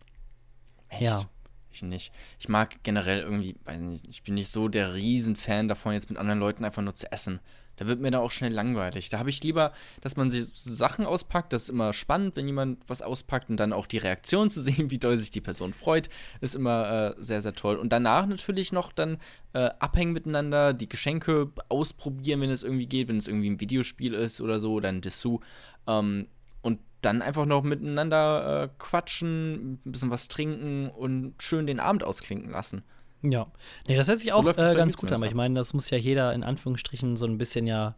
Echt? 0.89 1.03
Ja. 1.03 1.29
Ich 1.73 1.83
nicht. 1.83 2.13
Ich 2.39 2.49
mag 2.49 2.83
generell 2.85 3.21
irgendwie, 3.21 3.57
weiß 3.65 3.81
nicht, 3.81 4.07
ich 4.09 4.23
bin 4.23 4.35
nicht 4.35 4.49
so 4.49 4.69
der 4.69 4.95
Riesenfan 4.95 5.69
davon, 5.69 5.93
jetzt 5.93 6.09
mit 6.09 6.19
anderen 6.19 6.39
Leuten 6.39 6.65
einfach 6.65 6.83
nur 6.83 6.95
zu 6.95 7.11
essen. 7.11 7.41
Da 7.77 7.87
wird 7.87 8.01
mir 8.01 8.11
da 8.11 8.21
auch 8.21 8.31
schnell 8.31 8.53
langweilig. 8.53 9.09
Da 9.09 9.19
habe 9.19 9.31
ich 9.31 9.43
lieber, 9.43 9.73
dass 10.01 10.17
man 10.17 10.31
sich 10.31 10.49
Sachen 10.55 11.07
auspackt. 11.07 11.53
Das 11.53 11.65
ist 11.65 11.69
immer 11.69 11.93
spannend, 11.93 12.37
wenn 12.37 12.47
jemand 12.47 12.79
was 12.89 13.03
auspackt 13.03 13.51
und 13.51 13.59
dann 13.59 13.73
auch 13.73 13.87
die 13.87 13.99
Reaktion 13.99 14.51
zu 14.51 14.63
sehen, 14.63 14.91
wie 14.91 14.99
doll 14.99 15.17
sich 15.17 15.31
die 15.31 15.41
Person 15.41 15.73
freut, 15.73 16.09
ist 16.41 16.55
immer 16.55 17.15
äh, 17.19 17.23
sehr, 17.23 17.43
sehr 17.43 17.55
toll. 17.55 17.77
Und 17.77 17.93
danach 17.93 18.27
natürlich 18.27 18.73
noch 18.73 18.93
dann 18.93 19.19
äh, 19.53 19.71
abhängen 19.79 20.13
miteinander, 20.13 20.73
die 20.73 20.89
Geschenke 20.89 21.51
ausprobieren, 21.69 22.41
wenn 22.41 22.51
es 22.51 22.63
irgendwie 22.63 22.87
geht, 22.87 23.09
wenn 23.09 23.19
es 23.19 23.29
irgendwie 23.29 23.51
ein 23.51 23.61
Videospiel 23.61 24.15
ist 24.15 24.41
oder 24.41 24.59
so, 24.59 24.73
oder 24.73 24.89
ein 24.89 25.01
Dessous. 25.01 25.41
Ähm, 25.87 26.29
und 26.63 26.81
dann 27.03 27.23
einfach 27.23 27.47
noch 27.47 27.63
miteinander 27.63 28.65
äh, 28.65 28.69
quatschen, 28.79 29.75
ein 29.85 29.93
bisschen 29.93 30.11
was 30.11 30.29
trinken 30.29 30.89
und 30.89 31.35
schön 31.41 31.67
den 31.67 31.81
Abend 31.81 32.03
ausklinken 32.03 32.51
lassen. 32.51 32.83
Ja, 33.23 33.47
nee, 33.89 33.97
das 33.97 34.09
hört 34.09 34.19
sich 34.19 34.31
so 34.31 34.37
auch 34.37 34.47
äh, 34.47 34.75
ganz 34.75 34.97
gut 34.97 35.11
an, 35.11 35.17
aber 35.17 35.27
ich 35.27 35.35
meine, 35.35 35.55
das 35.55 35.75
muss 35.75 35.91
ja 35.91 35.99
jeder 35.99 36.33
in 36.33 36.43
Anführungsstrichen 36.43 37.17
so 37.17 37.27
ein 37.27 37.39
bisschen 37.39 37.67
ja 37.67 37.95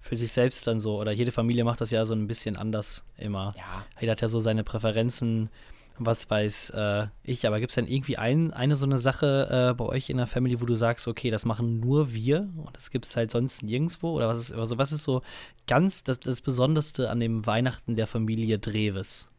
für 0.00 0.16
sich 0.16 0.32
selbst 0.32 0.66
dann 0.66 0.78
so, 0.78 0.98
oder 0.98 1.12
jede 1.12 1.32
Familie 1.32 1.64
macht 1.64 1.80
das 1.80 1.90
ja 1.90 2.04
so 2.04 2.14
ein 2.14 2.26
bisschen 2.26 2.56
anders 2.56 3.06
immer. 3.18 3.52
Ja. 3.56 3.84
Jeder 4.00 4.12
hat 4.12 4.22
ja 4.22 4.28
so 4.28 4.40
seine 4.40 4.64
Präferenzen, 4.64 5.50
was 5.98 6.30
weiß 6.30 6.70
äh, 6.70 7.06
ich, 7.22 7.46
aber 7.46 7.60
gibt 7.60 7.70
es 7.70 7.74
denn 7.74 7.86
irgendwie 7.86 8.16
ein, 8.16 8.52
eine 8.52 8.76
so 8.76 8.86
eine 8.86 8.96
Sache 8.96 9.70
äh, 9.70 9.74
bei 9.74 9.84
euch 9.84 10.08
in 10.08 10.16
der 10.16 10.26
Family, 10.26 10.60
wo 10.60 10.64
du 10.64 10.74
sagst, 10.74 11.06
okay, 11.06 11.30
das 11.30 11.44
machen 11.44 11.80
nur 11.80 12.14
wir 12.14 12.48
und 12.56 12.74
das 12.74 12.90
gibt 12.90 13.04
es 13.04 13.14
halt 13.16 13.30
sonst 13.30 13.62
nirgendwo? 13.62 14.12
Oder 14.12 14.26
was 14.26 14.40
ist, 14.40 14.52
also 14.52 14.78
was 14.78 14.92
ist 14.92 15.02
so 15.02 15.20
ganz 15.66 16.02
das, 16.02 16.18
das 16.18 16.40
Besonderste 16.40 17.10
an 17.10 17.20
dem 17.20 17.46
Weihnachten 17.46 17.96
der 17.96 18.06
Familie 18.06 18.58
Dreves? 18.58 19.30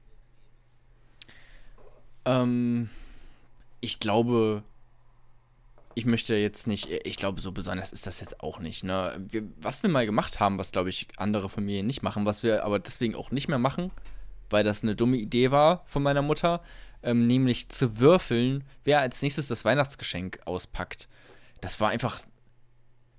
Ähm, 2.25 2.89
ich 3.79 3.99
glaube, 3.99 4.61
ich 5.95 6.05
möchte 6.05 6.35
jetzt 6.35 6.67
nicht, 6.67 6.89
ich 6.89 7.17
glaube, 7.17 7.41
so 7.41 7.51
besonders 7.51 7.91
ist 7.91 8.07
das 8.07 8.19
jetzt 8.19 8.41
auch 8.41 8.59
nicht. 8.59 8.83
Ne? 8.83 9.19
Wir, 9.29 9.43
was 9.57 9.83
wir 9.83 9.89
mal 9.89 10.05
gemacht 10.05 10.39
haben, 10.39 10.57
was 10.57 10.71
glaube 10.71 10.89
ich 10.89 11.07
andere 11.17 11.49
Familien 11.49 11.87
nicht 11.87 12.01
machen, 12.01 12.25
was 12.25 12.43
wir 12.43 12.63
aber 12.63 12.79
deswegen 12.79 13.15
auch 13.15 13.31
nicht 13.31 13.47
mehr 13.47 13.59
machen, 13.59 13.91
weil 14.49 14.63
das 14.63 14.83
eine 14.83 14.95
dumme 14.95 15.17
Idee 15.17 15.51
war 15.51 15.83
von 15.87 16.03
meiner 16.03 16.21
Mutter, 16.21 16.61
ähm, 17.03 17.27
nämlich 17.27 17.69
zu 17.69 17.99
würfeln, 17.99 18.63
wer 18.83 18.99
als 18.99 19.21
nächstes 19.21 19.47
das 19.47 19.65
Weihnachtsgeschenk 19.65 20.39
auspackt. 20.45 21.07
Das 21.61 21.79
war 21.79 21.89
einfach, 21.89 22.19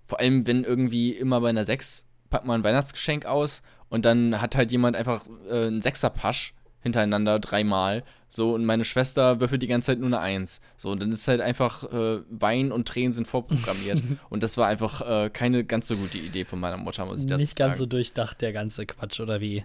vor 0.06 0.20
allem 0.20 0.46
wenn 0.46 0.64
irgendwie 0.64 1.12
immer 1.12 1.40
bei 1.40 1.50
einer 1.50 1.64
6 1.64 2.06
packt 2.30 2.46
man 2.46 2.61
ein 2.61 2.64
Weihnachtsgeschenk 2.64 3.26
aus 3.26 3.62
und 3.88 4.04
dann 4.04 4.40
hat 4.40 4.56
halt 4.56 4.70
jemand 4.70 4.96
einfach 4.96 5.24
äh, 5.48 5.66
einen 5.66 5.82
Sechserpasch 5.82 6.54
hintereinander 6.83 7.38
dreimal. 7.38 8.05
So, 8.29 8.55
und 8.55 8.64
meine 8.64 8.85
Schwester 8.85 9.40
würfelt 9.40 9.62
die 9.62 9.66
ganze 9.66 9.87
Zeit 9.87 9.99
nur 9.99 10.07
eine 10.07 10.21
Eins. 10.21 10.61
So, 10.77 10.90
und 10.90 11.03
dann 11.03 11.12
ist 11.12 11.29
halt 11.29 11.40
einfach 11.40 11.85
äh, 11.92 12.21
Wein 12.31 12.73
und 12.73 12.88
Tränen 12.88 13.12
sind 13.12 13.27
vorprogrammiert. 13.27 14.03
und 14.31 14.42
das 14.42 14.57
war 14.57 14.68
einfach 14.68 15.03
äh, 15.03 15.31
keine 15.31 15.64
ganz 15.64 15.88
so 15.88 15.97
gute 15.97 16.18
Idee 16.18 16.47
von 16.47 16.59
meiner 16.59 16.79
Mutter, 16.79 17.05
muss 17.05 17.21
ich 17.21 17.27
dazu 17.27 17.38
Nicht 17.38 17.57
ganz 17.57 17.77
so 17.77 17.85
sagen. 17.85 17.90
durchdacht, 17.90 18.40
der 18.40 18.53
ganze 18.53 18.87
Quatsch, 18.87 19.21
oder 19.21 19.40
wie? 19.40 19.64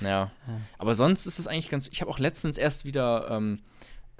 Ja. 0.00 0.32
Aber 0.78 0.94
sonst 0.94 1.26
ist 1.26 1.38
es 1.38 1.46
eigentlich 1.46 1.68
ganz. 1.68 1.88
Ich 1.92 2.00
habe 2.00 2.10
auch 2.10 2.18
letztens 2.18 2.58
erst 2.58 2.84
wieder 2.84 3.28
ähm, 3.30 3.60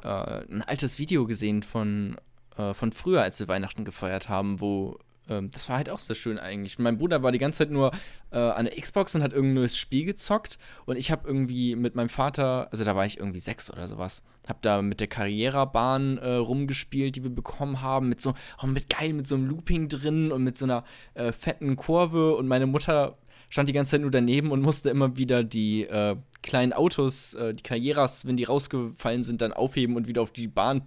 äh, 0.02 0.08
ein 0.08 0.62
altes 0.62 0.98
Video 0.98 1.26
gesehen 1.26 1.62
von, 1.62 2.16
äh, 2.56 2.74
von 2.74 2.92
früher, 2.92 3.22
als 3.22 3.40
wir 3.40 3.48
Weihnachten 3.48 3.84
gefeiert 3.84 4.28
haben, 4.28 4.60
wo. 4.60 4.98
Ähm, 5.30 5.50
das 5.50 5.68
war 5.68 5.76
halt 5.76 5.88
auch 5.88 6.00
sehr 6.00 6.16
schön 6.16 6.38
eigentlich. 6.38 6.78
Mein 6.78 6.98
Bruder 6.98 7.22
war 7.22 7.32
die 7.32 7.38
ganze 7.38 7.58
Zeit 7.58 7.70
nur 7.70 7.92
äh, 8.32 8.38
an 8.38 8.66
der 8.66 8.74
Xbox 8.78 9.14
und 9.14 9.22
hat 9.22 9.32
irgendein 9.32 9.54
neues 9.54 9.78
Spiel 9.78 10.04
gezockt. 10.04 10.58
Und 10.84 10.96
ich 10.96 11.10
habe 11.10 11.26
irgendwie 11.26 11.76
mit 11.76 11.94
meinem 11.94 12.08
Vater, 12.08 12.68
also 12.70 12.84
da 12.84 12.96
war 12.96 13.06
ich 13.06 13.18
irgendwie 13.18 13.38
sechs 13.38 13.70
oder 13.70 13.88
sowas, 13.88 14.22
habe 14.48 14.58
da 14.62 14.82
mit 14.82 15.00
der 15.00 15.06
Karrierebahn 15.06 16.18
äh, 16.18 16.32
rumgespielt, 16.34 17.16
die 17.16 17.22
wir 17.22 17.30
bekommen 17.30 17.80
haben. 17.80 18.08
Mit 18.08 18.20
so, 18.20 18.34
auch 18.58 18.66
mit 18.66 18.90
geil, 18.90 19.12
mit 19.12 19.26
so 19.26 19.36
einem 19.36 19.48
Looping 19.48 19.88
drin 19.88 20.32
und 20.32 20.42
mit 20.42 20.58
so 20.58 20.66
einer 20.66 20.84
äh, 21.14 21.32
fetten 21.32 21.76
Kurve. 21.76 22.34
Und 22.34 22.48
meine 22.48 22.66
Mutter 22.66 23.16
stand 23.48 23.68
die 23.68 23.72
ganze 23.72 23.92
Zeit 23.92 24.00
nur 24.00 24.10
daneben 24.10 24.50
und 24.50 24.60
musste 24.60 24.90
immer 24.90 25.16
wieder 25.16 25.44
die 25.44 25.84
äh, 25.84 26.16
kleinen 26.42 26.72
Autos, 26.72 27.34
äh, 27.34 27.54
die 27.54 27.62
Karrieras, 27.62 28.26
wenn 28.26 28.36
die 28.36 28.44
rausgefallen 28.44 29.22
sind, 29.22 29.42
dann 29.42 29.52
aufheben 29.52 29.96
und 29.96 30.08
wieder 30.08 30.22
auf 30.22 30.32
die 30.32 30.48
Bahn 30.48 30.82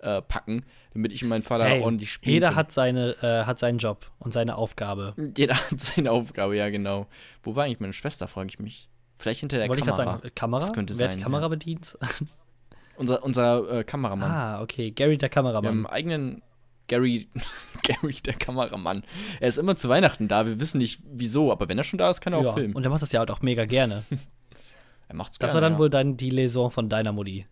äh, 0.00 0.22
packen, 0.22 0.64
damit 0.94 1.12
ich 1.12 1.22
und 1.22 1.28
mein 1.28 1.42
Vater 1.42 1.64
Hey, 1.64 1.82
ordentlich 1.82 2.12
spielen 2.12 2.34
jeder 2.34 2.54
hat, 2.54 2.70
seine, 2.72 3.16
äh, 3.22 3.44
hat 3.44 3.58
seinen 3.58 3.78
Job 3.78 4.10
und 4.18 4.32
seine 4.32 4.56
Aufgabe. 4.56 5.14
Jeder 5.36 5.54
hat 5.56 5.78
seine 5.80 6.10
Aufgabe, 6.12 6.56
ja, 6.56 6.68
genau. 6.70 7.06
Wo 7.42 7.56
war 7.56 7.64
eigentlich 7.64 7.80
meine 7.80 7.92
Schwester, 7.92 8.28
frage 8.28 8.48
ich 8.48 8.58
mich. 8.58 8.88
Vielleicht 9.18 9.40
hinter 9.40 9.58
der 9.58 9.68
Wollte 9.68 9.80
ich 9.80 9.86
Kamera. 9.86 10.04
sagen, 10.12 10.26
äh, 10.26 10.30
Kamera? 10.30 10.60
Das 10.60 10.72
könnte 10.72 10.96
Wer 10.98 11.06
hat 11.06 11.12
sein, 11.12 11.18
die 11.18 11.24
Kamera 11.24 11.42
ja. 11.42 11.48
bedient? 11.48 11.98
Unser, 12.96 13.22
unser 13.22 13.78
äh, 13.78 13.84
Kameramann. 13.84 14.28
ah, 14.30 14.60
okay. 14.60 14.90
Gary, 14.90 15.18
der 15.18 15.30
Wir 15.30 15.36
haben 15.36 15.44
Kameramann. 15.46 15.72
einen 15.72 15.86
eigenen 15.86 16.42
Gary, 16.88 17.28
Gary, 17.84 18.14
der 18.24 18.34
Kameramann. 18.34 19.04
Er 19.38 19.48
ist 19.48 19.56
immer 19.58 19.76
zu 19.76 19.88
Weihnachten 19.88 20.26
da. 20.26 20.46
Wir 20.46 20.58
wissen 20.58 20.78
nicht 20.78 21.00
wieso, 21.04 21.52
aber 21.52 21.68
wenn 21.68 21.78
er 21.78 21.84
schon 21.84 21.98
da 21.98 22.10
ist, 22.10 22.20
kann 22.20 22.32
er 22.32 22.40
auch 22.40 22.44
Ja, 22.44 22.52
filmen. 22.54 22.74
und 22.74 22.82
er 22.82 22.90
macht 22.90 23.02
das 23.02 23.12
ja 23.12 23.20
halt 23.20 23.30
auch 23.30 23.40
mega 23.40 23.66
gerne. 23.66 24.02
er 25.08 25.14
macht's 25.14 25.38
Das 25.38 25.52
gerne, 25.52 25.54
war 25.54 25.60
dann 25.60 25.72
ja. 25.74 25.78
wohl 25.78 25.90
dann 25.90 26.16
die 26.16 26.30
Liaison 26.30 26.72
von 26.72 26.88
deiner 26.88 27.12
Mutti. 27.12 27.46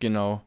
Genau. 0.00 0.42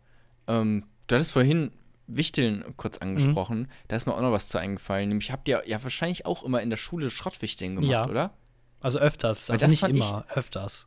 Ähm, 0.47 0.85
du 1.07 1.15
hattest 1.15 1.31
vorhin 1.31 1.71
Wichteln 2.07 2.63
kurz 2.77 2.99
Mhm. 2.99 3.07
angesprochen. 3.07 3.67
Da 3.89 3.95
ist 3.97 4.05
mir 4.05 4.13
auch 4.15 4.21
noch 4.21 4.31
was 4.31 4.47
zu 4.49 4.57
eingefallen. 4.57 5.09
Nämlich 5.09 5.31
habt 5.31 5.47
ihr 5.47 5.63
ja 5.65 5.81
wahrscheinlich 5.83 6.25
auch 6.25 6.43
immer 6.43 6.61
in 6.61 6.69
der 6.69 6.77
Schule 6.77 7.09
Schrottwichteln 7.11 7.75
gemacht, 7.75 7.91
Ja. 7.91 8.07
oder? 8.07 8.33
Also 8.79 8.99
öfters. 8.99 9.49
Weil 9.49 9.55
Also 9.55 9.65
das 9.65 9.71
nicht 9.71 9.79
fand 9.81 9.95
ich- 9.95 9.99
immer, 10.09 10.25
öfters. 10.33 10.85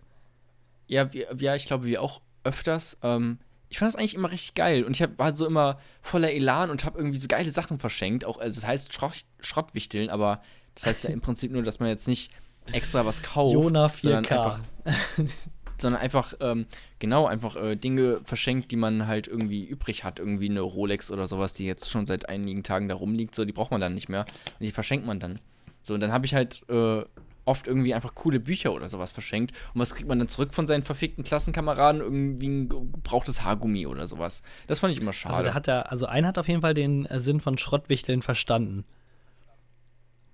Ja, 0.87 1.13
wir, 1.13 1.29
ja, 1.39 1.55
ich 1.57 1.67
glaube, 1.67 1.85
wir 1.87 2.01
auch 2.03 2.21
öfters. 2.45 2.97
Ähm, 3.03 3.39
ich 3.69 3.79
fand 3.79 3.93
das 3.93 3.97
eigentlich 4.01 4.15
immer 4.15 4.31
richtig 4.33 4.55
geil. 4.55 4.83
Und 4.85 4.93
ich 4.97 5.03
hab, 5.03 5.19
war 5.19 5.37
so 5.37 5.47
immer 5.47 5.79
voller 6.03 6.33
Elan 6.33 6.71
und 6.71 6.85
habe 6.85 6.99
irgendwie 6.99 7.19
so 7.21 7.29
geile 7.29 7.51
Sachen 7.51 7.79
verschenkt. 7.79 8.25
Auch, 8.25 8.39
also 8.41 8.59
es 8.59 8.67
heißt 8.67 8.93
Schrott, 8.93 9.25
Schrottwichteln, 9.41 10.09
aber 10.11 10.43
das 10.75 10.87
heißt 10.87 11.05
ja 11.05 11.11
im 11.11 11.21
Prinzip 11.23 11.53
nur, 11.53 11.63
dass 11.63 11.79
man 11.81 11.89
jetzt 11.91 12.09
nicht 12.09 12.33
extra 12.73 13.05
was 13.05 13.23
kauft. 13.23 13.53
Jona 13.55 13.89
sondern 13.89 14.25
4K. 14.25 14.31
einfach, 14.37 14.61
sondern 15.81 16.01
einfach, 16.01 16.35
ähm, 16.41 16.67
genau, 16.99 17.27
einfach 17.27 17.57
äh, 17.57 17.77
Dinge 17.77 18.21
verschenkt, 18.25 18.71
die 18.71 18.77
man 18.77 19.07
halt 19.07 19.27
irgendwie 19.27 19.65
übrig 19.65 20.05
hat. 20.05 20.19
Irgendwie 20.19 20.49
eine 20.49 20.61
Rolex 20.61 21.11
oder 21.11 21.27
sowas, 21.27 21.53
die 21.53 21.67
jetzt 21.67 21.91
schon 21.91 22.07
seit 22.07 22.29
einigen 22.29 22.63
Tagen 22.63 22.89
da 22.89 22.95
rumliegt. 22.95 23.35
So, 23.35 23.45
die 23.45 23.53
braucht 23.53 23.71
man 23.71 23.81
dann 23.81 23.95
nicht 23.95 24.09
mehr. 24.09 24.27
Und 24.59 24.67
die 24.67 24.73
verschenkt 24.73 25.07
man 25.07 25.21
dann. 25.21 25.39
So, 25.83 25.95
und 25.95 26.01
dann 26.01 26.13
habe 26.13 26.27
ich 26.27 26.35
halt 26.35 26.63
äh, 26.69 27.03
oft 27.45 27.67
irgendwie 27.67 27.95
einfach 27.95 28.15
coole 28.15 28.41
Bücher 28.41 28.73
oder 28.73 28.89
sowas 28.89 29.13
verschenkt. 29.13 29.55
Und 29.75 29.81
was 29.81 29.95
kriegt 29.95 30.09
man 30.09 30.19
dann 30.19 30.29
zurück 30.29 30.55
von 30.55 30.67
seinen 30.67 30.83
verfickten 30.83 31.25
Klassenkameraden? 31.25 32.01
Irgendwie 32.01 32.49
ein 32.49 32.69
gebrauchtes 32.69 33.43
Haargummi 33.43 33.87
oder 33.87 34.07
sowas. 34.07 34.43
Das 34.67 34.79
fand 34.81 34.93
ich 34.93 35.01
immer 35.01 35.13
schade. 35.13 35.35
Also, 35.35 35.47
da 35.47 35.55
hat 35.55 35.69
er, 35.69 35.91
also 35.91 36.07
einer 36.07 36.29
hat 36.29 36.39
auf 36.39 36.49
jeden 36.49 36.61
Fall 36.61 36.75
den 36.75 37.07
äh, 37.07 37.21
Sinn 37.21 37.41
von 37.41 37.59
Schrottwichteln 37.59 38.23
verstanden. 38.23 38.85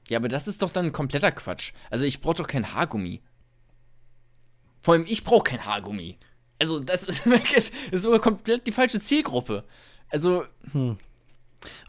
ja, 0.09 0.19
aber 0.19 0.29
das 0.29 0.49
ist 0.49 0.63
doch 0.63 0.71
dann 0.71 0.93
kompletter 0.93 1.33
Quatsch. 1.33 1.73
Also 1.91 2.05
ich 2.05 2.21
brauche 2.21 2.37
doch 2.37 2.47
kein 2.47 2.75
Haargummi. 2.75 3.21
Vor 4.87 4.95
allem, 4.95 5.05
ich 5.09 5.25
brauche 5.25 5.43
kein 5.43 5.65
Haargummi. 5.65 6.17
Also, 6.61 6.79
das 6.79 7.03
ist, 7.07 7.27
das 7.57 7.73
ist 7.91 8.03
sogar 8.03 8.21
komplett 8.21 8.69
die 8.69 8.73
falsche 8.73 9.01
Zielgruppe. 9.01 9.65
Also, 10.11 10.45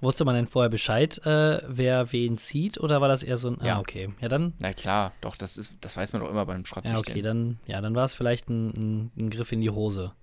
Wusste 0.02 0.26
man 0.26 0.34
denn 0.34 0.48
vorher 0.48 0.72
Bescheid, 0.72 1.20
äh, 1.24 1.62
wer 1.68 2.12
wen 2.12 2.40
zieht, 2.40 2.80
oder 2.80 3.00
war 3.00 3.08
das 3.08 3.22
eher 3.22 3.38
so 3.38 3.50
ein. 3.50 3.60
Ja. 3.64 3.76
Ah, 3.76 3.80
okay. 3.82 4.10
Ja, 4.20 4.30
dann. 4.30 4.54
na 4.58 4.74
klar, 4.74 5.14
doch, 5.22 5.36
das 5.36 5.58
ist, 5.58 5.74
das 5.82 5.96
weiß 5.96 6.14
man 6.14 6.24
doch 6.24 6.30
immer 6.32 6.48
beim 6.48 6.62
Ja, 6.62 6.66
Schrottwichteln. 6.66 6.98
okay, 6.98 7.22
dann, 7.22 7.60
ja, 7.68 7.82
dann 7.82 7.94
war 7.94 8.06
es 8.06 8.16
vielleicht 8.16 8.50
ein, 8.50 8.70
ein, 8.70 9.12
ein 9.16 9.30
Griff 9.30 9.52
in 9.52 9.62
die 9.62 9.70
Hose. 9.70 10.14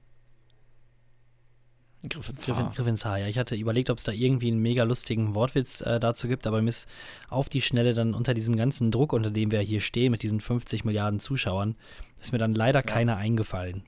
Griff 2.08 2.28
ins 2.28 2.42
Griff, 2.44 2.58
in, 2.58 2.64
Haar. 2.64 2.72
Griff 2.74 2.86
ins 2.86 3.04
Haar, 3.04 3.18
ja. 3.18 3.26
Ich 3.28 3.38
hatte 3.38 3.54
überlegt, 3.56 3.88
ob 3.90 3.98
es 3.98 4.04
da 4.04 4.12
irgendwie 4.12 4.48
einen 4.48 4.60
mega 4.60 4.82
lustigen 4.84 5.34
Wortwitz 5.34 5.80
äh, 5.80 5.98
dazu 6.00 6.28
gibt, 6.28 6.46
aber 6.46 6.60
mir 6.62 6.68
ist 6.68 6.88
auf 7.28 7.48
die 7.48 7.62
Schnelle 7.62 7.94
dann 7.94 8.14
unter 8.14 8.34
diesem 8.34 8.56
ganzen 8.56 8.90
Druck, 8.90 9.12
unter 9.12 9.30
dem 9.30 9.50
wir 9.50 9.60
hier 9.60 9.80
stehen, 9.80 10.10
mit 10.10 10.22
diesen 10.22 10.40
50 10.40 10.84
Milliarden 10.84 11.18
Zuschauern, 11.20 11.76
ist 12.20 12.32
mir 12.32 12.38
dann 12.38 12.54
leider 12.54 12.82
keiner 12.82 13.16
eingefallen. 13.16 13.84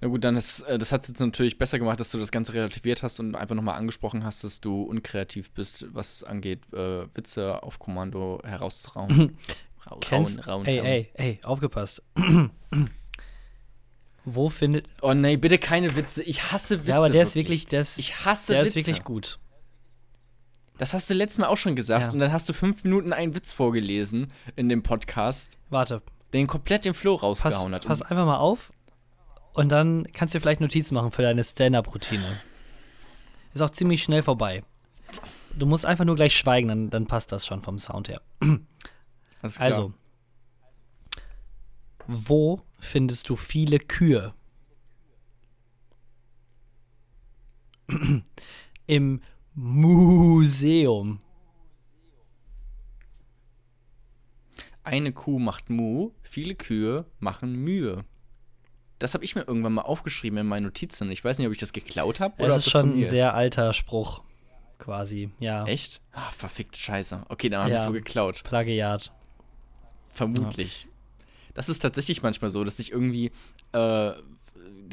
Na 0.00 0.08
gut, 0.08 0.22
dann 0.24 0.36
ist, 0.36 0.60
äh, 0.62 0.78
das 0.78 0.92
hat 0.92 1.02
es 1.02 1.08
jetzt 1.08 1.20
natürlich 1.20 1.56
besser 1.58 1.78
gemacht, 1.78 1.98
dass 1.98 2.10
du 2.10 2.18
das 2.18 2.30
Ganze 2.30 2.52
relativiert 2.54 3.02
hast 3.02 3.20
und 3.20 3.34
einfach 3.34 3.54
nochmal 3.54 3.76
angesprochen 3.78 4.22
hast, 4.24 4.44
dass 4.44 4.60
du 4.60 4.82
unkreativ 4.82 5.50
bist, 5.52 5.86
was 5.94 6.16
es 6.16 6.24
angeht, 6.24 6.60
äh, 6.74 7.06
Witze 7.14 7.62
auf 7.62 7.78
Kommando 7.78 8.40
herauszuhauen. 8.44 9.36
Rau- 9.90 9.98
Kennst, 10.00 10.46
rauen, 10.46 10.64
ey, 10.66 10.78
rauen. 10.78 10.86
ey, 10.86 11.10
ey, 11.14 11.40
aufgepasst. 11.42 12.02
Wo 14.24 14.48
findet. 14.48 14.86
Oh 15.02 15.12
nee, 15.14 15.36
bitte 15.36 15.58
keine 15.58 15.96
Witze. 15.96 16.22
Ich 16.22 16.50
hasse 16.52 16.80
Witze. 16.80 16.90
ja, 16.90 16.96
aber 16.96 17.10
der 17.10 17.22
ist 17.22 17.34
wirklich, 17.34 17.66
der 17.66 17.80
ist, 17.82 17.98
Ich 17.98 18.24
hasse 18.24 18.52
der 18.54 18.62
Witze. 18.62 18.68
ist 18.70 18.76
wirklich 18.86 19.04
gut. 19.04 19.38
Das 20.78 20.92
hast 20.94 21.08
du 21.08 21.14
letztes 21.14 21.38
Mal 21.38 21.46
auch 21.48 21.56
schon 21.56 21.76
gesagt 21.76 22.02
Ja. 22.06 22.10
und 22.10 22.18
dann 22.18 22.32
hast 22.32 22.48
du 22.48 22.52
fünf 22.52 22.82
Minuten 22.84 23.12
einen 23.12 23.34
Witz 23.34 23.52
vorgelesen 23.52 24.32
in 24.56 24.68
dem 24.68 24.82
Podcast, 24.82 25.58
Warte, 25.70 26.02
den 26.32 26.46
komplett 26.48 26.84
den 26.84 26.94
Flow 26.94 27.16
pass, 27.16 27.44
rausgehauen 27.44 27.74
hat. 27.74 27.86
pass 27.86 28.02
einfach 28.02 28.26
mal 28.26 28.38
auf 28.38 28.70
und 29.52 29.70
dann 29.70 30.08
kannst 30.12 30.34
du 30.34 30.38
dir 30.38 30.42
vielleicht 30.42 30.60
Notizen 30.60 30.94
machen 30.94 31.12
für 31.12 31.22
deine 31.22 31.44
Stand-Up-Routine. 31.44 32.40
Ist 33.52 33.60
auch 33.62 33.70
ziemlich 33.70 34.02
schnell 34.02 34.22
vorbei. 34.24 34.64
Du 35.56 35.64
musst 35.66 35.86
einfach 35.86 36.04
nur 36.04 36.16
gleich 36.16 36.34
schweigen, 36.36 36.66
dann, 36.66 36.90
dann 36.90 37.06
passt 37.06 37.30
das 37.30 37.46
schon 37.46 37.62
vom 37.62 37.78
Sound 37.78 38.08
her. 38.08 38.20
Also, 39.58 39.92
wo 42.06 42.60
findest 42.84 43.28
du 43.28 43.36
viele 43.36 43.78
Kühe? 43.78 44.34
Im 48.86 49.20
Museum. 49.54 51.20
Eine 54.82 55.12
Kuh 55.12 55.38
macht 55.38 55.70
Mu, 55.70 56.10
viele 56.22 56.54
Kühe 56.54 57.06
machen 57.18 57.54
Mühe. 57.54 58.04
Das 58.98 59.14
habe 59.14 59.24
ich 59.24 59.34
mir 59.34 59.42
irgendwann 59.42 59.72
mal 59.72 59.82
aufgeschrieben 59.82 60.38
in 60.38 60.46
meinen 60.46 60.64
Notizen. 60.64 61.10
Ich 61.10 61.24
weiß 61.24 61.38
nicht, 61.38 61.46
ob 61.46 61.52
ich 61.52 61.58
das 61.58 61.72
geklaut 61.72 62.20
habe 62.20 62.34
oder 62.38 62.48
Das 62.48 62.58
ist 62.58 62.66
das 62.66 62.72
schon 62.72 63.00
ein 63.00 63.04
sehr 63.04 63.34
alter 63.34 63.72
Spruch, 63.72 64.22
quasi. 64.78 65.30
Ja. 65.40 65.64
Echt? 65.66 66.00
Ah, 66.12 66.30
verfickte 66.32 66.78
Scheiße. 66.78 67.24
Okay, 67.28 67.48
dann 67.48 67.60
habe 67.60 67.70
ich 67.70 67.74
Ja. 67.76 67.80
es 67.80 67.86
so 67.86 67.92
geklaut. 67.92 68.42
Plagiat. 68.44 69.12
Vermutlich. 70.06 70.86
Das 71.54 71.68
ist 71.68 71.78
tatsächlich 71.80 72.22
manchmal 72.22 72.50
so, 72.50 72.64
dass 72.64 72.78
ich 72.78 72.92
irgendwie 72.92 73.30
äh, 73.72 74.12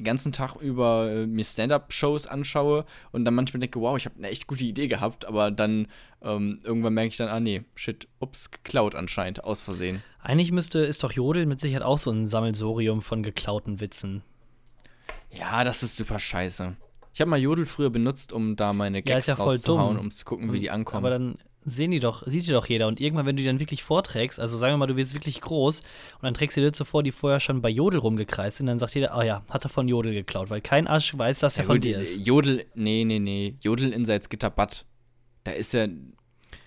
den 0.01 0.03
ganzen 0.03 0.31
Tag 0.31 0.55
über 0.57 1.11
äh, 1.11 1.27
mir 1.27 1.43
Stand-up-Shows 1.43 2.27
anschaue 2.27 2.85
und 3.11 3.25
dann 3.25 3.33
manchmal 3.35 3.59
denke, 3.59 3.81
wow, 3.81 3.97
ich 3.97 4.05
habe 4.05 4.17
eine 4.17 4.29
echt 4.29 4.47
gute 4.47 4.63
Idee 4.63 4.87
gehabt, 4.87 5.25
aber 5.25 5.51
dann 5.51 5.87
ähm, 6.21 6.59
irgendwann 6.63 6.93
merke 6.93 7.09
ich 7.09 7.17
dann, 7.17 7.29
ah 7.29 7.39
nee, 7.39 7.63
shit, 7.75 8.07
ups, 8.19 8.51
geklaut 8.51 8.95
anscheinend, 8.95 9.43
aus 9.43 9.61
Versehen. 9.61 10.03
Eigentlich 10.21 10.51
müsste, 10.51 10.79
ist 10.79 11.03
doch 11.03 11.11
Jodel 11.11 11.45
mit 11.45 11.59
Sicherheit 11.59 11.83
auch 11.83 11.97
so 11.97 12.11
ein 12.11 12.25
Sammelsorium 12.25 13.01
von 13.01 13.23
geklauten 13.23 13.79
Witzen. 13.79 14.23
Ja, 15.31 15.63
das 15.63 15.81
ist 15.83 15.95
super 15.95 16.19
scheiße. 16.19 16.75
Ich 17.13 17.21
habe 17.21 17.29
mal 17.29 17.39
Jodel 17.39 17.65
früher 17.65 17.89
benutzt, 17.89 18.31
um 18.31 18.55
da 18.55 18.73
meine 18.73 18.99
Ja, 18.99 19.01
Gags 19.15 19.27
ja 19.27 19.35
voll 19.35 19.49
rauszuhauen, 19.49 19.97
um 19.97 20.11
zu 20.11 20.23
gucken, 20.25 20.53
wie 20.53 20.59
die 20.59 20.69
ankommen. 20.69 21.05
Aber 21.05 21.09
dann 21.09 21.37
sehen 21.63 21.91
die 21.91 21.99
doch, 21.99 22.23
sieht 22.25 22.47
die 22.47 22.51
doch 22.51 22.67
jeder. 22.67 22.87
Und 22.87 22.99
irgendwann, 22.99 23.25
wenn 23.25 23.35
du 23.35 23.41
die 23.43 23.47
dann 23.47 23.59
wirklich 23.59 23.83
vorträgst, 23.83 24.39
also 24.39 24.57
sagen 24.57 24.73
wir 24.73 24.77
mal, 24.77 24.87
du 24.87 24.95
wirst 24.95 25.13
wirklich 25.13 25.41
groß 25.41 25.79
und 25.81 26.23
dann 26.23 26.33
trägst 26.33 26.57
du 26.57 26.61
die 26.61 26.67
Witze 26.67 26.85
vor, 26.85 27.03
die 27.03 27.11
vorher 27.11 27.39
schon 27.39 27.61
bei 27.61 27.69
Jodel 27.69 27.99
rumgekreist 27.99 28.57
sind, 28.57 28.65
dann 28.67 28.79
sagt 28.79 28.95
jeder, 28.95 29.15
oh 29.17 29.21
ja, 29.21 29.43
hat 29.49 29.63
er 29.65 29.69
von 29.69 29.87
Jodel 29.87 30.13
geklaut, 30.13 30.49
weil 30.49 30.61
kein 30.61 30.87
Arsch 30.87 31.17
weiß, 31.17 31.39
dass 31.39 31.57
er 31.57 31.63
Ja, 31.63 31.67
von 31.67 31.75
gut, 31.77 31.83
dir 31.83 31.99
ist. 31.99 32.25
Jodel, 32.25 32.65
nee, 32.73 33.03
nee, 33.05 33.19
nee. 33.19 33.55
Jodel 33.61 33.93
in 33.93 34.05
Salzgitter-Bad. 34.05 34.85
Da 35.43 35.51
ist 35.51 35.73
ja, 35.73 35.87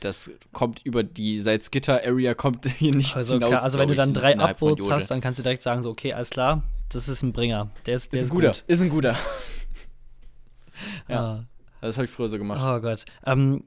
das 0.01 0.31
kommt 0.53 0.83
über 0.85 1.03
die 1.03 1.41
Salzgitter-Area, 1.41 2.35
kommt 2.35 2.67
hier 2.79 2.95
nichts 2.95 3.17
Also, 3.17 3.35
hinaus. 3.35 3.63
also 3.63 3.79
wenn 3.79 3.89
du 3.89 3.95
dann 3.95 4.15
drei 4.15 4.39
Upvotes 4.39 4.91
hast, 4.91 5.11
dann 5.11 5.21
kannst 5.21 5.39
du 5.39 5.43
direkt 5.43 5.63
sagen, 5.63 5.83
so, 5.83 5.91
okay, 5.91 6.13
alles 6.13 6.31
klar, 6.31 6.63
das 6.93 7.09
ist 7.09 7.23
ein 7.23 7.33
Bringer. 7.33 7.71
Der 7.87 7.97
ist, 7.97 8.13
der 8.13 8.19
ist 8.21 8.27
ist, 8.27 8.31
ein 8.31 8.35
guter, 8.35 8.49
gut. 8.53 8.65
ist 8.67 8.81
ein 8.83 8.89
guter. 8.91 9.17
ja. 11.09 11.21
Ah, 11.21 11.45
Das 11.81 11.97
habe 11.97 12.05
ich 12.07 12.11
früher 12.11 12.29
so 12.29 12.39
gemacht. 12.39 12.61
oh 12.65 12.81
Gott. 12.81 13.05
Ähm, 13.27 13.65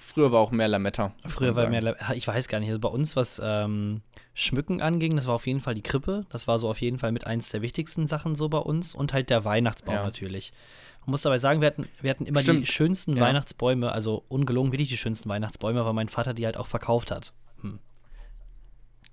Früher 0.00 0.30
war 0.30 0.38
auch 0.40 0.52
mehr 0.52 0.68
Lametta. 0.68 1.12
Früher 1.26 1.56
war 1.56 1.68
mehr, 1.68 1.82
Le- 1.82 1.96
ich 2.14 2.26
weiß 2.26 2.46
gar 2.48 2.60
nicht, 2.60 2.68
also 2.68 2.80
bei 2.80 2.88
uns, 2.88 3.16
was 3.16 3.40
ähm, 3.44 4.00
Schmücken 4.32 4.80
anging, 4.80 5.16
das 5.16 5.26
war 5.26 5.34
auf 5.34 5.46
jeden 5.46 5.60
Fall 5.60 5.74
die 5.74 5.82
Krippe. 5.82 6.24
Das 6.30 6.46
war 6.46 6.58
so 6.60 6.68
auf 6.70 6.80
jeden 6.80 6.98
Fall 7.00 7.10
mit 7.10 7.26
eins 7.26 7.50
der 7.50 7.62
wichtigsten 7.62 8.06
Sachen 8.06 8.36
so 8.36 8.48
bei 8.48 8.58
uns. 8.58 8.94
Und 8.94 9.12
halt 9.12 9.28
der 9.28 9.44
Weihnachtsbaum 9.44 9.96
Ja. 9.96 10.04
natürlich. 10.04 10.52
Man 11.00 11.10
muss 11.10 11.22
dabei 11.22 11.38
sagen, 11.38 11.60
wir 11.60 11.66
hatten, 11.66 11.86
wir 12.00 12.10
hatten 12.10 12.26
immer 12.26 12.40
die 12.40 12.44
Stimmt. 12.46 12.68
schönsten 12.68 13.16
Ja. 13.16 13.22
Weihnachtsbäume, 13.24 13.90
also 13.90 14.24
ungelogen 14.28 14.70
wirklich 14.72 14.88
die 14.88 14.96
schönsten 14.96 15.28
Weihnachtsbäume, 15.28 15.84
weil 15.84 15.94
mein 15.94 16.08
Vater 16.08 16.32
die 16.32 16.46
halt 16.46 16.56
auch 16.56 16.68
verkauft 16.68 17.10
hat. 17.10 17.32
Hm. 17.62 17.80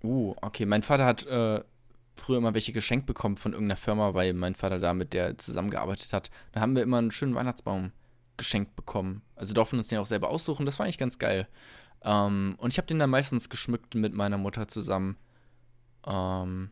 Uh, 0.03 0.35
okay. 0.41 0.65
Mein 0.65 0.83
Vater 0.83 1.05
hat 1.05 1.25
äh, 1.25 1.61
früher 2.15 2.37
immer 2.37 2.53
welche 2.53 2.73
geschenkt 2.73 3.07
bekommen 3.07 3.37
von 3.37 3.53
irgendeiner 3.53 3.77
Firma, 3.77 4.13
weil 4.13 4.33
mein 4.33 4.53
Vater 4.55 4.79
da 4.79 4.93
mit 4.93 5.13
der 5.13 5.37
zusammengearbeitet 5.37 6.13
hat. 6.13 6.29
Da 6.51 6.61
haben 6.61 6.75
wir 6.75 6.83
immer 6.83 6.99
einen 6.99 7.11
schönen 7.11 7.33
Weihnachtsbaum 7.33 7.91
geschenkt 8.37 8.75
bekommen. 8.75 9.21
Also 9.35 9.53
durften 9.53 9.77
uns 9.77 9.87
den 9.87 9.99
auch 9.99 10.05
selber 10.05 10.29
aussuchen. 10.29 10.65
Das 10.65 10.79
war 10.79 10.85
eigentlich 10.85 10.97
ganz 10.97 11.19
geil. 11.19 11.47
Ähm, 12.03 12.55
und 12.57 12.71
ich 12.71 12.77
habe 12.77 12.87
den 12.87 12.99
dann 12.99 13.09
meistens 13.09 13.49
geschmückt 13.49 13.95
mit 13.95 14.13
meiner 14.13 14.37
Mutter 14.37 14.67
zusammen. 14.67 15.17
Ähm, 16.05 16.69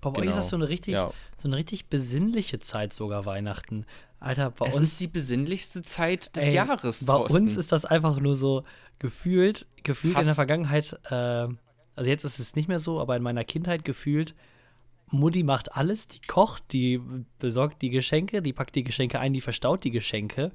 bei 0.00 0.10
euch 0.10 0.16
ist 0.16 0.22
Genau. 0.22 0.36
das 0.36 0.48
so 0.48 0.56
eine 0.56 0.68
richtig, 0.68 0.94
ja. 0.94 1.12
so 1.36 1.48
eine 1.48 1.56
richtig 1.56 1.88
besinnliche 1.88 2.58
Zeit 2.58 2.92
sogar 2.92 3.24
Weihnachten. 3.24 3.84
Alter, 4.18 4.50
bei 4.50 4.68
Es 4.68 4.76
uns 4.76 4.88
ist 4.92 5.00
die 5.00 5.06
besinnlichste 5.08 5.82
Zeit 5.82 6.34
des 6.34 6.44
Ey, 6.44 6.54
Jahres. 6.54 7.04
Bei 7.04 7.12
Thorsten. 7.12 7.36
uns 7.42 7.56
ist 7.56 7.70
das 7.72 7.84
einfach 7.84 8.18
nur 8.18 8.34
so 8.34 8.64
gefühlt, 8.98 9.66
gefühlt 9.82 10.14
in 10.14 10.20
der 10.22 10.30
Hass. 10.30 10.36
Vergangenheit, 10.36 10.98
äh, 11.10 11.14
also 11.94 12.10
jetzt 12.10 12.24
ist 12.24 12.38
es 12.38 12.56
nicht 12.56 12.68
mehr 12.68 12.78
so, 12.78 13.00
aber 13.00 13.16
in 13.16 13.22
meiner 13.22 13.44
Kindheit 13.44 13.84
gefühlt, 13.84 14.34
Mutti 15.10 15.42
macht 15.42 15.74
alles, 15.76 16.08
die 16.08 16.20
kocht, 16.26 16.72
die 16.72 17.00
besorgt 17.38 17.80
die 17.82 17.90
Geschenke, 17.90 18.42
die 18.42 18.52
packt 18.52 18.74
die 18.74 18.84
Geschenke 18.84 19.20
ein, 19.20 19.32
die 19.32 19.40
verstaut 19.40 19.84
die 19.84 19.90
Geschenke 19.92 20.50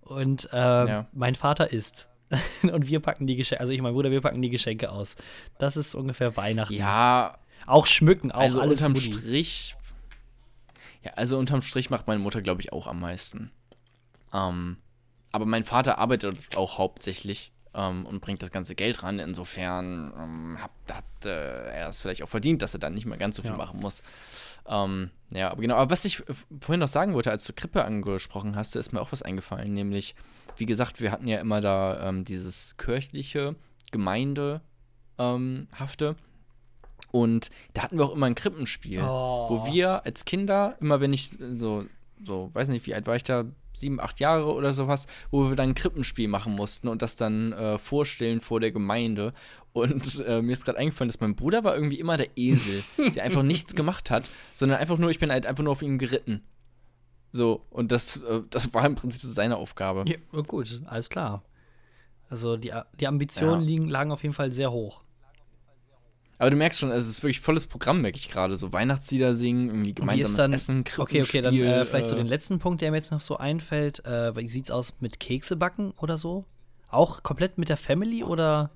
und 0.00 0.48
äh, 0.52 0.56
Ja. 0.56 1.06
mein 1.12 1.34
Vater 1.34 1.70
isst. 1.72 2.08
und 2.62 2.86
wir 2.88 3.00
packen 3.00 3.26
die 3.26 3.36
Geschenke, 3.36 3.60
also 3.60 3.72
ich 3.72 3.82
mein 3.82 3.92
Bruder, 3.92 4.10
wir 4.10 4.20
packen 4.20 4.40
die 4.40 4.50
Geschenke 4.50 4.90
aus. 4.90 5.16
Das 5.58 5.76
ist 5.76 5.94
ungefähr 5.94 6.36
Weihnachten. 6.36 6.74
Ja, 6.74 7.38
Auch 7.66 7.86
schmücken, 7.86 8.30
auch 8.32 8.38
also 8.40 8.60
alles 8.60 8.80
unterm 8.80 8.92
Mutti. 8.92 9.12
Strich. 9.12 9.76
Ja, 11.02 11.12
also 11.14 11.38
unterm 11.38 11.60
Strich 11.62 11.90
macht 11.90 12.06
meine 12.06 12.20
Mutter, 12.20 12.40
glaube 12.40 12.60
ich, 12.62 12.72
auch 12.72 12.86
am 12.86 13.00
meisten. 13.00 13.50
Ähm, 14.32 14.76
aber 15.32 15.44
mein 15.46 15.64
Vater 15.64 15.98
arbeitet 15.98 16.56
auch 16.56 16.78
hauptsächlich 16.78 17.52
ähm, 17.74 18.06
und 18.06 18.20
bringt 18.20 18.42
das 18.42 18.50
ganze 18.50 18.74
Geld 18.74 19.02
ran. 19.02 19.18
Insofern 19.18 20.12
ähm, 20.18 20.58
hat, 20.62 20.70
hat 20.92 21.04
äh, 21.26 21.70
er 21.72 21.88
es 21.88 22.00
vielleicht 22.00 22.22
auch 22.22 22.28
verdient, 22.28 22.62
dass 22.62 22.74
er 22.74 22.80
dann 22.80 22.94
nicht 22.94 23.06
mehr 23.06 23.18
ganz 23.18 23.36
so 23.36 23.42
viel 23.42 23.50
Ja. 23.52 23.56
machen 23.56 23.80
muss. 23.80 24.02
Ähm, 24.68 25.10
ja, 25.30 25.50
aber 25.50 25.60
genau. 25.62 25.76
Aber 25.76 25.90
was 25.90 26.04
ich 26.04 26.22
vorhin 26.60 26.80
noch 26.80 26.88
sagen 26.88 27.14
wollte, 27.14 27.30
als 27.30 27.44
du 27.44 27.52
Krippe 27.52 27.84
angesprochen 27.84 28.56
hast, 28.56 28.76
ist 28.76 28.92
mir 28.92 29.00
auch 29.00 29.12
was 29.12 29.22
eingefallen. 29.22 29.72
Nämlich, 29.72 30.14
wie 30.56 30.66
gesagt, 30.66 31.00
wir 31.00 31.12
hatten 31.12 31.28
ja 31.28 31.38
immer 31.38 31.60
da 31.60 32.08
ähm, 32.08 32.24
dieses 32.24 32.76
kirchliche, 32.76 33.54
Gemeindehafte. 33.90 34.60
Ähm, 35.18 36.16
und 37.12 37.50
da 37.74 37.82
hatten 37.82 37.98
wir 37.98 38.04
auch 38.04 38.14
immer 38.14 38.26
ein 38.26 38.34
Krippenspiel, 38.34 39.00
Oh. 39.02 39.46
wo 39.50 39.66
wir 39.72 40.04
als 40.04 40.24
Kinder, 40.24 40.76
immer 40.80 41.00
wenn 41.00 41.12
ich 41.12 41.36
so, 41.56 41.84
so, 42.24 42.50
weiß 42.52 42.68
nicht, 42.68 42.86
wie 42.86 42.94
alt 42.94 43.06
war 43.06 43.16
ich 43.16 43.24
da, 43.24 43.44
sieben, 43.72 44.00
acht 44.00 44.20
Jahre 44.20 44.52
oder 44.54 44.72
sowas, 44.72 45.06
wo 45.30 45.48
wir 45.48 45.56
dann 45.56 45.70
ein 45.70 45.74
Krippenspiel 45.74 46.28
machen 46.28 46.54
mussten 46.54 46.88
und 46.88 47.02
das 47.02 47.16
dann 47.16 47.52
äh, 47.52 47.78
vorstellen 47.78 48.40
vor 48.40 48.60
der 48.60 48.72
Gemeinde. 48.72 49.32
Und 49.72 50.24
äh, 50.26 50.42
mir 50.42 50.52
ist 50.52 50.64
gerade 50.64 50.78
eingefallen, 50.78 51.08
dass 51.08 51.20
mein 51.20 51.36
Bruder 51.36 51.62
war 51.64 51.74
irgendwie 51.74 52.00
immer 52.00 52.16
der 52.16 52.28
Esel, 52.36 52.82
der 53.14 53.22
einfach 53.24 53.42
nichts 53.42 53.74
gemacht 53.74 54.10
hat, 54.10 54.28
sondern 54.54 54.78
einfach 54.78 54.98
nur, 54.98 55.10
ich 55.10 55.18
bin 55.20 55.30
halt 55.30 55.46
einfach 55.46 55.62
nur 55.62 55.72
auf 55.72 55.82
ihn 55.82 55.98
geritten. 55.98 56.42
So, 57.32 57.64
und 57.70 57.92
das, 57.92 58.16
äh, 58.16 58.42
das 58.50 58.74
war 58.74 58.84
im 58.84 58.96
Prinzip 58.96 59.22
seine 59.22 59.56
Aufgabe. 59.56 60.04
Ja, 60.08 60.40
gut, 60.42 60.82
alles 60.86 61.08
klar. 61.10 61.44
Also 62.28 62.56
die, 62.56 62.72
die 62.98 63.06
Ambitionen 63.06 63.60
Ja. 63.62 63.66
liegen, 63.66 63.88
lagen 63.88 64.10
auf 64.12 64.22
jeden 64.22 64.34
Fall 64.34 64.50
sehr 64.52 64.72
hoch. 64.72 65.04
Aber 66.40 66.48
du 66.48 66.56
merkst 66.56 66.80
schon, 66.80 66.90
also 66.90 67.02
es 67.02 67.18
ist 67.18 67.22
wirklich 67.22 67.40
volles 67.40 67.66
Programm, 67.66 68.00
merke 68.00 68.16
ich 68.16 68.30
gerade. 68.30 68.56
So 68.56 68.72
Weihnachtslieder 68.72 69.34
singen, 69.34 69.68
irgendwie 69.68 69.90
Wie 69.90 69.94
gemeinsames 69.94 70.36
dann, 70.36 70.52
Essen, 70.54 70.84
Okay, 70.96 71.20
okay, 71.22 71.42
dann 71.42 71.54
äh, 71.54 71.84
vielleicht 71.84 72.08
so 72.08 72.14
äh, 72.14 72.16
den 72.18 72.26
letzten 72.26 72.58
Punkt, 72.58 72.80
der 72.80 72.90
mir 72.90 72.96
jetzt 72.96 73.10
noch 73.10 73.20
so 73.20 73.36
einfällt. 73.36 74.02
Äh, 74.06 74.34
wie 74.34 74.48
sieht's 74.48 74.70
aus 74.70 74.94
mit 75.00 75.20
Kekse 75.20 75.56
backen 75.56 75.92
oder 75.98 76.16
so? 76.16 76.46
Auch 76.88 77.22
komplett 77.22 77.58
mit 77.58 77.68
der 77.68 77.76
Family 77.76 78.24
oder 78.24 78.70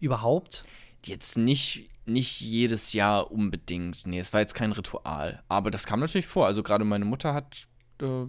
überhaupt? 0.00 0.64
Jetzt 1.04 1.38
nicht, 1.38 1.88
nicht 2.04 2.40
jedes 2.40 2.92
Jahr 2.92 3.30
unbedingt. 3.30 4.04
Nee, 4.04 4.18
es 4.18 4.32
war 4.32 4.40
jetzt 4.40 4.56
kein 4.56 4.72
Ritual. 4.72 5.44
Aber 5.48 5.70
das 5.70 5.86
kam 5.86 6.00
natürlich 6.00 6.26
vor. 6.26 6.46
Also 6.46 6.64
gerade 6.64 6.84
meine 6.84 7.04
Mutter 7.04 7.32
hat, 7.32 7.68
äh, 8.02 8.24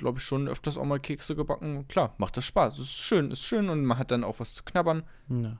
glaube 0.00 0.18
ich, 0.18 0.24
schon 0.24 0.48
öfters 0.48 0.76
auch 0.76 0.84
mal 0.84 0.98
Kekse 0.98 1.36
gebacken. 1.36 1.86
Klar, 1.88 2.14
macht 2.18 2.36
das 2.36 2.44
Spaß. 2.44 2.74
Es 2.74 2.88
ist 2.88 2.98
schön, 2.98 3.30
ist 3.30 3.42
schön 3.42 3.68
und 3.68 3.84
man 3.84 3.98
hat 3.98 4.10
dann 4.10 4.24
auch 4.24 4.40
was 4.40 4.54
zu 4.54 4.64
knabbern. 4.64 5.04
Ja. 5.28 5.58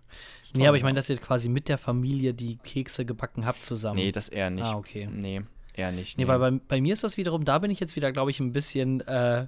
Nee, 0.55 0.67
aber 0.67 0.77
ich 0.77 0.83
meine, 0.83 0.97
dass 0.97 1.09
ihr 1.09 1.17
quasi 1.19 1.49
mit 1.49 1.69
der 1.69 1.79
Familie 1.79 2.35
die 2.35 2.57
Kekse 2.57 3.05
gebacken 3.05 3.47
habt 3.47 3.63
zusammen. 3.63 3.97
Nee, 3.97 4.13
das 4.13 4.29
eher 4.29 4.51
nicht. 4.51 4.65
Ah, 4.65 4.77
okay. 4.77 5.09
Nee, 5.11 5.43
eher 5.75 5.93
nicht. 5.93 6.19
Nee, 6.19 6.27
weil 6.27 6.39
bei, 6.39 6.51
bei 6.51 6.81
mir 6.81 6.93
ist 6.93 7.05
das 7.05 7.17
wiederum, 7.17 7.45
da 7.45 7.59
bin 7.59 7.71
ich 7.71 7.79
jetzt 7.79 7.95
wieder, 7.95 8.11
glaube 8.11 8.31
ich, 8.31 8.41
ein 8.41 8.53
bisschen 8.53 9.01
äh, 9.03 9.47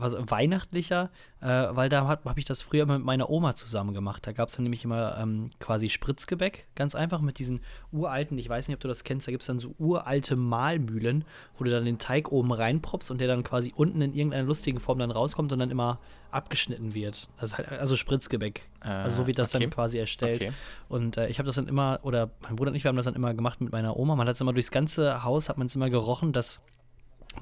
was, 0.00 0.16
weihnachtlicher, 0.18 1.10
äh, 1.40 1.46
weil 1.46 1.88
da 1.88 2.06
habe 2.06 2.28
hab 2.28 2.38
ich 2.38 2.44
das 2.44 2.62
früher 2.62 2.86
mit 2.86 3.02
meiner 3.02 3.30
Oma 3.30 3.54
zusammen 3.54 3.94
gemacht. 3.94 4.26
Da 4.26 4.32
gab 4.32 4.48
es 4.48 4.56
dann 4.56 4.64
nämlich 4.64 4.84
immer 4.84 5.18
ähm, 5.18 5.50
quasi 5.58 5.88
Spritzgebäck, 5.88 6.68
ganz 6.74 6.94
einfach 6.94 7.20
mit 7.20 7.38
diesen 7.38 7.60
uralten, 7.92 8.38
ich 8.38 8.48
weiß 8.48 8.68
nicht, 8.68 8.74
ob 8.74 8.80
du 8.80 8.88
das 8.88 9.04
kennst, 9.04 9.26
da 9.26 9.32
gibt 9.32 9.42
es 9.42 9.46
dann 9.46 9.58
so 9.58 9.74
uralte 9.78 10.36
Mahlmühlen, 10.36 11.24
wo 11.56 11.64
du 11.64 11.70
dann 11.70 11.84
den 11.84 11.98
Teig 11.98 12.32
oben 12.32 12.52
reinproppst 12.52 13.10
und 13.10 13.20
der 13.20 13.28
dann 13.28 13.42
quasi 13.42 13.72
unten 13.74 14.00
in 14.00 14.14
irgendeiner 14.14 14.44
lustigen 14.44 14.80
Form 14.80 14.98
dann 14.98 15.10
rauskommt 15.10 15.52
und 15.52 15.58
dann 15.58 15.70
immer 15.70 15.98
abgeschnitten 16.30 16.94
wird. 16.94 17.28
Ist 17.40 17.58
halt, 17.58 17.68
also 17.68 17.96
Spritzgebäck. 17.96 18.68
Äh, 18.84 18.88
also 18.88 19.22
so 19.22 19.26
wird 19.26 19.38
das 19.38 19.54
okay. 19.54 19.64
dann 19.64 19.70
quasi 19.70 19.98
erstellt. 19.98 20.42
Okay. 20.42 20.52
Und 20.88 21.16
äh, 21.16 21.28
ich 21.28 21.38
habe 21.38 21.46
das 21.46 21.56
dann 21.56 21.68
immer, 21.68 22.00
oder 22.02 22.30
mein 22.40 22.56
Bruder 22.56 22.70
und 22.70 22.76
ich, 22.76 22.84
wir 22.84 22.88
haben 22.88 22.96
das 22.96 23.06
dann 23.06 23.14
immer 23.14 23.34
gemacht 23.34 23.60
mit 23.60 23.72
meiner 23.72 23.96
Oma. 23.96 24.16
Man 24.16 24.28
hat 24.28 24.36
es 24.36 24.40
immer 24.40 24.52
durchs 24.52 24.70
ganze 24.70 25.24
Haus, 25.24 25.48
hat 25.48 25.58
man 25.58 25.66
es 25.66 25.76
immer 25.76 25.90
gerochen, 25.90 26.32
dass 26.32 26.62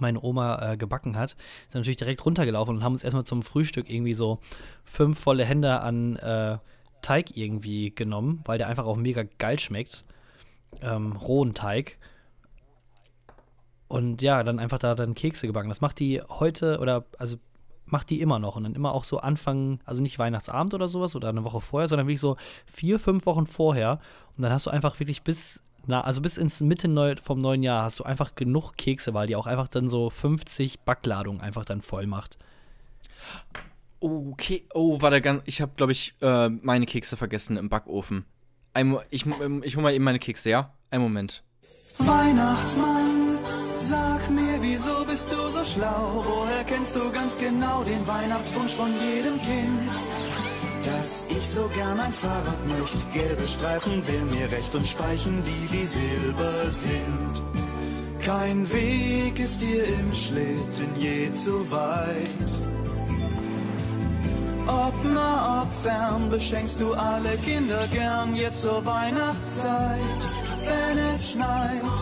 meine 0.01 0.23
Oma 0.23 0.73
äh, 0.73 0.77
gebacken 0.77 1.17
hat. 1.17 1.37
Ist 1.67 1.75
natürlich 1.75 1.97
direkt 1.97 2.25
runtergelaufen 2.25 2.77
und 2.77 2.85
haben 2.85 2.93
uns 2.93 3.05
erstmal 3.05 3.25
zum 3.25 3.43
Frühstück 3.43 3.89
irgendwie 3.89 4.15
so 4.15 4.39
fünf 4.85 5.19
volle 5.19 5.45
Hände 5.45 5.81
an 5.81 6.17
äh, 6.17 6.59
Teig 7.03 7.37
irgendwie 7.37 7.95
genommen, 7.95 8.43
weil 8.45 8.59
der 8.59 8.69
einfach 8.69 8.87
auch 8.87 8.97
mega 8.97 9.25
geil 9.39 9.59
schmeckt. 9.59 10.05
Ähm, 10.83 11.13
rohen 11.13 11.55
Teig. 11.55 11.99
Und 13.89 14.21
ja, 14.21 14.43
dann 14.43 14.59
einfach 14.59 14.79
da 14.79 14.95
dann 14.95 15.15
Kekse 15.15 15.47
gebacken. 15.47 15.69
Das 15.69 15.81
macht 15.81 15.99
die 15.99 16.21
heute 16.29 16.79
oder 16.79 17.07
also 17.19 17.37
macht 17.87 18.11
die 18.11 18.21
immer 18.21 18.39
noch 18.39 18.57
und 18.57 18.65
dann 18.65 18.75
immer 18.75 18.93
auch 18.93 19.05
so 19.05 19.19
Anfang, 19.19 19.81
also 19.85 20.03
nicht 20.03 20.19
Weihnachtsabend 20.19 20.75
oder 20.75 20.89
sowas 20.89 21.17
oder 21.17 21.31
eine 21.31 21.45
Woche 21.45 21.61
vorher, 21.61 21.89
sondern 21.89 22.07
wirklich 22.07 22.21
so 22.21 22.37
vier, 22.67 22.99
fünf 22.99 23.25
Wochen 23.27 23.47
vorher. 23.47 23.99
Und 24.37 24.43
dann 24.43 24.53
hast 24.53 24.67
du 24.67 24.71
einfach 24.71 25.01
wirklich 25.01 25.23
bis, 25.23 25.63
na, 25.89 26.03
also 26.03 26.21
bis 26.21 26.37
ins 26.37 26.61
Mitte 26.61 26.87
neu, 26.87 27.17
vom 27.23 27.41
neuen 27.41 27.63
Jahr 27.63 27.83
hast 27.83 27.99
du 27.99 28.05
einfach 28.05 28.35
genug 28.35 28.77
Kekse, 28.77 29.15
weil 29.15 29.27
die 29.27 29.37
auch 29.37 29.47
einfach 29.47 29.69
dann 29.69 29.89
so 29.89 30.11
50 30.11 30.81
Backladungen 30.81 31.41
einfach 31.41 31.65
dann 31.65 31.81
voll 31.81 32.07
macht. 32.07 32.39
Okay. 33.99 34.65
Oh, 34.75 35.01
warte, 35.01 35.21
ganz, 35.21 35.43
ich 35.47 35.61
habe, 35.61 35.73
glaube 35.77 35.93
ich, 35.93 36.15
äh, 36.21 36.51
meine 36.51 36.87
Kekse 36.87 37.17
vergessen 37.17 37.57
im 37.57 37.71
Backofen. 37.71 38.27
Ein, 38.75 38.99
ich 39.11 39.25
ähm, 39.27 39.63
ich 39.65 39.77
hole 39.77 39.83
mal 39.83 39.95
eben 39.95 40.05
meine 40.05 40.19
Kekse, 40.19 40.51
ja? 40.51 40.75
Ein 40.91 41.01
Moment. 41.01 41.43
Weihnachtsmann, 41.99 43.39
sag 43.81 44.31
mir, 44.31 44.59
wieso 44.61 45.05
bist 45.07 45.33
du 45.33 45.37
so 45.51 45.65
schlau? 45.65 46.23
Woher 46.25 46.65
kennst 46.65 46.95
du 46.95 47.11
ganz 47.11 47.39
genau 47.39 47.83
den 47.83 48.07
Weihnachtswunsch 48.07 48.73
von 48.75 48.93
jedem 49.01 49.41
Kind? 49.41 50.48
Dass 50.91 51.25
ich 51.29 51.47
so 51.47 51.69
gern 51.75 52.01
ein 52.01 52.13
Fahrrad 52.13 52.67
möchte, 52.67 53.05
gelbe 53.13 53.47
Streifen 53.47 54.07
will 54.07 54.23
mir 54.23 54.51
recht 54.51 54.75
und 54.75 54.87
Speichen, 54.87 55.43
die 55.45 55.73
wie 55.73 55.87
Silber 55.87 56.71
sind. 56.71 57.43
Kein 58.25 58.71
Weg 58.73 59.39
ist 59.39 59.61
dir 59.61 59.85
im 59.85 60.15
Schlitten 60.15 60.91
je 60.99 61.31
zu 61.33 61.71
weit. 61.71 62.53
Ob 64.67 64.95
nah, 65.15 65.63
ob 65.63 65.83
fern, 65.83 66.29
beschenkst 66.31 66.81
du 66.81 66.93
alle 66.93 67.37
Kinder 67.39 67.87
gern 67.93 68.35
jetzt 68.35 68.63
zur 68.63 68.85
Weihnachtszeit, 68.85 70.21
wenn 70.61 70.99
es 71.13 71.33
schneit 71.33 71.99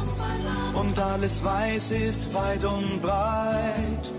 und 0.74 0.98
alles 0.98 1.44
weiß 1.44 1.92
ist 1.92 2.34
weit 2.34 2.64
und 2.64 3.00
breit. 3.00 4.10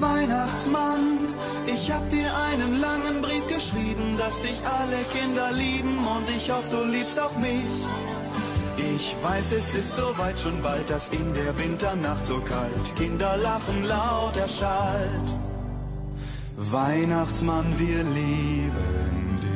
Weihnachtsmann, 0.00 1.18
ich 1.66 1.90
hab 1.90 2.08
dir 2.10 2.30
einen 2.50 2.80
langen 2.80 3.22
Brief 3.22 3.46
geschrieben, 3.48 4.16
dass 4.18 4.40
dich 4.42 4.60
alle 4.64 4.98
Kinder 5.12 5.52
lieben 5.52 5.98
und 5.98 6.28
ich 6.36 6.50
hoffe, 6.50 6.70
du 6.70 6.84
liebst 6.84 7.18
auch 7.20 7.36
mich. 7.38 7.84
Ich 8.96 9.14
weiß, 9.22 9.52
es 9.52 9.74
ist 9.74 9.96
soweit 9.96 10.38
schon 10.38 10.62
bald, 10.62 10.88
dass 10.90 11.08
in 11.10 11.34
der 11.34 11.58
Winternacht 11.58 12.24
so 12.26 12.40
kalt 12.40 12.96
Kinder 12.96 13.36
lachen 13.36 13.84
laut 13.84 14.36
erschallt. 14.36 15.28
Weihnachtsmann, 16.56 17.78
wir 17.78 18.02
lieben 18.02 19.38
dich. 19.42 19.46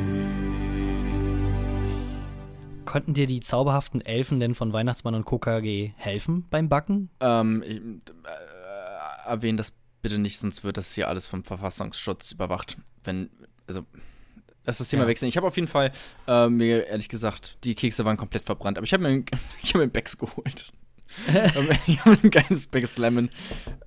Konnten 2.84 3.14
dir 3.14 3.26
die 3.26 3.41
zauberhaften 3.41 4.01
Elfen 4.01 4.41
denn 4.41 4.55
von 4.55 4.72
Weihnachtsmann 4.72 5.14
und 5.14 5.24
KKG 5.24 5.93
helfen 5.97 6.47
beim 6.51 6.68
Backen? 6.68 7.09
Ähm, 7.20 7.62
ich, 7.66 7.76
äh, 7.76 8.01
erwähnen 9.26 9.57
das 9.57 9.72
bitte 10.03 10.18
nicht, 10.18 10.38
sonst 10.38 10.64
wird 10.64 10.76
das 10.76 10.94
hier 10.94 11.09
alles 11.09 11.26
vom 11.26 11.44
Verfassungsschutz 11.44 12.32
überwacht. 12.32 12.76
Wenn, 13.05 13.30
also, 13.66 13.84
Lass 14.66 14.76
das 14.78 14.90
Thema 14.90 15.03
Ja. 15.05 15.09
wechseln. 15.09 15.28
Ich 15.28 15.36
habe 15.38 15.46
auf 15.46 15.57
jeden 15.57 15.68
Fall, 15.68 15.90
äh, 16.28 16.46
mir 16.48 16.86
ehrlich 16.86 17.09
gesagt, 17.09 17.57
die 17.64 17.74
Kekse 17.74 18.05
waren 18.05 18.18
komplett 18.18 18.44
verbrannt. 18.44 18.76
Aber 18.76 18.84
ich 18.84 18.92
habe 18.92 19.03
mir, 19.03 19.24
ich 19.62 19.72
hab 19.74 19.80
mir 19.80 19.88
Becks 19.88 20.18
geholt. 20.18 20.70
ich 21.86 21.98
habe 22.05 22.18
ein 22.22 22.30
geiles 22.30 22.66
Becks 22.68 22.96
Lemon 22.98 23.30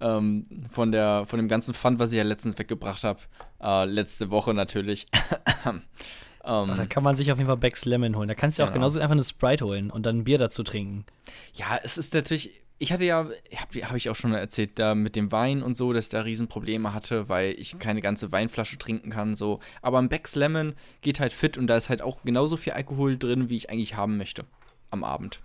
ähm, 0.02 0.46
von, 0.72 0.92
der, 0.92 1.26
von 1.28 1.38
dem 1.38 1.48
ganzen 1.48 1.74
Fun, 1.74 2.00
was 2.00 2.12
ich 2.12 2.18
ja 2.18 2.24
letztens 2.24 2.58
weggebracht 2.58 3.04
habe. 3.04 3.20
Äh, 3.62 3.86
letzte 3.86 4.30
Woche 4.32 4.54
natürlich. 4.54 5.06
Da 6.46 6.64
ähm, 6.64 6.90
kann 6.90 7.04
man 7.04 7.16
sich 7.16 7.32
auf 7.32 7.38
jeden 7.38 7.48
Fall 7.48 7.56
Becks 7.56 7.86
Lemon 7.86 8.18
holen. 8.18 8.28
Da 8.28 8.36
kannst 8.36 8.58
du 8.58 8.64
ja 8.64 8.68
auch 8.68 8.74
Genau. 8.74 8.82
genauso 8.88 9.00
einfach 9.00 9.14
eine 9.14 9.24
Sprite 9.24 9.64
holen 9.66 9.90
und 9.90 10.06
dann 10.06 10.18
ein 10.20 10.24
Bier 10.26 10.38
dazu 10.38 10.64
trinken. 10.64 11.06
ja, 11.54 11.80
es 11.82 11.98
ist 11.98 12.14
natürlich. 12.14 12.52
Ich 12.84 12.92
hatte 12.92 13.06
ja, 13.06 13.30
habe 13.56 13.80
hab 13.88 13.96
ich 13.96 14.10
auch 14.10 14.16
schon 14.16 14.34
erzählt, 14.34 14.78
da 14.78 14.94
mit 14.94 15.16
dem 15.16 15.32
Wein 15.32 15.64
und 15.64 15.78
so, 15.78 15.94
dass 15.94 16.06
ich 16.06 16.10
da 16.10 16.22
Riesenprobleme 16.22 16.94
hatte, 16.94 17.30
weil 17.30 17.52
ich 17.58 17.80
keine 17.80 18.02
ganze 18.02 18.32
Weinflasche 18.34 18.78
trinken 18.78 19.10
kann. 19.10 19.36
so. 19.36 19.62
Aber 19.82 20.00
ein 20.00 20.10
Becks 20.10 20.36
Lemon 20.36 20.76
geht 21.02 21.20
halt 21.22 21.32
fit 21.32 21.58
und 21.58 21.68
da 21.68 21.78
ist 21.78 21.88
halt 21.90 22.02
auch 22.02 22.24
genauso 22.24 22.58
viel 22.58 22.74
Alkohol 22.74 23.18
drin, 23.18 23.48
wie 23.50 23.56
ich 23.56 23.70
eigentlich 23.70 23.96
haben 23.96 24.18
möchte 24.18 24.44
am 24.92 25.04
Abend. 25.06 25.40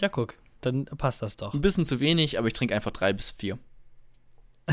Ja, 0.00 0.08
guck, 0.08 0.34
dann 0.62 0.86
passt 0.86 1.22
das 1.22 1.36
doch. 1.36 1.54
Ein 1.54 1.60
bisschen 1.60 1.84
zu 1.84 2.00
wenig, 2.00 2.38
aber 2.38 2.48
ich 2.48 2.54
trinke 2.54 2.74
einfach 2.74 2.90
drei 2.90 3.12
bis 3.12 3.30
vier. 3.30 3.56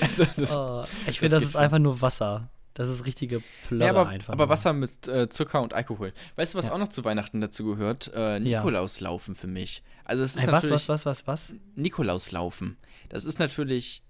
also 0.00 0.24
das, 0.36 0.56
Oh, 0.56 0.84
ich 1.00 1.06
das 1.06 1.16
finde, 1.16 1.34
das 1.34 1.42
geht 1.42 1.48
ist 1.50 1.56
einfach 1.56 1.78
nur 1.78 2.00
Wasser. 2.00 2.48
Das 2.74 2.88
ist 2.88 3.06
richtige 3.06 3.42
Plörre 3.66 3.84
ja, 3.84 3.90
aber, 3.90 4.08
einfach. 4.10 4.32
aber 4.34 4.44
nur. 4.46 4.48
Wasser 4.50 4.72
mit 4.74 5.08
äh, 5.08 5.28
Zucker 5.30 5.62
und 5.62 5.72
Alkohol. 5.72 6.12
Weißt 6.36 6.52
du, 6.54 6.58
was 6.58 6.66
Ja. 6.66 6.72
auch 6.74 6.78
noch 6.78 6.88
zu 6.88 7.04
Weihnachten 7.04 7.40
dazu 7.40 7.64
gehört? 7.64 8.12
Äh, 8.14 8.38
Ja. 8.38 8.58
Nikolauslaufen 8.58 9.34
für 9.34 9.46
mich. 9.46 9.82
Also 10.06 10.22
es 10.22 10.36
ist 10.36 10.42
Hey, 10.46 10.52
was, 10.52 10.70
was, 10.70 10.88
was, 10.88 11.04
was, 11.04 11.26
was? 11.26 11.54
Nikolauslaufen. 11.74 12.76
Das 13.08 13.24
ist 13.24 13.38
natürlich. 13.38 14.02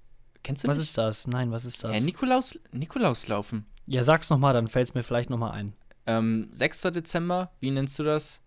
Kennst 0.42 0.62
du 0.62 0.68
Was 0.68 0.76
nicht? 0.78 0.88
ist 0.88 0.98
das? 0.98 1.26
Nein, 1.26 1.50
was 1.50 1.64
ist 1.64 1.82
das? 1.82 1.98
Ja, 1.98 2.04
Nikolaus, 2.04 2.56
Nikolauslaufen. 2.70 3.66
ja, 3.86 4.04
sag's 4.04 4.30
nochmal, 4.30 4.54
dann 4.54 4.68
fällt's 4.68 4.94
mir 4.94 5.02
vielleicht 5.02 5.28
nochmal 5.30 5.50
ein. 5.52 5.72
Ähm, 6.06 6.48
6. 6.52 6.82
Dezember, 6.92 7.50
wie 7.58 7.72
nennst 7.72 7.98
du 7.98 8.04
das? 8.04 8.38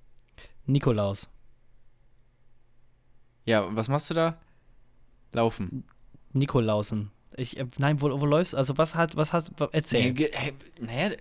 Nikolaus. 0.65 1.29
Ja, 3.45 3.61
und 3.61 3.75
was 3.75 3.89
machst 3.89 4.09
du 4.09 4.13
da? 4.13 4.39
Laufen. 5.33 5.83
Nikolausen. 6.31 7.11
Ich, 7.35 7.57
äh, 7.57 7.65
nein, 7.77 8.01
wo, 8.01 8.19
wo 8.21 8.25
läufst 8.25 8.53
du? 8.53 8.57
Also, 8.57 8.77
was 8.77 8.95
hat, 8.95 9.15
was 9.15 9.33
hast, 9.33 9.51
erzähl. 9.71 10.13
Naja, 10.79 11.15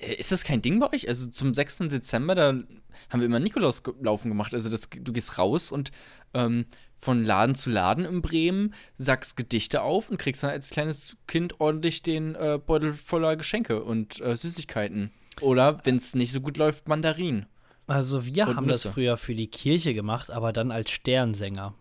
ist 0.00 0.32
das 0.32 0.44
kein 0.44 0.62
Ding 0.62 0.80
bei 0.80 0.92
euch? 0.92 1.08
Also 1.08 1.28
zum 1.28 1.54
6. 1.54 1.88
Dezember, 1.88 2.34
da 2.34 2.48
haben 2.48 3.20
wir 3.20 3.26
immer 3.26 3.40
Nikolauslaufen 3.40 4.30
gemacht. 4.30 4.54
Also 4.54 4.68
das, 4.68 4.88
du 4.90 5.12
gehst 5.12 5.38
raus 5.38 5.70
und 5.70 5.90
ähm, 6.34 6.66
von 6.98 7.24
Laden 7.24 7.54
zu 7.54 7.70
Laden 7.70 8.04
in 8.04 8.22
Bremen 8.22 8.74
sagst 8.98 9.36
Gedichte 9.36 9.82
auf 9.82 10.10
und 10.10 10.18
kriegst 10.18 10.42
dann 10.42 10.50
als 10.50 10.70
kleines 10.70 11.16
Kind 11.26 11.60
ordentlich 11.60 12.02
den 12.02 12.34
äh, 12.34 12.58
Beutel 12.64 12.94
voller 12.94 13.36
Geschenke 13.36 13.82
und 13.82 14.20
äh, 14.20 14.36
Süßigkeiten. 14.36 15.10
Oder, 15.40 15.78
wenn 15.84 15.96
es 15.96 16.14
nicht 16.14 16.32
so 16.32 16.40
gut 16.40 16.58
läuft, 16.58 16.88
Mandarinen. 16.88 17.46
Also, 17.86 18.26
wir 18.26 18.46
Und 18.46 18.56
haben 18.56 18.68
das 18.68 18.84
Nüsse. 18.84 18.92
früher 18.92 19.16
für 19.16 19.34
die 19.34 19.48
Kirche 19.48 19.94
gemacht, 19.94 20.30
aber 20.30 20.52
dann 20.52 20.70
als 20.70 20.90
Sternsänger. 20.90 21.74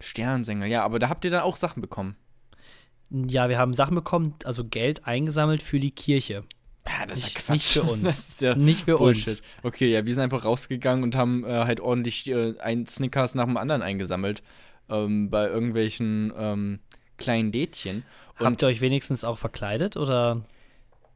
Sternsänger, 0.00 0.66
ja, 0.66 0.82
aber 0.82 0.98
da 0.98 1.08
habt 1.08 1.24
ihr 1.24 1.30
dann 1.30 1.42
auch 1.42 1.56
Sachen 1.56 1.80
bekommen. 1.80 2.16
Ja, 3.10 3.48
wir 3.48 3.58
haben 3.58 3.74
Sachen 3.74 3.94
bekommen, 3.94 4.34
also 4.44 4.64
Geld 4.64 5.06
eingesammelt 5.06 5.62
für 5.62 5.78
die 5.78 5.92
Kirche. 5.92 6.44
Ja, 6.86 7.06
das 7.06 7.18
ist 7.20 7.24
Nicht- 7.24 7.34
ja 7.36 7.42
Quatsch. 7.42 7.52
nicht 7.52 7.72
für 7.72 7.82
uns. 7.92 8.02
Das 8.02 8.28
ist 8.28 8.40
ja 8.42 8.54
Nicht 8.54 8.84
für 8.84 8.96
Bullshit. 8.98 9.28
uns. 9.28 9.42
Okay, 9.62 9.90
ja, 9.92 10.04
wir 10.04 10.14
sind 10.14 10.22
einfach 10.24 10.44
rausgegangen 10.44 11.02
und 11.04 11.14
haben 11.16 11.44
äh, 11.44 11.48
halt 11.48 11.80
ordentlich 11.80 12.28
äh, 12.28 12.54
ein 12.60 12.86
Snickers 12.86 13.34
nach 13.34 13.44
dem 13.46 13.56
anderen 13.56 13.82
eingesammelt. 13.82 14.42
Ähm, 14.88 15.30
bei 15.30 15.46
irgendwelchen 15.46 16.32
ähm, 16.36 16.80
kleinen 17.18 17.52
Lädchen. 17.52 18.04
Und 18.38 18.46
Habt 18.46 18.62
ihr 18.62 18.68
euch 18.68 18.80
wenigstens 18.80 19.24
auch 19.24 19.38
verkleidet 19.38 19.96
oder? 19.96 20.44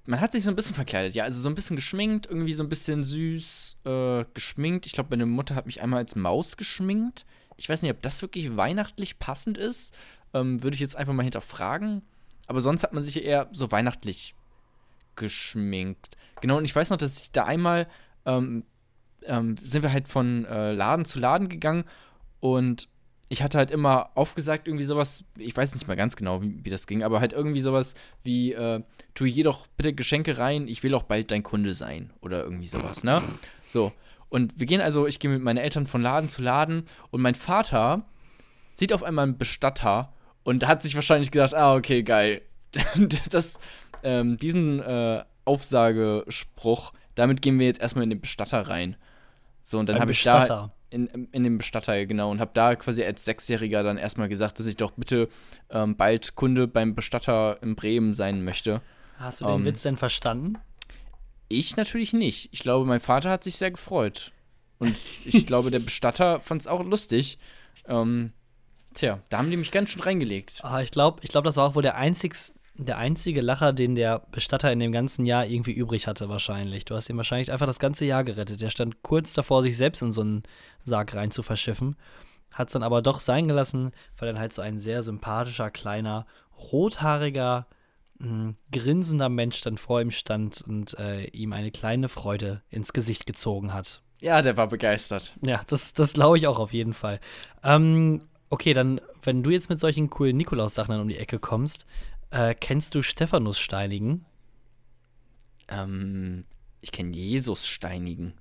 man 0.08 0.20
hat 0.20 0.30
sich 0.30 0.44
so 0.44 0.50
ein 0.50 0.54
bisschen 0.54 0.76
verkleidet, 0.76 1.16
ja. 1.16 1.24
Also 1.24 1.40
so 1.40 1.48
ein 1.48 1.56
bisschen 1.56 1.74
geschminkt, 1.74 2.26
irgendwie 2.26 2.52
so 2.52 2.62
ein 2.62 2.68
bisschen 2.68 3.02
süß 3.02 3.78
äh, 3.86 4.24
geschminkt. 4.34 4.86
Ich 4.86 4.92
glaube, 4.92 5.08
meine 5.10 5.26
Mutter 5.26 5.56
hat 5.56 5.66
mich 5.66 5.82
einmal 5.82 5.98
als 5.98 6.14
Maus 6.14 6.56
geschminkt. 6.56 7.26
Ich 7.56 7.68
weiß 7.68 7.82
nicht, 7.82 7.90
ob 7.90 8.00
das 8.02 8.22
wirklich 8.22 8.56
weihnachtlich 8.56 9.18
passend 9.18 9.58
ist. 9.58 9.96
Ähm, 10.32 10.62
Würde 10.62 10.76
ich 10.76 10.80
jetzt 10.80 10.94
einfach 10.94 11.12
mal 11.12 11.24
hinterfragen. 11.24 12.02
Aber 12.46 12.60
sonst 12.60 12.84
hat 12.84 12.92
man 12.92 13.02
sich 13.02 13.20
eher 13.24 13.48
so 13.50 13.72
weihnachtlich 13.72 14.35
geschminkt. 15.16 16.16
Genau, 16.40 16.58
und 16.58 16.64
ich 16.64 16.74
weiß 16.74 16.90
noch, 16.90 16.98
dass 16.98 17.20
ich 17.20 17.32
da 17.32 17.44
einmal 17.44 17.88
ähm, 18.24 18.64
ähm, 19.24 19.56
sind 19.62 19.82
wir 19.82 19.92
halt 19.92 20.08
von 20.08 20.44
äh, 20.44 20.72
Laden 20.72 21.04
zu 21.04 21.18
Laden 21.18 21.48
gegangen 21.48 21.84
und 22.40 22.88
ich 23.28 23.42
hatte 23.42 23.58
halt 23.58 23.70
immer 23.70 24.10
aufgesagt, 24.14 24.68
irgendwie 24.68 24.84
sowas, 24.84 25.24
ich 25.36 25.56
weiß 25.56 25.74
nicht 25.74 25.88
mal 25.88 25.96
ganz 25.96 26.14
genau, 26.14 26.42
wie, 26.42 26.64
wie 26.64 26.70
das 26.70 26.86
ging, 26.86 27.02
aber 27.02 27.20
halt 27.20 27.32
irgendwie 27.32 27.60
sowas 27.60 27.94
wie, 28.22 28.52
äh, 28.52 28.82
tu 29.14 29.24
hier 29.24 29.44
doch 29.44 29.66
bitte 29.66 29.92
Geschenke 29.92 30.38
rein, 30.38 30.68
ich 30.68 30.82
will 30.82 30.94
auch 30.94 31.02
bald 31.02 31.30
dein 31.30 31.42
Kunde 31.42 31.74
sein 31.74 32.12
oder 32.20 32.44
irgendwie 32.44 32.68
sowas, 32.68 33.02
ne? 33.02 33.22
So. 33.68 33.92
Und 34.28 34.58
wir 34.58 34.66
gehen 34.66 34.80
also, 34.80 35.06
ich 35.06 35.18
gehe 35.18 35.30
mit 35.30 35.42
meinen 35.42 35.56
Eltern 35.56 35.86
von 35.86 36.02
Laden 36.02 36.28
zu 36.28 36.42
Laden 36.42 36.84
und 37.10 37.20
mein 37.20 37.34
Vater 37.34 38.04
sieht 38.74 38.92
auf 38.92 39.02
einmal 39.02 39.24
einen 39.24 39.38
Bestatter 39.38 40.12
und 40.44 40.66
hat 40.66 40.82
sich 40.82 40.94
wahrscheinlich 40.94 41.30
gedacht, 41.30 41.54
ah, 41.54 41.74
okay, 41.74 42.02
geil. 42.02 42.42
das, 43.30 43.58
ähm, 44.06 44.36
diesen 44.36 44.80
äh, 44.80 45.24
Aufsagespruch, 45.44 46.92
damit 47.16 47.42
gehen 47.42 47.58
wir 47.58 47.66
jetzt 47.66 47.80
erstmal 47.80 48.04
in 48.04 48.10
den 48.10 48.20
Bestatter 48.20 48.68
rein. 48.68 48.96
So, 49.62 49.78
und 49.80 49.88
dann 49.88 49.98
habe 49.98 50.12
ich 50.12 50.22
da 50.22 50.40
Bestatter. 50.40 50.72
in, 50.90 51.28
in 51.32 51.42
den 51.42 51.58
Bestatter, 51.58 52.06
genau, 52.06 52.30
und 52.30 52.38
habe 52.38 52.52
da 52.54 52.76
quasi 52.76 53.02
als 53.02 53.24
Sechsjähriger 53.24 53.82
dann 53.82 53.98
erstmal 53.98 54.28
gesagt, 54.28 54.60
dass 54.60 54.66
ich 54.66 54.76
doch 54.76 54.92
bitte 54.92 55.28
ähm, 55.70 55.96
bald 55.96 56.36
Kunde 56.36 56.68
beim 56.68 56.94
Bestatter 56.94 57.60
in 57.62 57.74
Bremen 57.74 58.14
sein 58.14 58.44
möchte. 58.44 58.80
Hast 59.18 59.40
du 59.40 59.46
den 59.46 59.54
Ähm, 59.56 59.64
Witz 59.64 59.82
denn 59.82 59.96
verstanden? 59.96 60.58
Ich 61.48 61.76
natürlich 61.76 62.12
nicht. 62.12 62.48
Ich 62.52 62.60
glaube, 62.60 62.86
mein 62.86 63.00
Vater 63.00 63.30
hat 63.30 63.42
sich 63.42 63.56
sehr 63.56 63.72
gefreut. 63.72 64.32
Und 64.78 64.96
ich 65.24 65.46
glaube, 65.46 65.70
der 65.72 65.78
Bestatter 65.90 66.38
fand 66.40 66.60
es 66.60 66.66
auch 66.68 66.84
lustig. 66.84 67.38
Ähm, 67.88 68.32
tja, 68.94 69.20
da 69.30 69.38
haben 69.38 69.50
die 69.50 69.56
mich 69.56 69.72
ganz 69.72 69.90
schön 69.90 70.02
reingelegt. 70.02 70.60
Ah, 70.62 70.80
ich 70.80 70.92
glaube, 70.92 71.20
ich 71.22 71.30
glaub, 71.30 71.44
das 71.44 71.56
war 71.56 71.68
auch 71.68 71.74
wohl 71.74 71.82
der, 71.82 71.96
einzigs, 71.96 72.52
der 72.78 72.98
einzige 72.98 73.40
Lacher, 73.40 73.72
den 73.72 73.94
der 73.94 74.20
Bestatter 74.30 74.70
in 74.70 74.78
dem 74.78 74.92
ganzen 74.92 75.26
Jahr 75.26 75.46
irgendwie 75.46 75.72
übrig 75.72 76.06
hatte, 76.06 76.28
wahrscheinlich. 76.28 76.84
Du 76.84 76.94
hast 76.94 77.08
ihn 77.08 77.16
wahrscheinlich 77.16 77.52
einfach 77.52 77.66
das 77.66 77.78
ganze 77.78 78.04
Jahr 78.04 78.24
gerettet. 78.24 78.60
Der 78.60 78.70
stand 78.70 79.02
kurz 79.02 79.34
davor, 79.34 79.62
sich 79.62 79.76
selbst 79.76 80.02
in 80.02 80.12
so 80.12 80.20
einen 80.20 80.42
Sarg 80.84 81.14
rein 81.14 81.30
zu 81.30 81.42
verschiffen. 81.42 81.96
Hat 82.52 82.68
es 82.68 82.72
dann 82.72 82.82
aber 82.82 83.02
doch 83.02 83.20
sein 83.20 83.48
gelassen, 83.48 83.92
weil 84.18 84.28
dann 84.28 84.38
halt 84.38 84.52
so 84.52 84.62
ein 84.62 84.78
sehr 84.78 85.02
sympathischer, 85.02 85.70
kleiner, 85.70 86.26
rothaariger, 86.72 87.66
mh, 88.18 88.54
grinsender 88.72 89.28
Mensch 89.28 89.60
dann 89.62 89.76
vor 89.76 90.00
ihm 90.00 90.10
stand 90.10 90.62
und 90.66 90.98
äh, 90.98 91.24
ihm 91.26 91.52
eine 91.52 91.70
kleine 91.70 92.08
Freude 92.08 92.62
ins 92.70 92.92
Gesicht 92.92 93.26
gezogen 93.26 93.72
hat. 93.72 94.00
Ja, 94.22 94.40
der 94.40 94.56
war 94.56 94.68
begeistert. 94.68 95.32
Ja, 95.44 95.60
das, 95.66 95.92
das 95.92 96.14
glaube 96.14 96.38
ich 96.38 96.46
auch 96.46 96.58
auf 96.58 96.72
jeden 96.72 96.94
Fall. 96.94 97.20
Ähm, 97.62 98.20
okay, 98.48 98.72
dann, 98.72 99.00
wenn 99.22 99.42
du 99.42 99.50
jetzt 99.50 99.68
mit 99.68 99.80
solchen 99.80 100.08
coolen 100.08 100.36
Nikolaus-Sachen 100.36 100.92
dann 100.92 101.02
um 101.02 101.08
die 101.08 101.18
Ecke 101.18 101.38
kommst, 101.38 101.86
äh, 102.36 102.54
kennst 102.54 102.94
du 102.94 103.02
Stephanus 103.02 103.58
Steinigen? 103.58 104.24
Ähm, 105.68 106.44
ich 106.80 106.92
kenne 106.92 107.16
Jesus 107.16 107.66
Steinigen. 107.66 108.34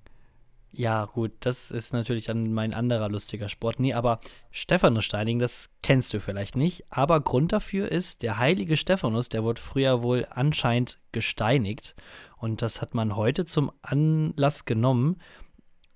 Ja, 0.73 1.05
gut, 1.05 1.31
das 1.39 1.71
ist 1.71 1.93
natürlich 1.93 2.25
dann 2.25 2.51
mein 2.51 2.73
anderer 2.73 3.07
lustiger 3.07 3.47
Sport. 3.47 3.79
Nee, 3.79 3.93
aber 3.93 4.19
Stephanus 4.51 5.05
Steinigen, 5.05 5.39
das 5.39 5.69
kennst 5.81 6.13
du 6.13 6.19
vielleicht 6.19 6.57
nicht. 6.57 6.83
Aber 6.89 7.21
Grund 7.21 7.53
dafür 7.53 7.89
ist, 7.89 8.23
der 8.23 8.37
heilige 8.37 8.75
Stephanus, 8.75 9.29
der 9.29 9.45
wurde 9.45 9.61
früher 9.61 10.01
wohl 10.01 10.27
anscheinend 10.29 10.99
gesteinigt. 11.13 11.95
Und 12.37 12.61
das 12.61 12.81
hat 12.81 12.93
man 12.93 13.15
heute 13.15 13.45
zum 13.45 13.71
Anlass 13.81 14.65
genommen, 14.65 15.21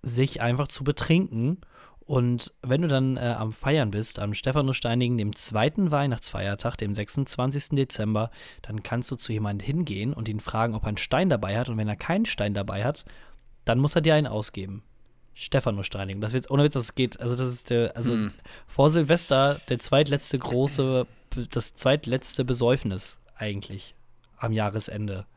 sich 0.02 0.40
einfach 0.40 0.70
zu 0.70 0.86
betrinken. 0.86 1.58
Und 2.10 2.56
wenn 2.64 2.82
du 2.82 2.88
dann 2.88 3.18
äh, 3.18 3.36
am 3.38 3.54
Feiern 3.54 3.92
bist, 3.92 4.18
am 4.18 4.34
Stephanussteinigen, 4.34 5.20
dem 5.20 5.36
zweiten 5.36 5.92
Weihnachtsfeiertag, 5.92 6.76
dem 6.76 6.96
26. 6.96 7.70
Dezember, 7.76 8.32
dann 8.64 8.82
kannst 8.82 9.12
du 9.12 9.16
zu 9.16 9.32
jemandem 9.32 9.64
hingehen 9.64 10.14
und 10.16 10.28
ihn 10.28 10.40
fragen, 10.40 10.74
ob 10.74 10.86
er 10.86 10.88
einen 10.88 10.98
Stein 10.98 11.30
dabei 11.30 11.56
hat. 11.60 11.70
Und 11.70 11.78
wenn 11.78 11.88
er 11.88 11.96
keinen 11.96 12.26
Stein 12.26 12.56
dabei 12.56 12.84
hat, 12.84 13.06
dann 13.64 13.78
muss 13.78 13.94
er 13.94 14.02
dir 14.02 14.16
einen 14.16 14.26
ausgeben. 14.26 14.82
Stephanussteinigung. 15.36 16.20
Das 16.20 16.34
wird, 16.34 16.50
ohne 16.50 16.64
Witz, 16.64 16.74
das 16.74 16.96
geht, 16.96 17.20
also 17.20 17.36
das 17.36 17.48
ist 17.48 17.70
der, 17.70 17.96
also 17.96 18.14
Hm. 18.14 18.34
vor 18.66 18.90
Silvester 18.90 19.62
der 19.70 19.78
zweitletzte 19.78 20.40
große, 20.40 21.06
das 21.52 21.76
zweitletzte 21.76 22.44
Besäufnis 22.44 23.22
eigentlich 23.36 23.94
am 24.40 24.52
Jahresende. 24.52 25.28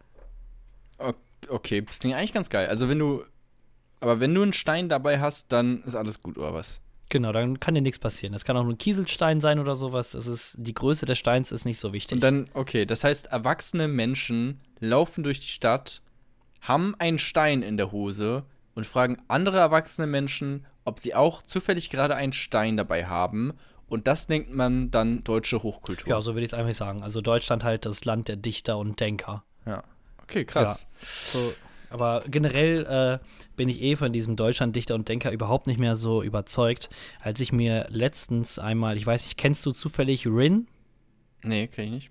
Okay, 1.51 1.83
das 1.83 1.99
klingt 1.99 2.17
eigentlich 2.17 2.33
ganz 2.33 2.49
geil. 2.49 2.69
Also 2.69 2.89
wenn 2.89 2.99
du, 2.99 3.25
aber 4.03 4.21
wenn 4.21 4.35
du 4.35 4.43
einen 4.43 4.53
Stein 4.53 4.89
dabei 4.89 5.21
hast, 5.21 5.53
dann 5.53 5.83
ist 5.85 5.95
alles 5.95 6.23
gut, 6.23 6.37
oder 6.37 6.53
was? 6.53 6.81
Genau, 7.09 7.31
dann 7.33 7.61
kann 7.61 7.75
dir 7.75 7.83
nichts 7.83 7.99
passieren. 7.99 8.33
Das 8.33 8.45
kann 8.45 8.57
auch 8.57 8.63
nur 8.65 8.73
ein 8.73 8.79
Kieselstein 8.79 9.41
sein 9.41 9.59
oder 9.59 9.77
sowas. 9.77 10.15
Es 10.15 10.27
ist, 10.27 10.55
die 10.59 10.73
Größe 10.75 11.05
des 11.07 11.19
Steins 11.19 11.53
ist 11.53 11.65
nicht 11.67 11.79
so 11.79 11.93
wichtig. 11.93 12.17
Und 12.17 12.23
dann, 12.23 12.49
okay, 12.55 12.87
das 12.87 13.05
heißt, 13.05 13.27
erwachsene 13.27 13.87
Menschen 13.87 14.61
laufen 14.81 15.23
durch 15.23 15.41
die 15.41 15.49
Stadt, 15.49 16.01
haben 16.63 16.95
einen 16.99 17.19
Stein 17.19 17.63
in 17.63 17.77
der 17.77 17.93
Hose 17.93 18.45
und 18.75 18.87
fragen 18.87 19.19
andere 19.29 19.59
erwachsene 19.59 20.07
Menschen, 20.07 20.67
ob 20.85 20.99
sie 20.99 21.15
auch 21.15 21.43
zufällig 21.43 21.91
gerade 21.91 22.17
einen 22.17 22.33
Stein 22.33 22.77
dabei 22.77 23.07
haben. 23.07 23.53
Und 23.89 24.07
das 24.07 24.29
nennt 24.29 24.55
man 24.55 24.91
dann 24.91 25.23
deutsche 25.23 25.63
Hochkultur. 25.63 26.09
ja, 26.09 26.21
so 26.23 26.33
würde 26.35 26.45
ich 26.45 26.53
es 26.53 26.55
einfach 26.55 26.73
sagen. 26.73 27.03
Also 27.03 27.21
Deutschland 27.21 27.63
halt 27.63 27.85
das 27.85 28.07
Land 28.07 28.29
der 28.29 28.37
Dichter 28.37 28.79
und 28.79 28.99
Denker. 28.99 29.45
Ja, 29.67 29.85
Okay, 30.23 30.47
krass. 30.47 30.87
Ja, 30.91 31.07
so, 31.41 31.55
aber 31.93 32.23
generell 32.27 32.87
äh, 32.87 33.25
bin 33.57 33.69
ich 33.69 33.83
eh 33.83 33.97
von 33.97 34.13
diesem 34.13 34.37
Deutschlanddichter 34.37 34.95
und 34.95 35.09
Denker 35.09 35.31
überhaupt 35.31 35.67
nicht 35.67 35.79
mehr 35.79 35.95
so 35.95 36.23
überzeugt, 36.23 36.89
als 37.21 37.41
ich 37.41 37.53
mir 37.53 37.87
letztens 37.91 38.59
einmal, 38.59 38.97
ich 38.97 39.07
weiß 39.07 39.27
nicht, 39.27 39.37
kennst 39.37 39.65
du 39.67 39.73
zufällig 39.73 40.27
Rin? 40.27 40.67
Nee, 41.43 41.67
kenn 41.69 41.87
ich 41.87 41.91
nicht. 41.91 42.11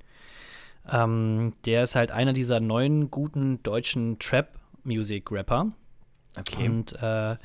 Ähm, 0.90 1.54
der 1.66 1.84
ist 1.84 1.96
halt 1.96 2.12
einer 2.12 2.34
dieser 2.34 2.60
neuen 2.60 3.12
guten 3.12 3.62
deutschen 3.64 4.20
Trap-Music-Rapper. 4.20 5.72
Okay. 6.38 6.70
Und 6.70 6.94
äh, 6.98 7.38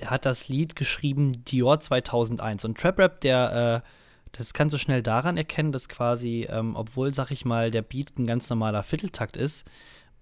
der 0.00 0.10
hat 0.10 0.26
das 0.26 0.48
Lied 0.48 0.76
geschrieben 0.76 1.32
Dior 1.44 1.80
2001. 1.80 2.64
Und 2.64 2.78
Trap 2.78 2.98
Rap, 2.98 3.20
der, 3.20 3.82
äh, 3.84 3.88
das 4.32 4.52
kannst 4.52 4.74
du 4.74 4.78
schnell 4.78 5.02
daran 5.02 5.36
erkennen, 5.36 5.72
dass 5.72 5.88
quasi, 5.88 6.46
ähm, 6.48 6.76
obwohl, 6.76 7.14
sag 7.14 7.30
ich 7.30 7.44
mal, 7.44 7.70
der 7.70 7.82
Beat 7.82 8.18
ein 8.18 8.26
ganz 8.26 8.50
normaler 8.50 8.82
Vierteltakt 8.82 9.36
ist, 9.36 9.64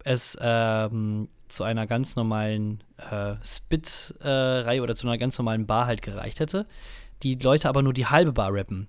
es 0.05 0.37
ähm, 0.41 1.29
zu 1.53 1.65
einer 1.65 1.87
ganz 1.87 2.17
normalen 2.17 2.83
äh, 2.97 3.35
Spit-Reihe 3.45 4.83
oder 4.83 4.95
zu 4.95 5.07
einer 5.07 5.19
ganz 5.19 5.39
normalen 5.39 5.67
Bar 5.67 5.87
halt 5.87 6.03
gereicht 6.03 6.41
hätte. 6.41 6.67
Die 7.23 7.35
Leute 7.37 7.69
aber 7.69 7.83
nur 7.83 7.93
die 7.93 8.07
halbe 8.07 8.33
Bar 8.33 8.53
rappen. 8.53 8.89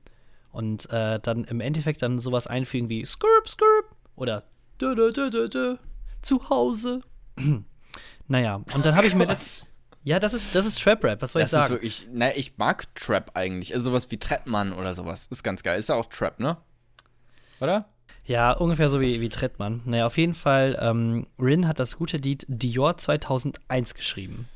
Und 0.51 0.89
äh, 0.91 1.19
dann 1.19 1.43
im 1.45 1.59
Endeffekt 1.59 2.01
dann 2.01 2.19
sowas 2.19 2.47
einfügen 2.47 2.89
wie 2.89 3.05
Skirp, 3.05 3.47
Skirp 3.47 3.95
oder 4.15 4.43
dö, 4.79 4.95
dö, 4.95 5.11
dö, 5.11 5.29
dö, 5.29 5.49
dö, 5.49 5.75
zu 6.21 6.49
Hause. 6.49 7.01
naja, 8.27 8.61
und 8.73 8.85
dann 8.85 8.95
habe 8.95 9.07
ich 9.07 9.15
mir 9.15 9.27
das. 9.27 9.65
Ja, 10.05 10.19
das 10.19 10.33
ist, 10.33 10.53
das 10.53 10.65
ist 10.65 10.81
Trap-Rap, 10.81 11.21
was 11.21 11.31
soll 11.31 11.41
das 11.41 11.47
ich 11.47 11.51
sagen? 11.51 11.63
ist 11.63 11.69
wirklich, 11.69 12.07
naja, 12.11 12.33
ich 12.35 12.57
mag 12.57 12.93
Trap 12.93 13.31
eigentlich. 13.35 13.73
Also 13.73 13.89
sowas 13.91 14.11
wie 14.11 14.17
Trettmann 14.17 14.73
oder 14.73 14.93
sowas. 14.95 15.27
Ist 15.27 15.43
ganz 15.43 15.63
geil. 15.63 15.79
Ist 15.79 15.87
ja 15.87 15.95
auch 15.95 16.07
Trap, 16.07 16.41
ne? 16.41 16.57
Oder? 17.61 17.85
Ja, 18.25 18.53
ungefähr 18.53 18.89
so 18.89 19.01
wie, 19.01 19.19
wie 19.19 19.29
Trettmann. 19.29 19.81
Naja, 19.85 20.05
auf 20.05 20.17
jeden 20.17 20.33
Fall, 20.33 20.77
ähm, 20.81 21.27
Rin 21.37 21.67
hat 21.67 21.79
das 21.79 21.97
gute 21.97 22.17
Lied 22.17 22.45
Dior 22.47 22.97
2001 22.97 23.95
geschrieben. 23.95 24.47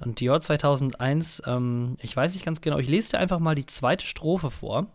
Und 0.00 0.20
Dior 0.20 0.40
2001, 0.40 1.42
ähm, 1.46 1.96
ich 2.00 2.16
weiß 2.16 2.34
nicht 2.34 2.44
ganz 2.44 2.60
genau, 2.60 2.78
ich 2.78 2.88
lese 2.88 3.12
dir 3.12 3.18
einfach 3.18 3.38
mal 3.38 3.54
die 3.54 3.66
zweite 3.66 4.04
Strophe 4.04 4.50
vor. 4.50 4.86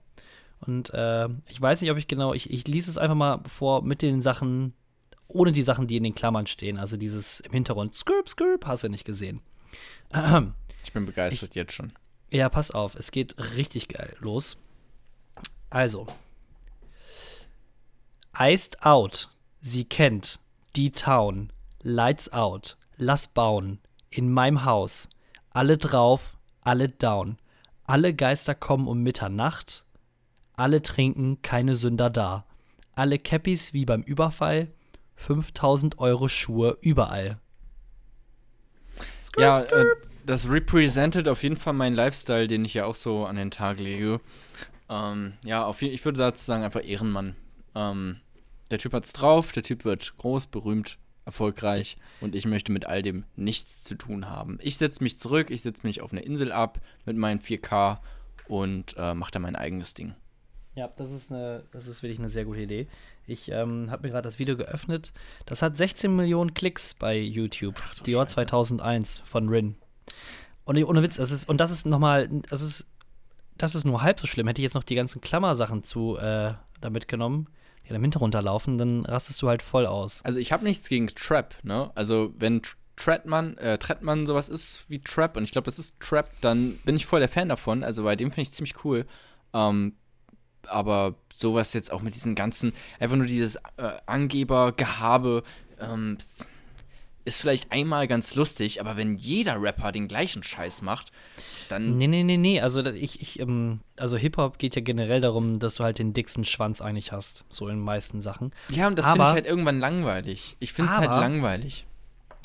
Und 0.62 0.94
äh, 0.94 1.28
ich 1.48 1.60
weiß 1.60 1.82
nicht, 1.82 1.92
ob 1.92 1.98
ich 1.98 2.08
genau, 2.08 2.34
ich, 2.34 2.50
ich 2.50 2.68
lese 2.68 2.90
es 2.90 2.98
einfach 2.98 3.16
mal 3.16 3.42
vor 3.48 3.84
mit 3.84 4.02
den 4.02 4.22
Sachen, 4.22 4.74
ohne 5.28 5.52
die 5.52 5.64
Sachen, 5.64 5.88
die 5.88 5.98
in 5.98 6.04
den 6.04 6.16
Klammern 6.16 6.48
stehen. 6.48 6.78
Also 6.78 6.98
dieses 6.98 7.42
im 7.42 7.52
Hintergrund, 7.52 7.96
Skirp, 7.96 8.30
Skirp, 8.30 8.66
hast 8.66 8.84
du 8.84 8.90
nicht 8.90 9.06
gesehen. 9.06 9.42
Ich 10.84 10.94
bin 10.94 11.06
begeistert 11.06 11.52
ich, 11.52 11.56
jetzt 11.56 11.74
schon. 11.74 11.94
Ja, 12.30 12.50
pass 12.50 12.72
auf, 12.72 12.96
es 12.96 13.12
geht 13.12 13.36
richtig 13.56 13.88
geil 13.88 14.16
los. 14.20 14.58
Also, 15.70 16.08
Iced 18.40 18.84
Out, 18.84 19.30
sie 19.62 19.86
kennt, 19.86 20.40
die 20.76 20.90
Town, 20.90 21.54
Lights 21.84 22.34
Out, 22.34 22.78
lass 22.98 23.28
bauen, 23.28 23.80
in 24.10 24.32
meinem 24.32 24.66
Haus, 24.66 25.08
alle 25.52 25.78
drauf, 25.78 26.36
alle 26.64 26.90
down, 26.90 27.38
alle 27.86 28.12
Geister 28.16 28.56
kommen 28.56 28.88
um 28.88 29.04
Mitternacht, 29.04 29.86
alle 30.56 30.82
trinken, 30.82 31.44
keine 31.44 31.76
Sünder 31.76 32.10
da, 32.10 32.46
alle 32.96 33.20
Cappies 33.20 33.72
wie 33.74 33.86
beim 33.86 34.02
Überfall, 34.02 34.70
5000 35.16 36.00
Euro 36.00 36.28
Schuhe 36.28 36.80
überall. 36.82 37.38
Skirp, 39.22 39.42
ja. 39.42 39.62
Äh, 39.62 39.86
das 40.26 40.50
represented 40.50 41.28
auf 41.28 41.44
jeden 41.44 41.58
Fall 41.58 41.74
meinen 41.74 41.96
Lifestyle, 41.96 42.48
den 42.48 42.66
ich 42.66 42.74
ja 42.74 42.86
auch 42.86 42.96
so 42.96 43.28
an 43.28 43.36
den 43.36 43.52
Tag 43.52 43.80
lege. 43.80 44.22
Ähm, 44.90 45.34
ja, 45.46 45.66
auf, 45.66 45.84
ich 45.84 46.04
würde 46.04 46.18
dazu 46.18 46.44
sagen, 46.44 46.64
einfach 46.64 46.84
Ehrenmann. 46.84 47.36
Ähm, 47.76 48.18
der 48.72 48.80
Typ 48.80 48.94
hat's 48.94 49.14
drauf, 49.14 49.52
der 49.52 49.64
Typ 49.64 49.86
wird 49.86 50.18
groß, 50.18 50.48
berühmt, 50.48 50.98
erfolgreich 51.26 51.98
und 52.22 52.36
ich 52.36 52.46
möchte 52.46 52.72
mit 52.72 52.86
all 52.86 53.02
dem 53.02 53.24
nichts 53.36 53.82
zu 53.82 53.96
tun 53.96 54.30
haben. 54.30 54.58
Ich 54.62 54.78
setze 54.78 55.04
mich 55.04 55.18
zurück, 55.18 55.52
ich 55.52 55.62
setze 55.62 55.86
mich 55.88 56.02
auf 56.02 56.12
eine 56.12 56.22
Insel 56.22 56.52
ab 56.52 56.80
mit 57.06 57.18
meinen 57.18 57.40
4K 57.40 58.00
und 58.48 58.96
äh, 58.98 59.14
mache 59.14 59.32
da 59.32 59.40
mein 59.40 59.56
eigenes 59.56 59.94
Ding. 59.94 60.16
Ja, 60.76 60.88
das 60.88 61.12
ist, 61.12 61.32
eine, 61.32 61.64
das 61.72 61.88
ist 61.88 62.02
wirklich 62.02 62.18
eine 62.18 62.30
sehr 62.30 62.46
gute 62.46 62.62
Idee. 62.62 62.88
Ich 63.28 63.50
ähm, 63.52 63.92
habe 63.92 64.04
mir 64.04 64.10
gerade 64.10 64.24
das 64.24 64.40
Video 64.40 64.58
geöffnet. 64.58 65.14
Das 65.46 65.62
hat 65.62 65.78
16 65.78 66.14
Millionen 66.16 66.56
Klicks 66.56 66.96
bei 66.96 67.18
YouTube. 67.20 67.76
Ach, 67.86 68.00
Dior 68.00 68.28
2001 68.28 69.22
von 69.24 69.50
Rin. 69.50 69.76
Und 70.66 70.84
ohne 70.84 71.04
Witz, 71.04 71.18
das 71.18 71.32
ist, 71.32 71.48
und 71.48 71.58
das 71.62 71.70
ist 71.70 71.86
nochmal, 71.86 72.28
das 72.50 72.62
ist, 72.62 72.88
das 73.56 73.76
ist 73.76 73.86
nur 73.86 74.02
halb 74.02 74.20
so 74.20 74.26
schlimm. 74.26 74.48
Hätte 74.48 74.62
ich 74.62 74.64
jetzt 74.64 74.74
noch 74.74 74.84
die 74.84 74.96
ganzen 74.96 75.22
Klammersachen 75.22 75.84
zu 75.84 76.18
äh, 76.18 76.54
da 76.82 76.90
mitgenommen, 76.90 77.48
dann 77.88 77.98
im 77.98 78.02
Hintergrund 78.04 78.34
laufen, 78.34 78.78
dann 78.78 79.06
rastest 79.06 79.42
du 79.42 79.50
halt 79.50 79.62
voll 79.62 79.86
aus. 79.86 80.22
Also 80.24 80.40
ich 80.40 80.52
habe 80.52 80.64
nichts 80.64 80.90
gegen 80.90 81.08
Trap, 81.08 81.56
ne? 81.64 81.92
Also 81.96 82.34
wenn 82.38 82.62
Treadman, 82.96 83.58
äh, 83.58 83.78
Treadman 83.78 84.26
sowas 84.26 84.50
ist 84.50 84.86
wie 84.88 85.00
Trap 85.00 85.38
und 85.38 85.44
ich 85.44 85.52
glaube, 85.52 85.66
das 85.66 85.80
ist 85.80 86.00
Trap, 86.00 86.30
dann 86.42 86.78
bin 86.86 86.96
ich 86.96 87.06
voll 87.06 87.20
der 87.20 87.30
Fan 87.30 87.50
davon. 87.50 87.84
Also 87.84 88.04
bei 88.04 88.16
dem 88.16 88.30
finde 88.30 88.44
ich 88.44 88.52
ziemlich 88.52 88.84
cool. 88.86 89.06
Ähm, 89.54 89.96
aber 90.68 91.16
sowas 91.34 91.74
jetzt 91.74 91.92
auch 91.92 92.02
mit 92.02 92.16
diesen 92.16 92.36
ganzen, 92.36 92.74
einfach 93.00 93.18
nur 93.18 93.26
dieses 93.26 93.58
äh, 93.78 93.98
Angebergehabe, 94.06 95.44
ähm, 95.80 96.18
ist 97.26 97.38
vielleicht 97.38 97.72
einmal 97.72 98.08
ganz 98.08 98.36
lustig, 98.36 98.82
aber 98.82 98.98
wenn 98.98 99.16
jeder 99.16 99.62
Rapper 99.62 99.92
den 99.92 100.08
gleichen 100.08 100.44
Scheiß 100.44 100.82
macht, 100.82 101.12
dann. 101.70 101.98
Nee, 101.98 102.08
nee, 102.08 102.24
nee, 102.24 102.38
nee. 102.38 102.62
Also 102.62 102.86
ich, 102.86 103.22
ich, 103.22 103.40
ähm, 103.40 103.80
also 103.98 104.18
Hip-Hop 104.18 104.58
geht 104.58 104.76
ja 104.76 104.82
generell 104.82 105.22
darum, 105.22 105.60
dass 105.60 105.76
du 105.76 105.84
halt 105.84 106.00
den 106.00 106.14
dicksten 106.14 106.44
Schwanz 106.44 106.82
eigentlich 106.82 107.12
hast. 107.12 107.46
So 107.50 107.68
in 107.68 107.78
den 107.78 107.84
meisten 107.84 108.22
Sachen. 108.22 108.52
Ja, 108.70 108.88
und 108.88 108.98
das 108.98 109.08
finde 109.08 109.24
ich 109.24 109.32
halt 109.32 109.46
irgendwann 109.46 109.80
langweilig. 109.80 110.58
Ich 110.60 110.74
finde 110.74 110.92
es 110.92 110.98
halt 110.98 111.10
langweilig 111.10 111.86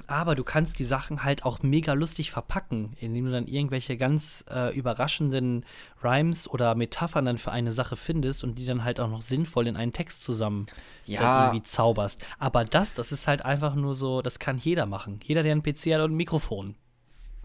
aber 0.08 0.34
du 0.34 0.42
kannst 0.42 0.78
die 0.78 0.84
Sachen 0.84 1.22
halt 1.22 1.44
auch 1.44 1.62
mega 1.62 1.92
lustig 1.92 2.30
verpacken, 2.30 2.96
indem 2.98 3.26
du 3.26 3.30
dann 3.30 3.46
irgendwelche 3.46 3.98
ganz 3.98 4.44
äh, 4.50 4.74
überraschenden 4.74 5.66
Rhymes 6.02 6.48
oder 6.48 6.74
Metaphern 6.74 7.26
dann 7.26 7.36
für 7.36 7.52
eine 7.52 7.72
Sache 7.72 7.94
findest 7.94 8.42
und 8.42 8.58
die 8.58 8.64
dann 8.64 8.84
halt 8.84 9.00
auch 9.00 9.08
noch 9.08 9.20
sinnvoll 9.20 9.66
in 9.66 9.76
einen 9.76 9.92
Text 9.92 10.24
zusammen 10.24 10.66
ja. 11.04 11.44
irgendwie 11.44 11.62
zauberst. 11.62 12.22
Aber 12.38 12.64
das, 12.64 12.94
das 12.94 13.12
ist 13.12 13.28
halt 13.28 13.44
einfach 13.44 13.74
nur 13.74 13.94
so, 13.94 14.22
das 14.22 14.38
kann 14.38 14.56
jeder 14.56 14.86
machen. 14.86 15.20
Jeder, 15.22 15.42
der 15.42 15.54
ein 15.54 15.62
PC 15.62 15.92
hat 15.92 16.00
und 16.00 16.12
ein 16.12 16.16
Mikrofon. 16.16 16.74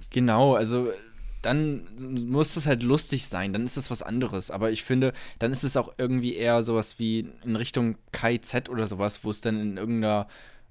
Genau, 0.09 0.55
also 0.55 0.89
dann 1.43 1.87
muss 1.97 2.55
das 2.55 2.65
halt 2.65 2.83
lustig 2.83 3.27
sein, 3.27 3.53
dann 3.53 3.65
ist 3.65 3.77
das 3.77 3.91
was 3.91 4.01
anderes. 4.01 4.49
Aber 4.49 4.71
ich 4.71 4.83
finde, 4.83 5.13
dann 5.39 5.51
ist 5.51 5.63
es 5.63 5.77
auch 5.77 5.93
irgendwie 5.97 6.35
eher 6.35 6.63
sowas 6.63 6.97
wie 6.99 7.27
in 7.43 7.55
Richtung 7.55 7.97
KZ 8.11 8.69
oder 8.69 8.87
sowas, 8.87 9.23
wo 9.23 9.29
es 9.29 9.41
dann 9.41 9.59
in 9.59 9.77
irgendeiner 9.77 10.27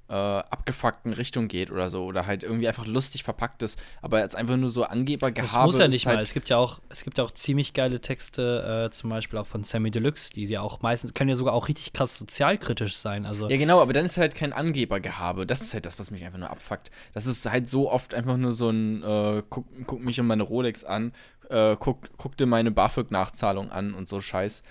äh, 0.09 0.15
abgefuckten 0.15 1.13
Richtung 1.13 1.49
geht 1.49 1.71
oder 1.71 1.89
so 1.89 2.05
oder 2.05 2.27
halt 2.27 2.43
irgendwie 2.43 2.69
einfach 2.69 2.87
lustig 2.87 3.25
verpackt 3.25 3.63
ist, 3.63 3.81
aber 4.03 4.21
jetzt 4.21 4.37
einfach 4.37 4.57
nur 4.57 4.69
so 4.69 4.85
Angebergehabe. 4.85 5.53
Das 5.53 5.65
muss 5.65 5.79
ja 5.79 5.89
nicht 5.89 6.07
halt 6.07 6.17
mal. 6.17 6.23
Es 6.23 6.35
gibt 6.35 6.49
ja 6.51 6.59
auch, 6.59 6.81
es 6.91 7.03
gibt 7.05 7.19
ja 7.19 7.25
auch 7.25 7.31
ziemlich 7.31 7.73
geile 7.73 8.01
Texte, 8.01 8.87
äh, 8.87 8.91
zum 8.91 9.11
Beispiel 9.11 9.39
auch 9.39 9.47
von 9.47 9.65
Sammy 9.65 9.91
Deluxe, 9.91 10.33
die 10.33 10.45
ja 10.45 10.61
auch 10.61 10.83
meistens 10.83 11.15
können 11.15 11.31
ja 11.31 11.37
sogar 11.37 11.55
auch 11.55 11.69
richtig 11.69 11.93
krass 11.93 12.17
sozialkritisch 12.17 12.97
sein. 12.97 13.25
Also 13.25 13.49
ja 13.49 13.57
genau, 13.57 13.81
aber 13.81 13.93
dann 13.93 14.05
ist 14.05 14.19
halt 14.19 14.35
kein 14.35 14.53
Angebergehabe. 14.53 15.47
Das 15.47 15.63
ist 15.63 15.73
halt 15.73 15.87
das, 15.87 15.99
was 15.99 16.11
mich 16.11 16.25
einfach 16.25 16.39
nur 16.39 16.51
abfuckt. 16.51 16.91
Das 17.15 17.27
ist 17.27 17.49
halt 17.51 17.69
so 17.69 17.91
oft 17.91 18.13
einfach 18.13 18.37
nur 18.37 18.53
so 18.53 18.69
ein 18.71 19.03
äh, 19.03 19.43
guck, 19.49 19.67
guck 19.87 20.05
mich 20.05 20.21
und 20.21 20.27
meine 20.27 20.43
Rolex 20.43 20.85
an, 20.85 21.13
äh, 21.49 21.77
guck, 21.79 22.09
guck 22.17 22.37
dir 22.37 22.47
meine 22.47 22.71
BAföG-Nachzahlung 22.71 23.71
an 23.71 23.95
und 23.95 24.09
so 24.09 24.21
Scheiß. 24.21 24.63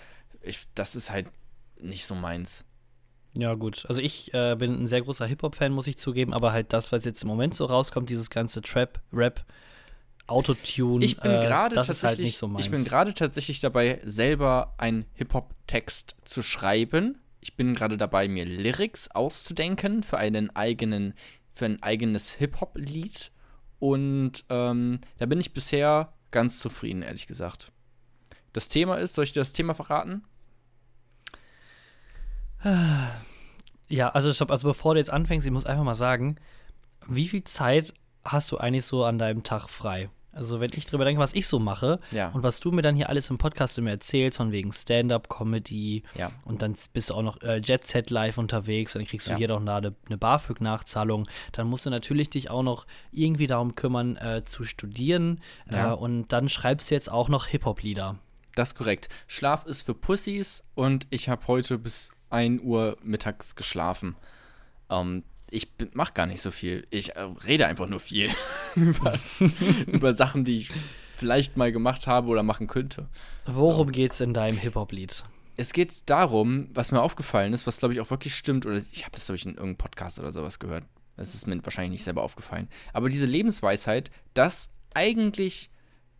Ich, 0.42 0.66
das 0.74 0.94
ist 0.94 1.10
halt 1.10 1.26
nicht 1.80 2.06
so 2.06 2.14
meins. 2.14 2.64
Ja, 3.36 3.54
gut. 3.54 3.86
Also 3.88 4.02
ich 4.02 4.32
äh, 4.34 4.56
bin 4.56 4.82
ein 4.82 4.86
sehr 4.86 5.00
großer 5.00 5.26
Hip-Hop-Fan, 5.26 5.72
muss 5.72 5.86
ich 5.86 5.96
zugeben, 5.96 6.34
aber 6.34 6.52
halt 6.52 6.72
das, 6.72 6.92
was 6.92 7.04
jetzt 7.04 7.22
im 7.22 7.28
Moment 7.28 7.54
so 7.54 7.64
rauskommt, 7.64 8.10
dieses 8.10 8.28
ganze 8.28 8.60
Trap, 8.60 9.00
Rap, 9.12 9.44
Autotune, 10.26 11.04
ich 11.04 11.18
bin 11.18 11.30
äh, 11.30 11.70
das 11.70 11.88
ist 11.88 12.04
halt 12.04 12.18
nicht 12.18 12.36
so 12.36 12.46
meins. 12.46 12.66
Ich 12.66 12.70
bin 12.70 12.84
gerade 12.84 13.14
tatsächlich 13.14 13.60
dabei, 13.60 14.00
selber 14.04 14.74
einen 14.78 15.06
Hip-Hop-Text 15.14 16.16
zu 16.24 16.42
schreiben. 16.42 17.18
Ich 17.40 17.56
bin 17.56 17.74
gerade 17.74 17.96
dabei, 17.96 18.28
mir 18.28 18.44
Lyrics 18.44 19.10
auszudenken 19.10 20.02
für 20.02 20.18
einen 20.18 20.54
eigenen, 20.54 21.14
für 21.52 21.64
ein 21.64 21.82
eigenes 21.82 22.32
Hip-Hop-Lied. 22.32 23.32
Und 23.78 24.44
ähm, 24.48 25.00
da 25.18 25.26
bin 25.26 25.40
ich 25.40 25.52
bisher 25.52 26.12
ganz 26.30 26.60
zufrieden, 26.60 27.02
ehrlich 27.02 27.26
gesagt. 27.26 27.72
Das 28.52 28.68
Thema 28.68 28.96
ist, 28.96 29.14
soll 29.14 29.24
ich 29.24 29.32
dir 29.32 29.40
das 29.40 29.54
Thema 29.54 29.74
verraten? 29.74 30.22
Ja, 33.88 34.08
also 34.10 34.32
stopp, 34.32 34.50
also 34.50 34.68
bevor 34.68 34.94
du 34.94 35.00
jetzt 35.00 35.10
anfängst, 35.10 35.46
ich 35.46 35.52
muss 35.52 35.66
einfach 35.66 35.84
mal 35.84 35.94
sagen, 35.94 36.36
wie 37.06 37.28
viel 37.28 37.44
Zeit 37.44 37.92
hast 38.24 38.50
du 38.52 38.58
eigentlich 38.58 38.86
so 38.86 39.04
an 39.04 39.18
deinem 39.18 39.42
Tag 39.42 39.68
frei? 39.68 40.08
Also, 40.34 40.60
wenn 40.60 40.70
ich 40.74 40.86
drüber 40.86 41.04
denke, 41.04 41.20
was 41.20 41.34
ich 41.34 41.46
so 41.46 41.58
mache 41.58 42.00
ja. 42.10 42.30
und 42.30 42.42
was 42.42 42.58
du 42.58 42.72
mir 42.72 42.80
dann 42.80 42.96
hier 42.96 43.10
alles 43.10 43.28
im 43.28 43.36
Podcast 43.36 43.76
immer 43.76 43.90
erzählst, 43.90 44.38
von 44.38 44.50
wegen 44.50 44.72
Stand-up-Comedy 44.72 46.04
ja. 46.14 46.32
und 46.46 46.62
dann 46.62 46.74
bist 46.94 47.10
du 47.10 47.14
auch 47.14 47.22
noch 47.22 47.42
äh, 47.42 47.58
Jet 47.58 47.86
Set 47.86 48.08
live 48.08 48.38
unterwegs 48.38 48.94
und 48.94 49.02
dann 49.02 49.08
kriegst 49.08 49.26
du 49.26 49.32
ja. 49.32 49.36
hier 49.36 49.48
doch 49.48 49.60
eine, 49.60 49.94
eine 50.06 50.16
BAföG-Nachzahlung, 50.16 51.28
dann 51.52 51.66
musst 51.66 51.84
du 51.84 51.90
natürlich 51.90 52.30
dich 52.30 52.48
auch 52.48 52.62
noch 52.62 52.86
irgendwie 53.10 53.46
darum 53.46 53.74
kümmern, 53.74 54.16
äh, 54.16 54.42
zu 54.44 54.64
studieren 54.64 55.42
äh, 55.70 55.86
und 55.88 56.32
dann 56.32 56.48
schreibst 56.48 56.90
du 56.90 56.94
jetzt 56.94 57.12
auch 57.12 57.28
noch 57.28 57.48
Hip-Hop-Lieder. 57.48 58.16
Das 58.54 58.70
ist 58.70 58.74
korrekt. 58.74 59.10
Schlaf 59.26 59.66
ist 59.66 59.82
für 59.82 59.94
Pussys 59.94 60.64
und 60.74 61.06
ich 61.10 61.28
habe 61.28 61.46
heute 61.46 61.76
bis 61.76 62.10
1 62.32 62.62
Uhr 62.62 62.96
mittags 63.02 63.56
geschlafen. 63.56 64.16
Ähm, 64.90 65.24
ich 65.50 65.68
mach 65.92 66.14
gar 66.14 66.26
nicht 66.26 66.40
so 66.40 66.50
viel. 66.50 66.86
Ich 66.90 67.14
äh, 67.14 67.28
rede 67.46 67.66
einfach 67.66 67.88
nur 67.88 68.00
viel 68.00 68.30
über, 68.74 69.18
über 69.86 70.12
Sachen, 70.14 70.44
die 70.44 70.60
ich 70.60 70.70
vielleicht 71.14 71.56
mal 71.56 71.70
gemacht 71.70 72.06
habe 72.06 72.28
oder 72.28 72.42
machen 72.42 72.66
könnte. 72.66 73.08
Worum 73.46 73.88
so. 73.88 73.92
geht's 73.92 74.20
in 74.20 74.34
deinem 74.34 74.58
Hip-Hop-Lied? 74.58 75.24
Es 75.56 75.72
geht 75.72 76.08
darum, 76.10 76.68
was 76.72 76.90
mir 76.90 77.02
aufgefallen 77.02 77.52
ist, 77.52 77.66
was 77.66 77.78
glaube 77.78 77.94
ich 77.94 78.00
auch 78.00 78.10
wirklich 78.10 78.34
stimmt, 78.34 78.64
oder 78.66 78.76
ich 78.76 79.04
habe 79.04 79.12
das, 79.12 79.26
glaube 79.26 79.36
ich, 79.36 79.44
in 79.44 79.50
irgendeinem 79.50 79.76
Podcast 79.76 80.18
oder 80.18 80.32
sowas 80.32 80.58
gehört. 80.58 80.84
Das 81.16 81.34
ist 81.34 81.46
mir 81.46 81.62
wahrscheinlich 81.62 81.92
nicht 81.92 82.04
selber 82.04 82.22
aufgefallen. 82.22 82.68
Aber 82.92 83.10
diese 83.10 83.26
Lebensweisheit, 83.26 84.10
dass 84.34 84.72
eigentlich 84.94 85.70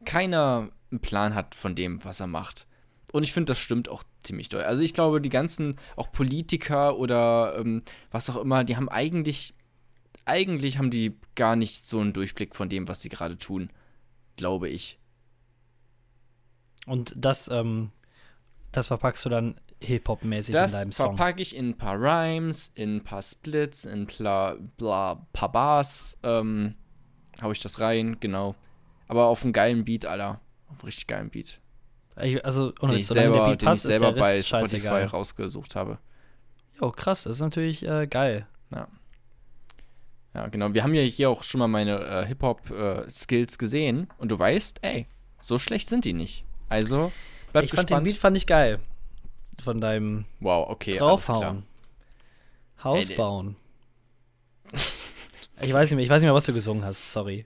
keiner 0.05 0.71
einen 0.91 1.01
Plan 1.01 1.35
hat 1.35 1.55
von 1.55 1.75
dem, 1.75 2.05
was 2.05 2.21
er 2.21 2.27
macht. 2.27 2.67
Und 3.13 3.23
ich 3.23 3.33
finde, 3.33 3.51
das 3.51 3.59
stimmt 3.59 3.89
auch 3.89 4.03
ziemlich 4.23 4.49
doll. 4.49 4.63
Also 4.63 4.83
ich 4.83 4.95
glaube, 4.95 5.21
die 5.21 5.29
ganzen, 5.29 5.79
auch 5.97 6.11
Politiker 6.11 6.99
oder 6.99 7.57
ähm, 7.59 7.83
was 8.11 8.29
auch 8.31 8.37
immer, 8.37 8.65
die 8.65 8.77
haben 8.77 8.89
eigentlich, 8.89 9.55
eigentlich 10.25 10.79
haben 10.79 10.91
die 10.91 11.19
gar 11.35 11.55
nicht 11.55 11.87
so 11.87 12.01
einen 12.01 12.15
Durchblick 12.15 12.57
von 12.57 12.69
dem, 12.69 12.89
was 12.89 13.03
sie 13.03 13.11
gerade 13.11 13.39
tun. 13.39 13.71
Glaube 14.37 14.69
ich. 14.71 14.99
Und 16.87 17.15
das, 17.17 17.49
ähm, 17.49 17.91
das 18.73 18.89
verpackst 18.89 19.25
du 19.27 19.29
dann 19.29 19.61
Hip-Hop-mäßig 19.81 20.55
in 20.55 20.61
deinem 20.61 20.93
Song? 20.93 21.11
Das 21.11 21.17
verpacke 21.17 21.43
ich 21.43 21.55
in 21.55 21.71
ein 21.71 21.77
paar 21.77 22.01
Rhymes, 22.01 22.73
in 22.75 22.97
ein 22.97 23.05
paar 23.05 23.23
Splits, 23.23 23.85
in 23.85 24.07
bla, 24.07 24.57
bla, 24.79 25.27
paar 25.33 25.53
Bars. 25.53 26.19
Ähm, 26.23 26.77
hau 27.43 27.53
ich 27.53 27.61
das 27.61 27.81
rein, 27.81 28.19
genau. 28.21 28.55
Aber 29.07 29.27
auf 29.27 29.45
einen 29.45 29.53
geilen 29.53 29.85
Beat, 29.85 30.07
Alter. 30.07 30.41
Auf 30.69 30.79
einen 30.79 30.87
richtig 30.87 31.07
geilen 31.07 31.31
Beat. 31.31 31.61
Ich, 32.21 32.45
also, 32.45 32.73
ohne 32.81 32.93
den 32.93 33.01
ich 33.01 33.07
selber, 33.07 33.47
Beat 33.47 33.63
den 33.63 33.67
passt, 33.67 33.85
ich 33.85 33.93
selber 33.93 34.13
bei 34.13 34.43
Spotify 34.43 34.45
scheißegal. 34.45 35.05
rausgesucht 35.07 35.75
habe. 35.75 35.99
Jo, 36.81 36.91
krass, 36.91 37.25
das 37.25 37.37
ist 37.37 37.41
natürlich 37.41 37.87
äh, 37.87 38.07
geil. 38.07 38.47
Ja. 38.71 38.89
Ja, 40.35 40.49
genau. 40.49 40.73
Wir 40.73 40.83
haben 40.83 40.95
ja 40.95 41.03
hier 41.03 41.31
auch 41.31 41.43
schon 41.43 41.59
mal 41.59 41.69
meine 41.69 42.01
äh, 42.01 42.27
Hip-Hop-Skills 42.27 43.55
äh, 43.55 43.59
gesehen 43.59 44.09
und 44.19 44.31
du 44.31 44.39
weißt, 44.39 44.79
ey, 44.83 45.07
so 45.41 45.59
schlecht 45.59 45.89
sind 45.89 46.05
die 46.05 46.15
nicht. 46.15 46.45
Also, 46.69 47.13
bleib 47.53 47.65
ich 47.65 47.71
gespannt. 47.71 47.91
fand 47.91 48.01
den 48.01 48.05
Beat 48.05 48.17
fand 48.17 48.37
ich 48.37 48.47
geil. 48.47 48.79
Von 49.63 49.81
deinem 49.81 50.25
Wow, 50.41 50.71
okay, 50.71 50.97
draufhauen. 50.97 51.65
Haus 52.83 53.11
ey, 53.11 53.17
bauen. 53.17 53.57
ich 55.61 55.73
weiß 55.73 55.91
nicht 55.91 55.97
mehr, 55.97 56.05
ich 56.05 56.11
weiß 56.11 56.23
nicht 56.23 56.29
mehr, 56.29 56.35
was 56.35 56.45
du 56.45 56.55
gesungen 56.55 56.85
hast, 56.85 57.13
sorry. 57.13 57.45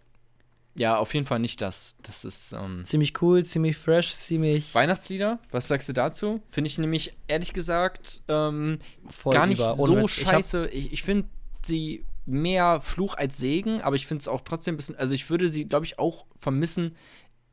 Ja, 0.79 0.99
auf 0.99 1.15
jeden 1.15 1.27
Fall 1.27 1.39
nicht 1.39 1.61
das. 1.61 1.97
Das 2.03 2.25
ist 2.25 2.53
ähm, 2.53 2.85
ziemlich 2.85 3.21
cool, 3.23 3.45
ziemlich 3.45 3.77
fresh, 3.77 4.13
ziemlich. 4.13 4.75
Weihnachtslieder, 4.75 5.39
was 5.51 5.69
sagst 5.69 5.89
du 5.89 5.93
dazu? 5.93 6.43
Finde 6.51 6.69
ich 6.69 6.79
nämlich 6.79 7.17
ehrlich 7.29 7.53
gesagt 7.53 8.23
ähm, 8.29 8.79
gar 9.25 9.47
nicht 9.47 9.63
so 9.63 9.97
Witz. 9.97 10.11
scheiße. 10.11 10.69
Ich, 10.69 10.87
ich, 10.87 10.93
ich 10.95 11.03
finde 11.03 11.29
sie 11.63 12.05
mehr 12.27 12.81
Fluch 12.81 13.15
als 13.15 13.39
Segen, 13.39 13.81
aber 13.81 13.97
ich 13.97 14.07
finde 14.07 14.21
es 14.21 14.29
auch 14.29 14.43
trotzdem 14.43 14.75
ein 14.75 14.77
bisschen. 14.77 14.97
Also 14.97 15.15
ich 15.15 15.31
würde 15.31 15.49
sie, 15.49 15.65
glaube 15.65 15.87
ich, 15.87 15.99
auch 15.99 16.27
vermissen. 16.39 16.97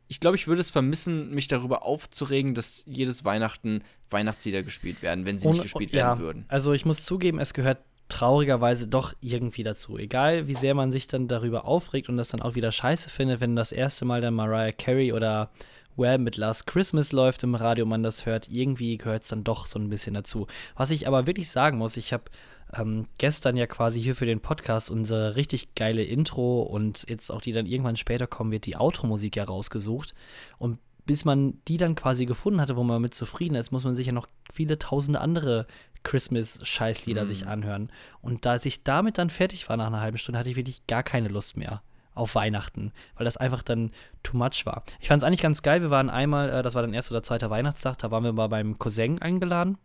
Ich 0.08 0.20
glaube, 0.20 0.36
ich 0.36 0.48
würde 0.48 0.62
es 0.62 0.70
vermissen, 0.70 1.32
mich 1.34 1.48
darüber 1.48 1.84
aufzuregen, 1.84 2.54
dass 2.54 2.84
jedes 2.86 3.24
Weihnachten 3.24 3.84
Weihnachtslieder 4.10 4.62
gespielt 4.62 5.02
werden, 5.02 5.26
wenn 5.26 5.38
sie 5.38 5.48
und, 5.48 5.54
nicht 5.54 5.64
gespielt 5.64 5.92
und, 5.92 5.96
werden 5.96 6.20
ja, 6.20 6.24
würden. 6.24 6.46
Also 6.50 6.74
ich 6.74 6.86
muss 6.86 7.06
zugeben, 7.06 7.40
es 7.40 7.54
gehört 7.54 7.80
traurigerweise 8.14 8.88
doch 8.88 9.14
irgendwie 9.22 9.64
dazu. 9.64 9.98
Egal, 9.98 10.48
wie 10.48 10.54
sehr 10.54 10.76
man 10.76 10.92
sich 10.92 11.08
dann 11.08 11.28
darüber 11.28 11.66
aufregt 11.66 12.10
und 12.10 12.18
das 12.18 12.30
dann 12.30 12.42
auch 12.42 12.56
wieder 12.56 12.72
scheiße 12.72 13.10
findet, 13.10 13.42
wenn 13.42 13.56
das 13.56 13.72
erste 13.72 14.06
Mal 14.06 14.22
dann 14.22 14.36
Mariah 14.36 14.72
Carey 14.72 15.12
oder 15.12 15.50
Well 15.96 16.20
mit 16.20 16.38
Last 16.38 16.68
Christmas 16.68 17.12
läuft 17.12 17.44
im 17.44 17.56
Radio, 17.56 17.86
man 17.86 18.04
das 18.04 18.26
hört, 18.26 18.50
irgendwie 18.50 18.98
gehört 18.98 19.24
es 19.24 19.30
dann 19.30 19.44
doch 19.44 19.66
so 19.66 19.80
ein 19.80 19.90
bisschen 19.90 20.14
dazu. 20.14 20.48
Was 20.76 20.92
ich 20.92 21.08
aber 21.08 21.28
wirklich 21.28 21.50
sagen 21.50 21.78
muss, 21.78 21.98
ich 21.98 22.14
habe 22.14 22.26
ähm, 22.74 23.08
gestern 23.18 23.58
ja 23.58 23.68
quasi 23.68 24.02
hier 24.02 24.16
für 24.16 24.26
den 24.26 24.40
Podcast 24.40 24.92
unsere 24.92 25.36
richtig 25.36 25.76
geile 25.76 26.04
Intro 26.04 26.62
und 26.62 27.06
jetzt 27.10 27.32
auch 27.32 27.42
die 27.42 27.52
dann 27.52 27.66
irgendwann 27.66 27.98
später 27.98 28.28
kommen 28.28 28.52
wird, 28.52 28.66
die 28.66 28.78
Outro-Musik 28.78 29.36
ja 29.36 29.44
rausgesucht. 29.44 30.14
Und 30.58 30.80
bis 31.06 31.26
man 31.26 31.60
die 31.68 31.78
dann 31.78 31.96
quasi 31.96 32.26
gefunden 32.26 32.62
hatte, 32.62 32.76
wo 32.76 32.84
man 32.84 33.02
mit 33.02 33.14
zufrieden 33.14 33.56
ist, 33.56 33.72
muss 33.72 33.84
man 33.84 33.96
sich 33.96 34.08
ja 34.08 34.14
noch 34.14 34.28
viele 34.52 34.80
tausende 34.80 35.20
andere 35.20 35.68
Christmas-Scheißlieder 36.04 37.24
mhm. 37.24 37.28
sich 37.28 37.48
anhören. 37.48 37.92
Und 38.22 38.46
da 38.46 38.56
ich 38.56 38.84
damit 38.84 39.18
dann 39.18 39.30
fertig 39.30 39.70
war 39.70 39.78
nach 39.78 39.88
einer 39.88 40.02
halben 40.02 40.18
Stunde, 40.18 40.40
hatte 40.40 40.50
ich 40.50 40.56
wirklich 40.56 40.86
gar 40.88 41.04
keine 41.04 41.30
Lust 41.30 41.58
mehr 41.58 41.82
auf 42.16 42.36
Weihnachten, 42.36 42.92
weil 43.16 43.26
das 43.26 43.38
einfach 43.38 43.64
dann 43.64 43.92
too 44.22 44.38
much 44.38 44.66
war. 44.66 44.84
Ich 45.00 45.08
fand 45.08 45.24
es 45.24 45.28
eigentlich 45.28 45.42
ganz 45.42 45.64
geil. 45.64 45.82
Wir 45.82 45.90
waren 45.90 46.10
einmal, 46.10 46.50
äh, 46.50 46.62
das 46.62 46.76
war 46.76 46.82
dann 46.82 46.94
erster 46.94 47.14
oder 47.14 47.24
zweiter 47.24 47.50
Weihnachtstag, 47.50 47.98
da 47.98 48.12
waren 48.12 48.24
wir 48.24 48.34
mal 48.34 48.50
beim 48.50 48.78
Cousin 48.78 49.22
eingeladen. 49.22 49.78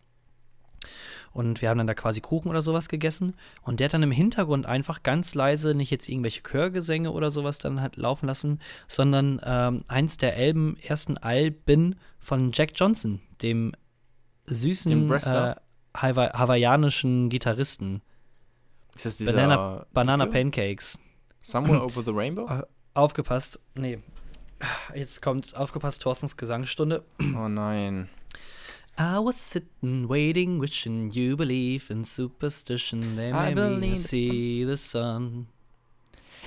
Und 1.33 1.61
wir 1.61 1.69
haben 1.69 1.79
dann 1.79 1.87
da 1.87 1.95
quasi 1.95 2.21
Kuchen 2.21 2.49
oder 2.49 2.63
sowas 2.63 2.89
gegessen. 2.89 3.35
Und 3.63 3.81
der 3.81 3.87
hat 3.87 3.95
dann 3.95 4.03
im 4.03 4.11
Hintergrund 4.11 4.67
einfach 4.67 5.03
ganz 5.03 5.35
leise, 5.35 5.75
nicht 5.75 5.91
jetzt 5.91 6.09
irgendwelche 6.09 6.43
Chörgesänge 6.43 7.13
oder 7.13 7.31
sowas 7.31 7.59
dann 7.59 7.81
halt 7.81 7.97
laufen 7.97 8.27
lassen, 8.27 8.61
sondern 8.87 9.41
ähm, 9.45 9.85
eins 9.89 10.17
der 10.17 10.35
Alben, 10.35 10.77
ersten 10.79 11.19
Alben 11.19 11.97
von 12.19 12.53
Jack 12.53 12.73
Johnson, 12.75 13.21
dem 13.43 13.73
süßen 14.47 15.11
äh, 15.11 15.55
hawaiianischen 16.03 17.29
Gitarristen. 17.29 18.03
Ist 18.95 19.07
das 19.07 19.17
dieser 19.19 19.33
Banana, 19.33 19.87
Banana 19.93 20.27
Pancakes. 20.27 20.99
Somewhere 21.43 21.83
Over 21.85 22.03
the 22.05 22.13
Rainbow? 22.13 22.47
Äh, 22.49 22.63
aufgepasst. 22.95 23.61
Nee. 23.75 23.99
Jetzt 24.95 25.23
kommt 25.23 25.55
aufgepasst 25.57 26.03
Thorstens 26.03 26.37
Gesangsstunde. 26.37 27.05
Oh 27.21 27.49
nein. 27.49 28.09
I 28.99 29.19
was 29.19 29.37
sitting, 29.37 30.09
waiting, 30.09 30.61
wishing 30.61 31.11
you 31.13 31.37
believe 31.37 31.93
in 31.93 32.05
superstition. 32.05 33.15
They 33.15 33.33
made 33.33 33.55
me 33.79 33.97
see 33.97 34.65
the 34.65 34.77
sun. 34.77 35.47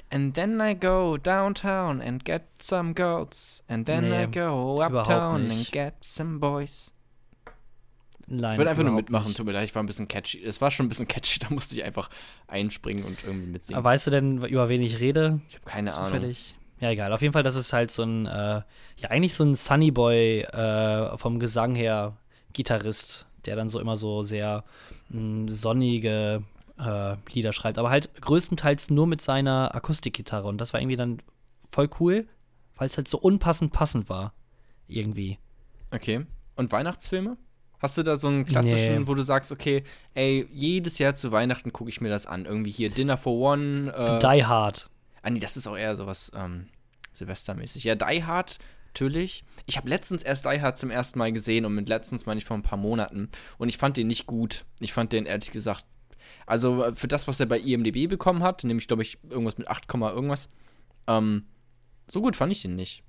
And 0.10 0.34
then 0.34 0.60
I 0.60 0.74
go 0.74 1.16
downtown 1.16 2.02
and 2.02 2.26
get 2.26 2.42
some 2.60 2.94
girls. 2.94 3.64
And 3.70 3.86
then 3.86 4.12
I 4.12 4.26
go 4.26 4.82
uptown 4.82 5.50
and 5.50 5.66
get 5.72 6.04
some 6.04 6.40
boys. 6.40 6.92
Nein, 8.32 8.54
ich 8.54 8.58
würde 8.58 8.70
einfach 8.72 8.84
nur 8.84 8.94
mitmachen, 8.94 9.28
nicht. 9.28 9.38
tut 9.38 9.46
mir 9.46 9.52
leid, 9.52 9.66
ich 9.66 9.76
war 9.76 9.84
ein 9.84 9.88
bisschen 9.88 10.08
catchy. 10.08 10.42
Es 10.44 10.62
war 10.62 10.72
schon 10.72 10.86
ein 10.86 10.90
bisschen 10.90 11.08
catchy, 11.08 11.40
da 11.48 11.50
musste 11.50 11.76
ich 11.76 11.84
einfach 11.84 12.10
einspringen 12.48 13.04
und 13.04 13.24
irgendwie 13.24 13.48
mitsingen. 13.48 13.78
Aber 13.78 13.90
weißt 13.90 14.08
du 14.08 14.12
denn, 14.12 14.44
über 14.46 14.70
wen 14.70 14.82
ich 14.82 15.00
rede? 15.00 15.42
Ich 15.50 15.56
habe 15.56 15.66
keine 15.66 15.92
Zufällig? 15.92 16.56
Ahnung. 16.56 16.62
Ja, 16.82 16.90
egal. 16.90 17.14
Auf 17.14 17.22
jeden 17.22 17.34
Fall, 17.34 17.44
das 17.44 17.56
ist 17.56 17.74
halt 17.74 17.92
so 17.92 18.04
ein, 18.04 18.26
äh, 18.26 18.62
ja, 18.98 19.10
eigentlich 19.10 19.36
so 19.36 19.44
ein 19.44 19.54
Sunny 19.54 19.92
Boy 19.92 20.42
äh, 20.42 21.18
vom 21.18 21.40
Gesang 21.40 21.76
her 21.76 22.18
Gitarrist, 22.54 23.28
der 23.46 23.56
dann 23.56 23.70
so 23.70 23.80
immer 23.80 23.96
so 23.96 24.24
sehr 24.24 24.64
mh, 25.10 25.20
mm, 25.20 25.50
sonnige 25.50 26.44
äh, 26.80 27.16
Lieder 27.34 27.54
schreibt. 27.54 27.78
Aber 27.78 27.90
halt 27.90 28.10
größtenteils 28.22 28.90
nur 28.90 29.08
mit 29.08 29.22
seiner 29.22 29.76
Akustikgitarre. 29.76 30.48
Und 30.48 30.60
das 30.60 30.74
war 30.74 30.80
irgendwie 30.80 30.96
dann 30.96 31.22
voll 31.70 31.90
cool, 32.00 32.28
weil 32.76 32.88
es 32.88 32.98
halt 32.98 33.08
so 33.08 33.20
unpassend 33.20 33.74
passend 33.74 34.10
war. 34.10 34.34
Irgendwie. 34.88 35.38
Okay. 35.92 36.26
Und 36.56 36.72
Weihnachtsfilme? 36.72 37.38
Hast 37.82 37.98
du 37.98 38.04
da 38.04 38.16
so 38.16 38.28
einen 38.28 38.46
klassischen, 38.46 39.02
nee. 39.02 39.08
wo 39.08 39.16
du 39.16 39.24
sagst, 39.24 39.52
okay, 39.52 39.84
ey, 40.14 40.48
jedes 40.52 41.00
Jahr 41.00 41.16
zu 41.16 41.32
Weihnachten 41.32 41.74
gucke 41.74 41.90
ich 41.90 42.00
mir 42.00 42.10
das 42.10 42.28
an. 42.28 42.46
Irgendwie 42.46 42.70
hier 42.70 42.90
Dinner 42.90 43.18
for 43.18 43.34
One. 43.34 43.92
Äh, 43.92 44.20
Die 44.20 44.46
Hard. 44.46 44.90
Ah, 45.24 45.30
nee, 45.30 45.40
das 45.40 45.58
ist 45.58 45.68
auch 45.68 45.78
eher 45.78 45.96
sowas 45.96 46.32
ähm, 46.36 46.68
Silvestermäßig. 47.14 47.84
Ja, 47.84 47.96
Die 47.96 48.24
Hard, 48.24 48.60
natürlich. 48.88 49.44
Ich 49.66 49.78
habe 49.78 49.90
letztens 49.90 50.22
erst 50.22 50.46
Die 50.46 50.62
Hard 50.62 50.78
zum 50.78 50.92
ersten 50.92 51.18
Mal 51.18 51.32
gesehen 51.32 51.66
und 51.66 51.74
mit 51.74 51.90
letztens 51.90 52.26
meine 52.26 52.38
ich 52.38 52.46
vor 52.46 52.58
ein 52.58 52.64
paar 52.64 52.78
Monaten. 52.78 53.30
Und 53.58 53.70
ich 53.70 53.78
fand 53.78 53.98
den 53.98 54.08
nicht 54.08 54.28
gut. 54.28 54.66
Ich 54.80 54.94
fand 54.94 55.12
den 55.12 55.26
ehrlich 55.26 55.52
gesagt, 55.52 55.86
also 56.46 56.84
äh, 56.84 56.96
für 56.96 57.08
das, 57.08 57.28
was 57.28 57.40
er 57.40 57.48
bei 57.48 57.60
IMDb 57.60 58.08
bekommen 58.08 58.44
hat, 58.44 58.64
nämlich 58.64 58.88
glaube 58.88 59.02
ich 59.02 59.18
irgendwas 59.30 59.58
mit 59.58 59.68
8, 59.68 59.92
irgendwas, 59.92 60.50
ähm, 61.08 61.46
so 62.08 62.22
gut 62.22 62.36
fand 62.36 62.52
ich 62.52 62.62
den 62.62 62.76
nicht. 62.76 63.04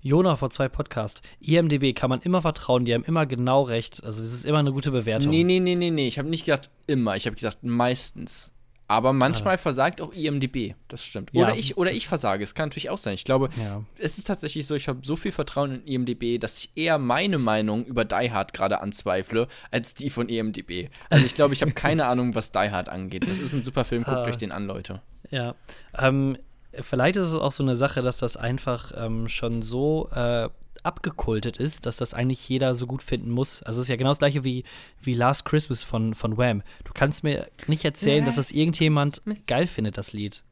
Jona 0.00 0.36
vor 0.36 0.50
zwei 0.50 0.68
Podcasts. 0.68 1.22
IMDB 1.40 1.94
kann 1.94 2.10
man 2.10 2.20
immer 2.20 2.42
vertrauen, 2.42 2.84
die 2.84 2.94
haben 2.94 3.04
immer 3.04 3.26
genau 3.26 3.62
recht. 3.62 4.02
Also 4.04 4.22
es 4.22 4.32
ist 4.32 4.44
immer 4.44 4.58
eine 4.58 4.72
gute 4.72 4.90
Bewertung. 4.90 5.30
Nee, 5.30 5.44
nee, 5.44 5.60
nee, 5.60 5.74
nee, 5.74 5.90
nee. 5.90 6.08
Ich 6.08 6.18
habe 6.18 6.28
nicht 6.28 6.44
gesagt 6.44 6.70
immer, 6.86 7.16
ich 7.16 7.26
habe 7.26 7.36
gesagt 7.36 7.62
meistens. 7.62 8.52
Aber 8.88 9.12
manchmal 9.12 9.56
ah. 9.56 9.58
versagt 9.58 10.00
auch 10.00 10.12
IMDB, 10.12 10.74
das 10.86 11.04
stimmt. 11.04 11.30
Oder, 11.34 11.50
ja, 11.50 11.56
ich, 11.56 11.76
oder 11.76 11.90
ich 11.90 12.06
versage, 12.06 12.44
es 12.44 12.54
kann 12.54 12.68
natürlich 12.68 12.88
auch 12.88 12.98
sein. 12.98 13.14
Ich 13.14 13.24
glaube, 13.24 13.50
ja. 13.60 13.82
es 13.98 14.16
ist 14.16 14.28
tatsächlich 14.28 14.66
so, 14.66 14.76
ich 14.76 14.86
habe 14.86 15.00
so 15.02 15.16
viel 15.16 15.32
Vertrauen 15.32 15.82
in 15.82 15.86
IMDB, 15.86 16.38
dass 16.38 16.58
ich 16.58 16.70
eher 16.76 16.98
meine 16.98 17.38
Meinung 17.38 17.84
über 17.84 18.04
Die 18.04 18.30
Hard 18.30 18.52
gerade 18.52 18.80
anzweifle, 18.80 19.48
als 19.72 19.94
die 19.94 20.08
von 20.08 20.28
IMDB. 20.28 20.88
Also 21.10 21.26
ich 21.26 21.34
glaube, 21.34 21.54
ich 21.54 21.62
habe 21.62 21.72
keine 21.72 22.06
Ahnung, 22.06 22.36
was 22.36 22.52
Die 22.52 22.70
Hard 22.70 22.88
angeht. 22.88 23.28
Das 23.28 23.40
ist 23.40 23.52
ein 23.52 23.64
super 23.64 23.84
Film, 23.84 24.04
guckt 24.04 24.18
uh, 24.18 24.28
euch 24.28 24.36
den 24.36 24.52
an, 24.52 24.66
Leute. 24.66 25.02
Ja, 25.30 25.56
ähm, 25.98 26.38
vielleicht 26.80 27.16
ist 27.16 27.28
es 27.28 27.34
auch 27.34 27.52
so 27.52 27.62
eine 27.62 27.76
Sache, 27.76 28.02
dass 28.02 28.18
das 28.18 28.36
einfach 28.36 28.92
ähm, 28.96 29.28
schon 29.28 29.62
so 29.62 30.08
äh, 30.12 30.48
abgekultet 30.82 31.58
ist, 31.58 31.84
dass 31.84 31.96
das 31.96 32.14
eigentlich 32.14 32.48
jeder 32.48 32.74
so 32.74 32.86
gut 32.86 33.02
finden 33.02 33.30
muss. 33.30 33.62
Also 33.62 33.80
es 33.80 33.86
ist 33.86 33.90
ja 33.90 33.96
genau 33.96 34.10
das 34.10 34.20
gleiche 34.20 34.44
wie, 34.44 34.64
wie 35.00 35.14
Last 35.14 35.44
Christmas 35.44 35.82
von, 35.82 36.14
von 36.14 36.38
Wham. 36.38 36.62
Du 36.84 36.92
kannst 36.94 37.24
mir 37.24 37.48
nicht 37.66 37.84
erzählen, 37.84 38.24
Last 38.24 38.38
dass 38.38 38.48
das 38.48 38.56
irgendjemand 38.56 39.22
geil 39.46 39.66
findet, 39.66 39.98
das 39.98 40.12
Lied. 40.12 40.44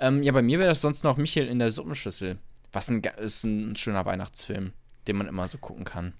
Ähm, 0.00 0.22
ja, 0.22 0.32
bei 0.32 0.40
mir 0.40 0.58
wäre 0.58 0.68
das 0.68 0.80
sonst 0.80 1.04
noch 1.04 1.16
Michael 1.16 1.46
in 1.46 1.58
der 1.58 1.72
Suppenschüssel. 1.72 2.38
Was 2.72 2.88
ein, 2.88 3.02
ist 3.18 3.44
ein 3.44 3.76
schöner 3.76 4.04
Weihnachtsfilm, 4.06 4.72
den 5.06 5.16
man 5.16 5.26
immer 5.26 5.46
so 5.46 5.58
gucken 5.58 5.84
kann. 5.84 6.14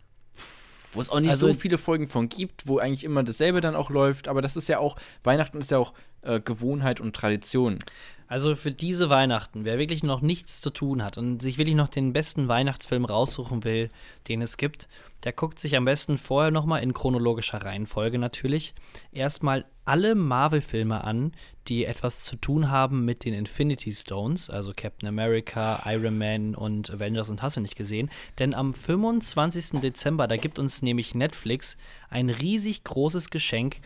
Wo 0.92 1.00
es 1.00 1.08
auch 1.08 1.20
nicht 1.20 1.30
also, 1.30 1.48
so 1.48 1.54
viele 1.54 1.78
Folgen 1.78 2.08
von 2.08 2.28
gibt, 2.28 2.66
wo 2.66 2.78
eigentlich 2.78 3.04
immer 3.04 3.24
dasselbe 3.24 3.60
dann 3.60 3.74
auch 3.74 3.90
läuft, 3.90 4.28
aber 4.28 4.42
das 4.42 4.56
ist 4.56 4.68
ja 4.68 4.78
auch, 4.78 4.96
Weihnachten 5.24 5.58
ist 5.58 5.70
ja 5.70 5.78
auch 5.78 5.94
äh, 6.22 6.40
Gewohnheit 6.40 7.00
und 7.00 7.16
Tradition. 7.16 7.78
Also 8.26 8.56
für 8.56 8.72
diese 8.72 9.10
Weihnachten, 9.10 9.64
wer 9.64 9.78
wirklich 9.78 10.02
noch 10.02 10.22
nichts 10.22 10.60
zu 10.60 10.70
tun 10.70 11.02
hat 11.02 11.18
und 11.18 11.42
sich 11.42 11.58
wirklich 11.58 11.76
noch 11.76 11.88
den 11.88 12.12
besten 12.12 12.48
Weihnachtsfilm 12.48 13.04
raussuchen 13.04 13.64
will, 13.64 13.90
den 14.28 14.40
es 14.40 14.56
gibt, 14.56 14.88
der 15.24 15.32
guckt 15.32 15.58
sich 15.58 15.76
am 15.76 15.84
besten 15.84 16.18
vorher 16.18 16.50
nochmal 16.50 16.82
in 16.82 16.94
chronologischer 16.94 17.62
Reihenfolge 17.62 18.18
natürlich 18.18 18.74
erstmal 19.12 19.64
alle 19.84 20.14
Marvel-Filme 20.14 21.04
an, 21.04 21.32
die 21.68 21.84
etwas 21.84 22.22
zu 22.22 22.36
tun 22.36 22.70
haben 22.70 23.04
mit 23.04 23.24
den 23.24 23.34
Infinity 23.34 23.92
Stones, 23.92 24.48
also 24.48 24.72
Captain 24.74 25.08
America, 25.08 25.82
Iron 25.86 26.16
Man 26.16 26.54
und 26.54 26.90
Avengers 26.90 27.28
und 27.28 27.42
hast 27.42 27.56
du 27.56 27.60
nicht 27.60 27.76
gesehen. 27.76 28.10
Denn 28.38 28.54
am 28.54 28.72
25. 28.72 29.80
Dezember, 29.80 30.26
da 30.26 30.36
gibt 30.36 30.58
uns 30.58 30.82
nämlich 30.82 31.14
Netflix 31.14 31.76
ein 32.08 32.30
riesig 32.30 32.84
großes 32.84 33.30
Geschenk 33.30 33.80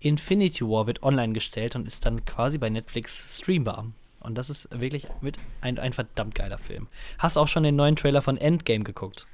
Infinity 0.00 0.64
War 0.64 0.86
wird 0.86 1.02
online 1.02 1.32
gestellt 1.32 1.76
und 1.76 1.86
ist 1.86 2.04
dann 2.06 2.24
quasi 2.24 2.58
bei 2.58 2.70
Netflix 2.70 3.38
streambar. 3.38 3.86
Und 4.20 4.36
das 4.36 4.50
ist 4.50 4.68
wirklich 4.72 5.06
mit 5.20 5.38
ein, 5.60 5.78
ein 5.78 5.92
verdammt 5.92 6.34
geiler 6.34 6.58
Film. 6.58 6.88
Hast 7.18 7.36
auch 7.36 7.48
schon 7.48 7.62
den 7.62 7.76
neuen 7.76 7.96
Trailer 7.96 8.22
von 8.22 8.36
Endgame 8.36 8.84
geguckt? 8.84 9.26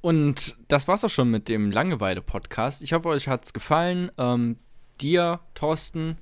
Und 0.00 0.56
das 0.68 0.88
war's 0.88 1.04
auch 1.04 1.10
schon 1.10 1.30
mit 1.30 1.48
dem 1.48 1.70
Langeweile-Podcast. 1.70 2.82
Ich 2.82 2.92
hoffe, 2.92 3.08
euch 3.08 3.28
hat's 3.28 3.52
gefallen. 3.52 4.10
Ähm, 4.18 4.56
dir, 5.00 5.40
Thorsten, 5.54 6.16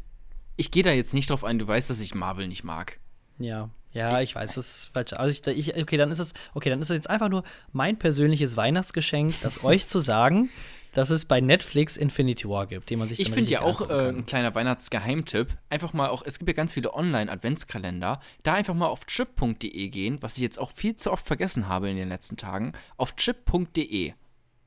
ich 0.57 0.71
gehe 0.71 0.83
da 0.83 0.91
jetzt 0.91 1.15
nicht 1.15 1.31
drauf 1.31 1.45
ein. 1.45 1.59
Du 1.59 1.67
weißt, 1.67 1.89
dass 1.89 2.01
ich 2.01 2.15
Marvel 2.15 2.49
nicht 2.49 2.65
mag. 2.65 2.99
Ja, 3.39 3.71
ja, 3.93 4.21
ich 4.21 4.35
weiß, 4.35 4.55
das 4.55 4.69
ist 4.69 4.91
falsch. 4.93 5.13
Also 5.15 5.31
ich, 5.33 5.47
ich, 5.47 5.77
okay, 5.77 5.97
dann 5.97 6.11
ist 6.11 6.19
es, 6.19 6.35
okay, 6.55 6.71
dann 6.71 6.81
ist 6.81 6.91
es 6.91 6.97
jetzt 6.97 7.11
einfach 7.11 7.29
nur 7.29 7.45
mein 7.73 7.99
persönliches 7.99 8.57
Weihnachtsgeschenk, 8.57 9.35
das 9.43 9.65
euch 9.65 9.87
zu 9.87 9.99
sagen, 10.01 10.51
dass 10.93 11.11
es 11.11 11.27
bei 11.27 11.41
Netflix 11.41 11.97
Infinity 11.97 12.49
War 12.49 12.67
gibt, 12.67 12.91
den 12.91 12.99
man 12.99 13.09
sich 13.09 13.21
Ich 13.21 13.31
finde 13.31 13.51
ja 13.51 13.63
auch 13.63 13.89
äh, 13.89 14.09
ein 14.09 14.27
kleiner 14.27 14.55
Weihnachtsgeheimtipp. 14.55 15.57
Einfach 15.71 15.93
mal 15.93 16.09
auch, 16.09 16.23
es 16.25 16.39
gibt 16.39 16.49
ja 16.49 16.55
ganz 16.55 16.73
viele 16.73 16.95
Online-Adventskalender. 16.95 18.21
Da 18.43 18.55
einfach 18.55 18.75
mal 18.75 18.87
auf 18.87 19.07
chip.de 19.07 19.89
gehen, 19.89 20.19
was 20.21 20.37
ich 20.37 20.43
jetzt 20.43 20.59
auch 20.59 20.73
viel 20.73 20.97
zu 20.97 21.13
oft 21.13 21.27
vergessen 21.27 21.69
habe 21.69 21.91
in 21.91 21.97
den 21.97 22.09
letzten 22.09 22.37
Tagen. 22.37 22.73
Auf 22.97 23.17
chip.de 23.17 24.13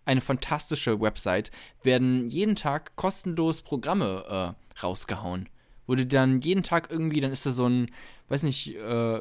eine 0.05 0.21
fantastische 0.21 0.99
Website, 0.99 1.51
werden 1.83 2.29
jeden 2.29 2.55
Tag 2.55 2.95
kostenlos 2.95 3.61
Programme 3.61 4.55
äh, 4.57 4.81
rausgehauen. 4.81 5.47
Wo 5.87 5.95
du 5.95 6.05
dann 6.05 6.41
jeden 6.41 6.63
Tag 6.63 6.89
irgendwie, 6.91 7.21
dann 7.21 7.31
ist 7.31 7.45
da 7.45 7.51
so 7.51 7.67
ein, 7.67 7.89
weiß 8.29 8.43
nicht, 8.43 8.75
äh, 8.75 9.19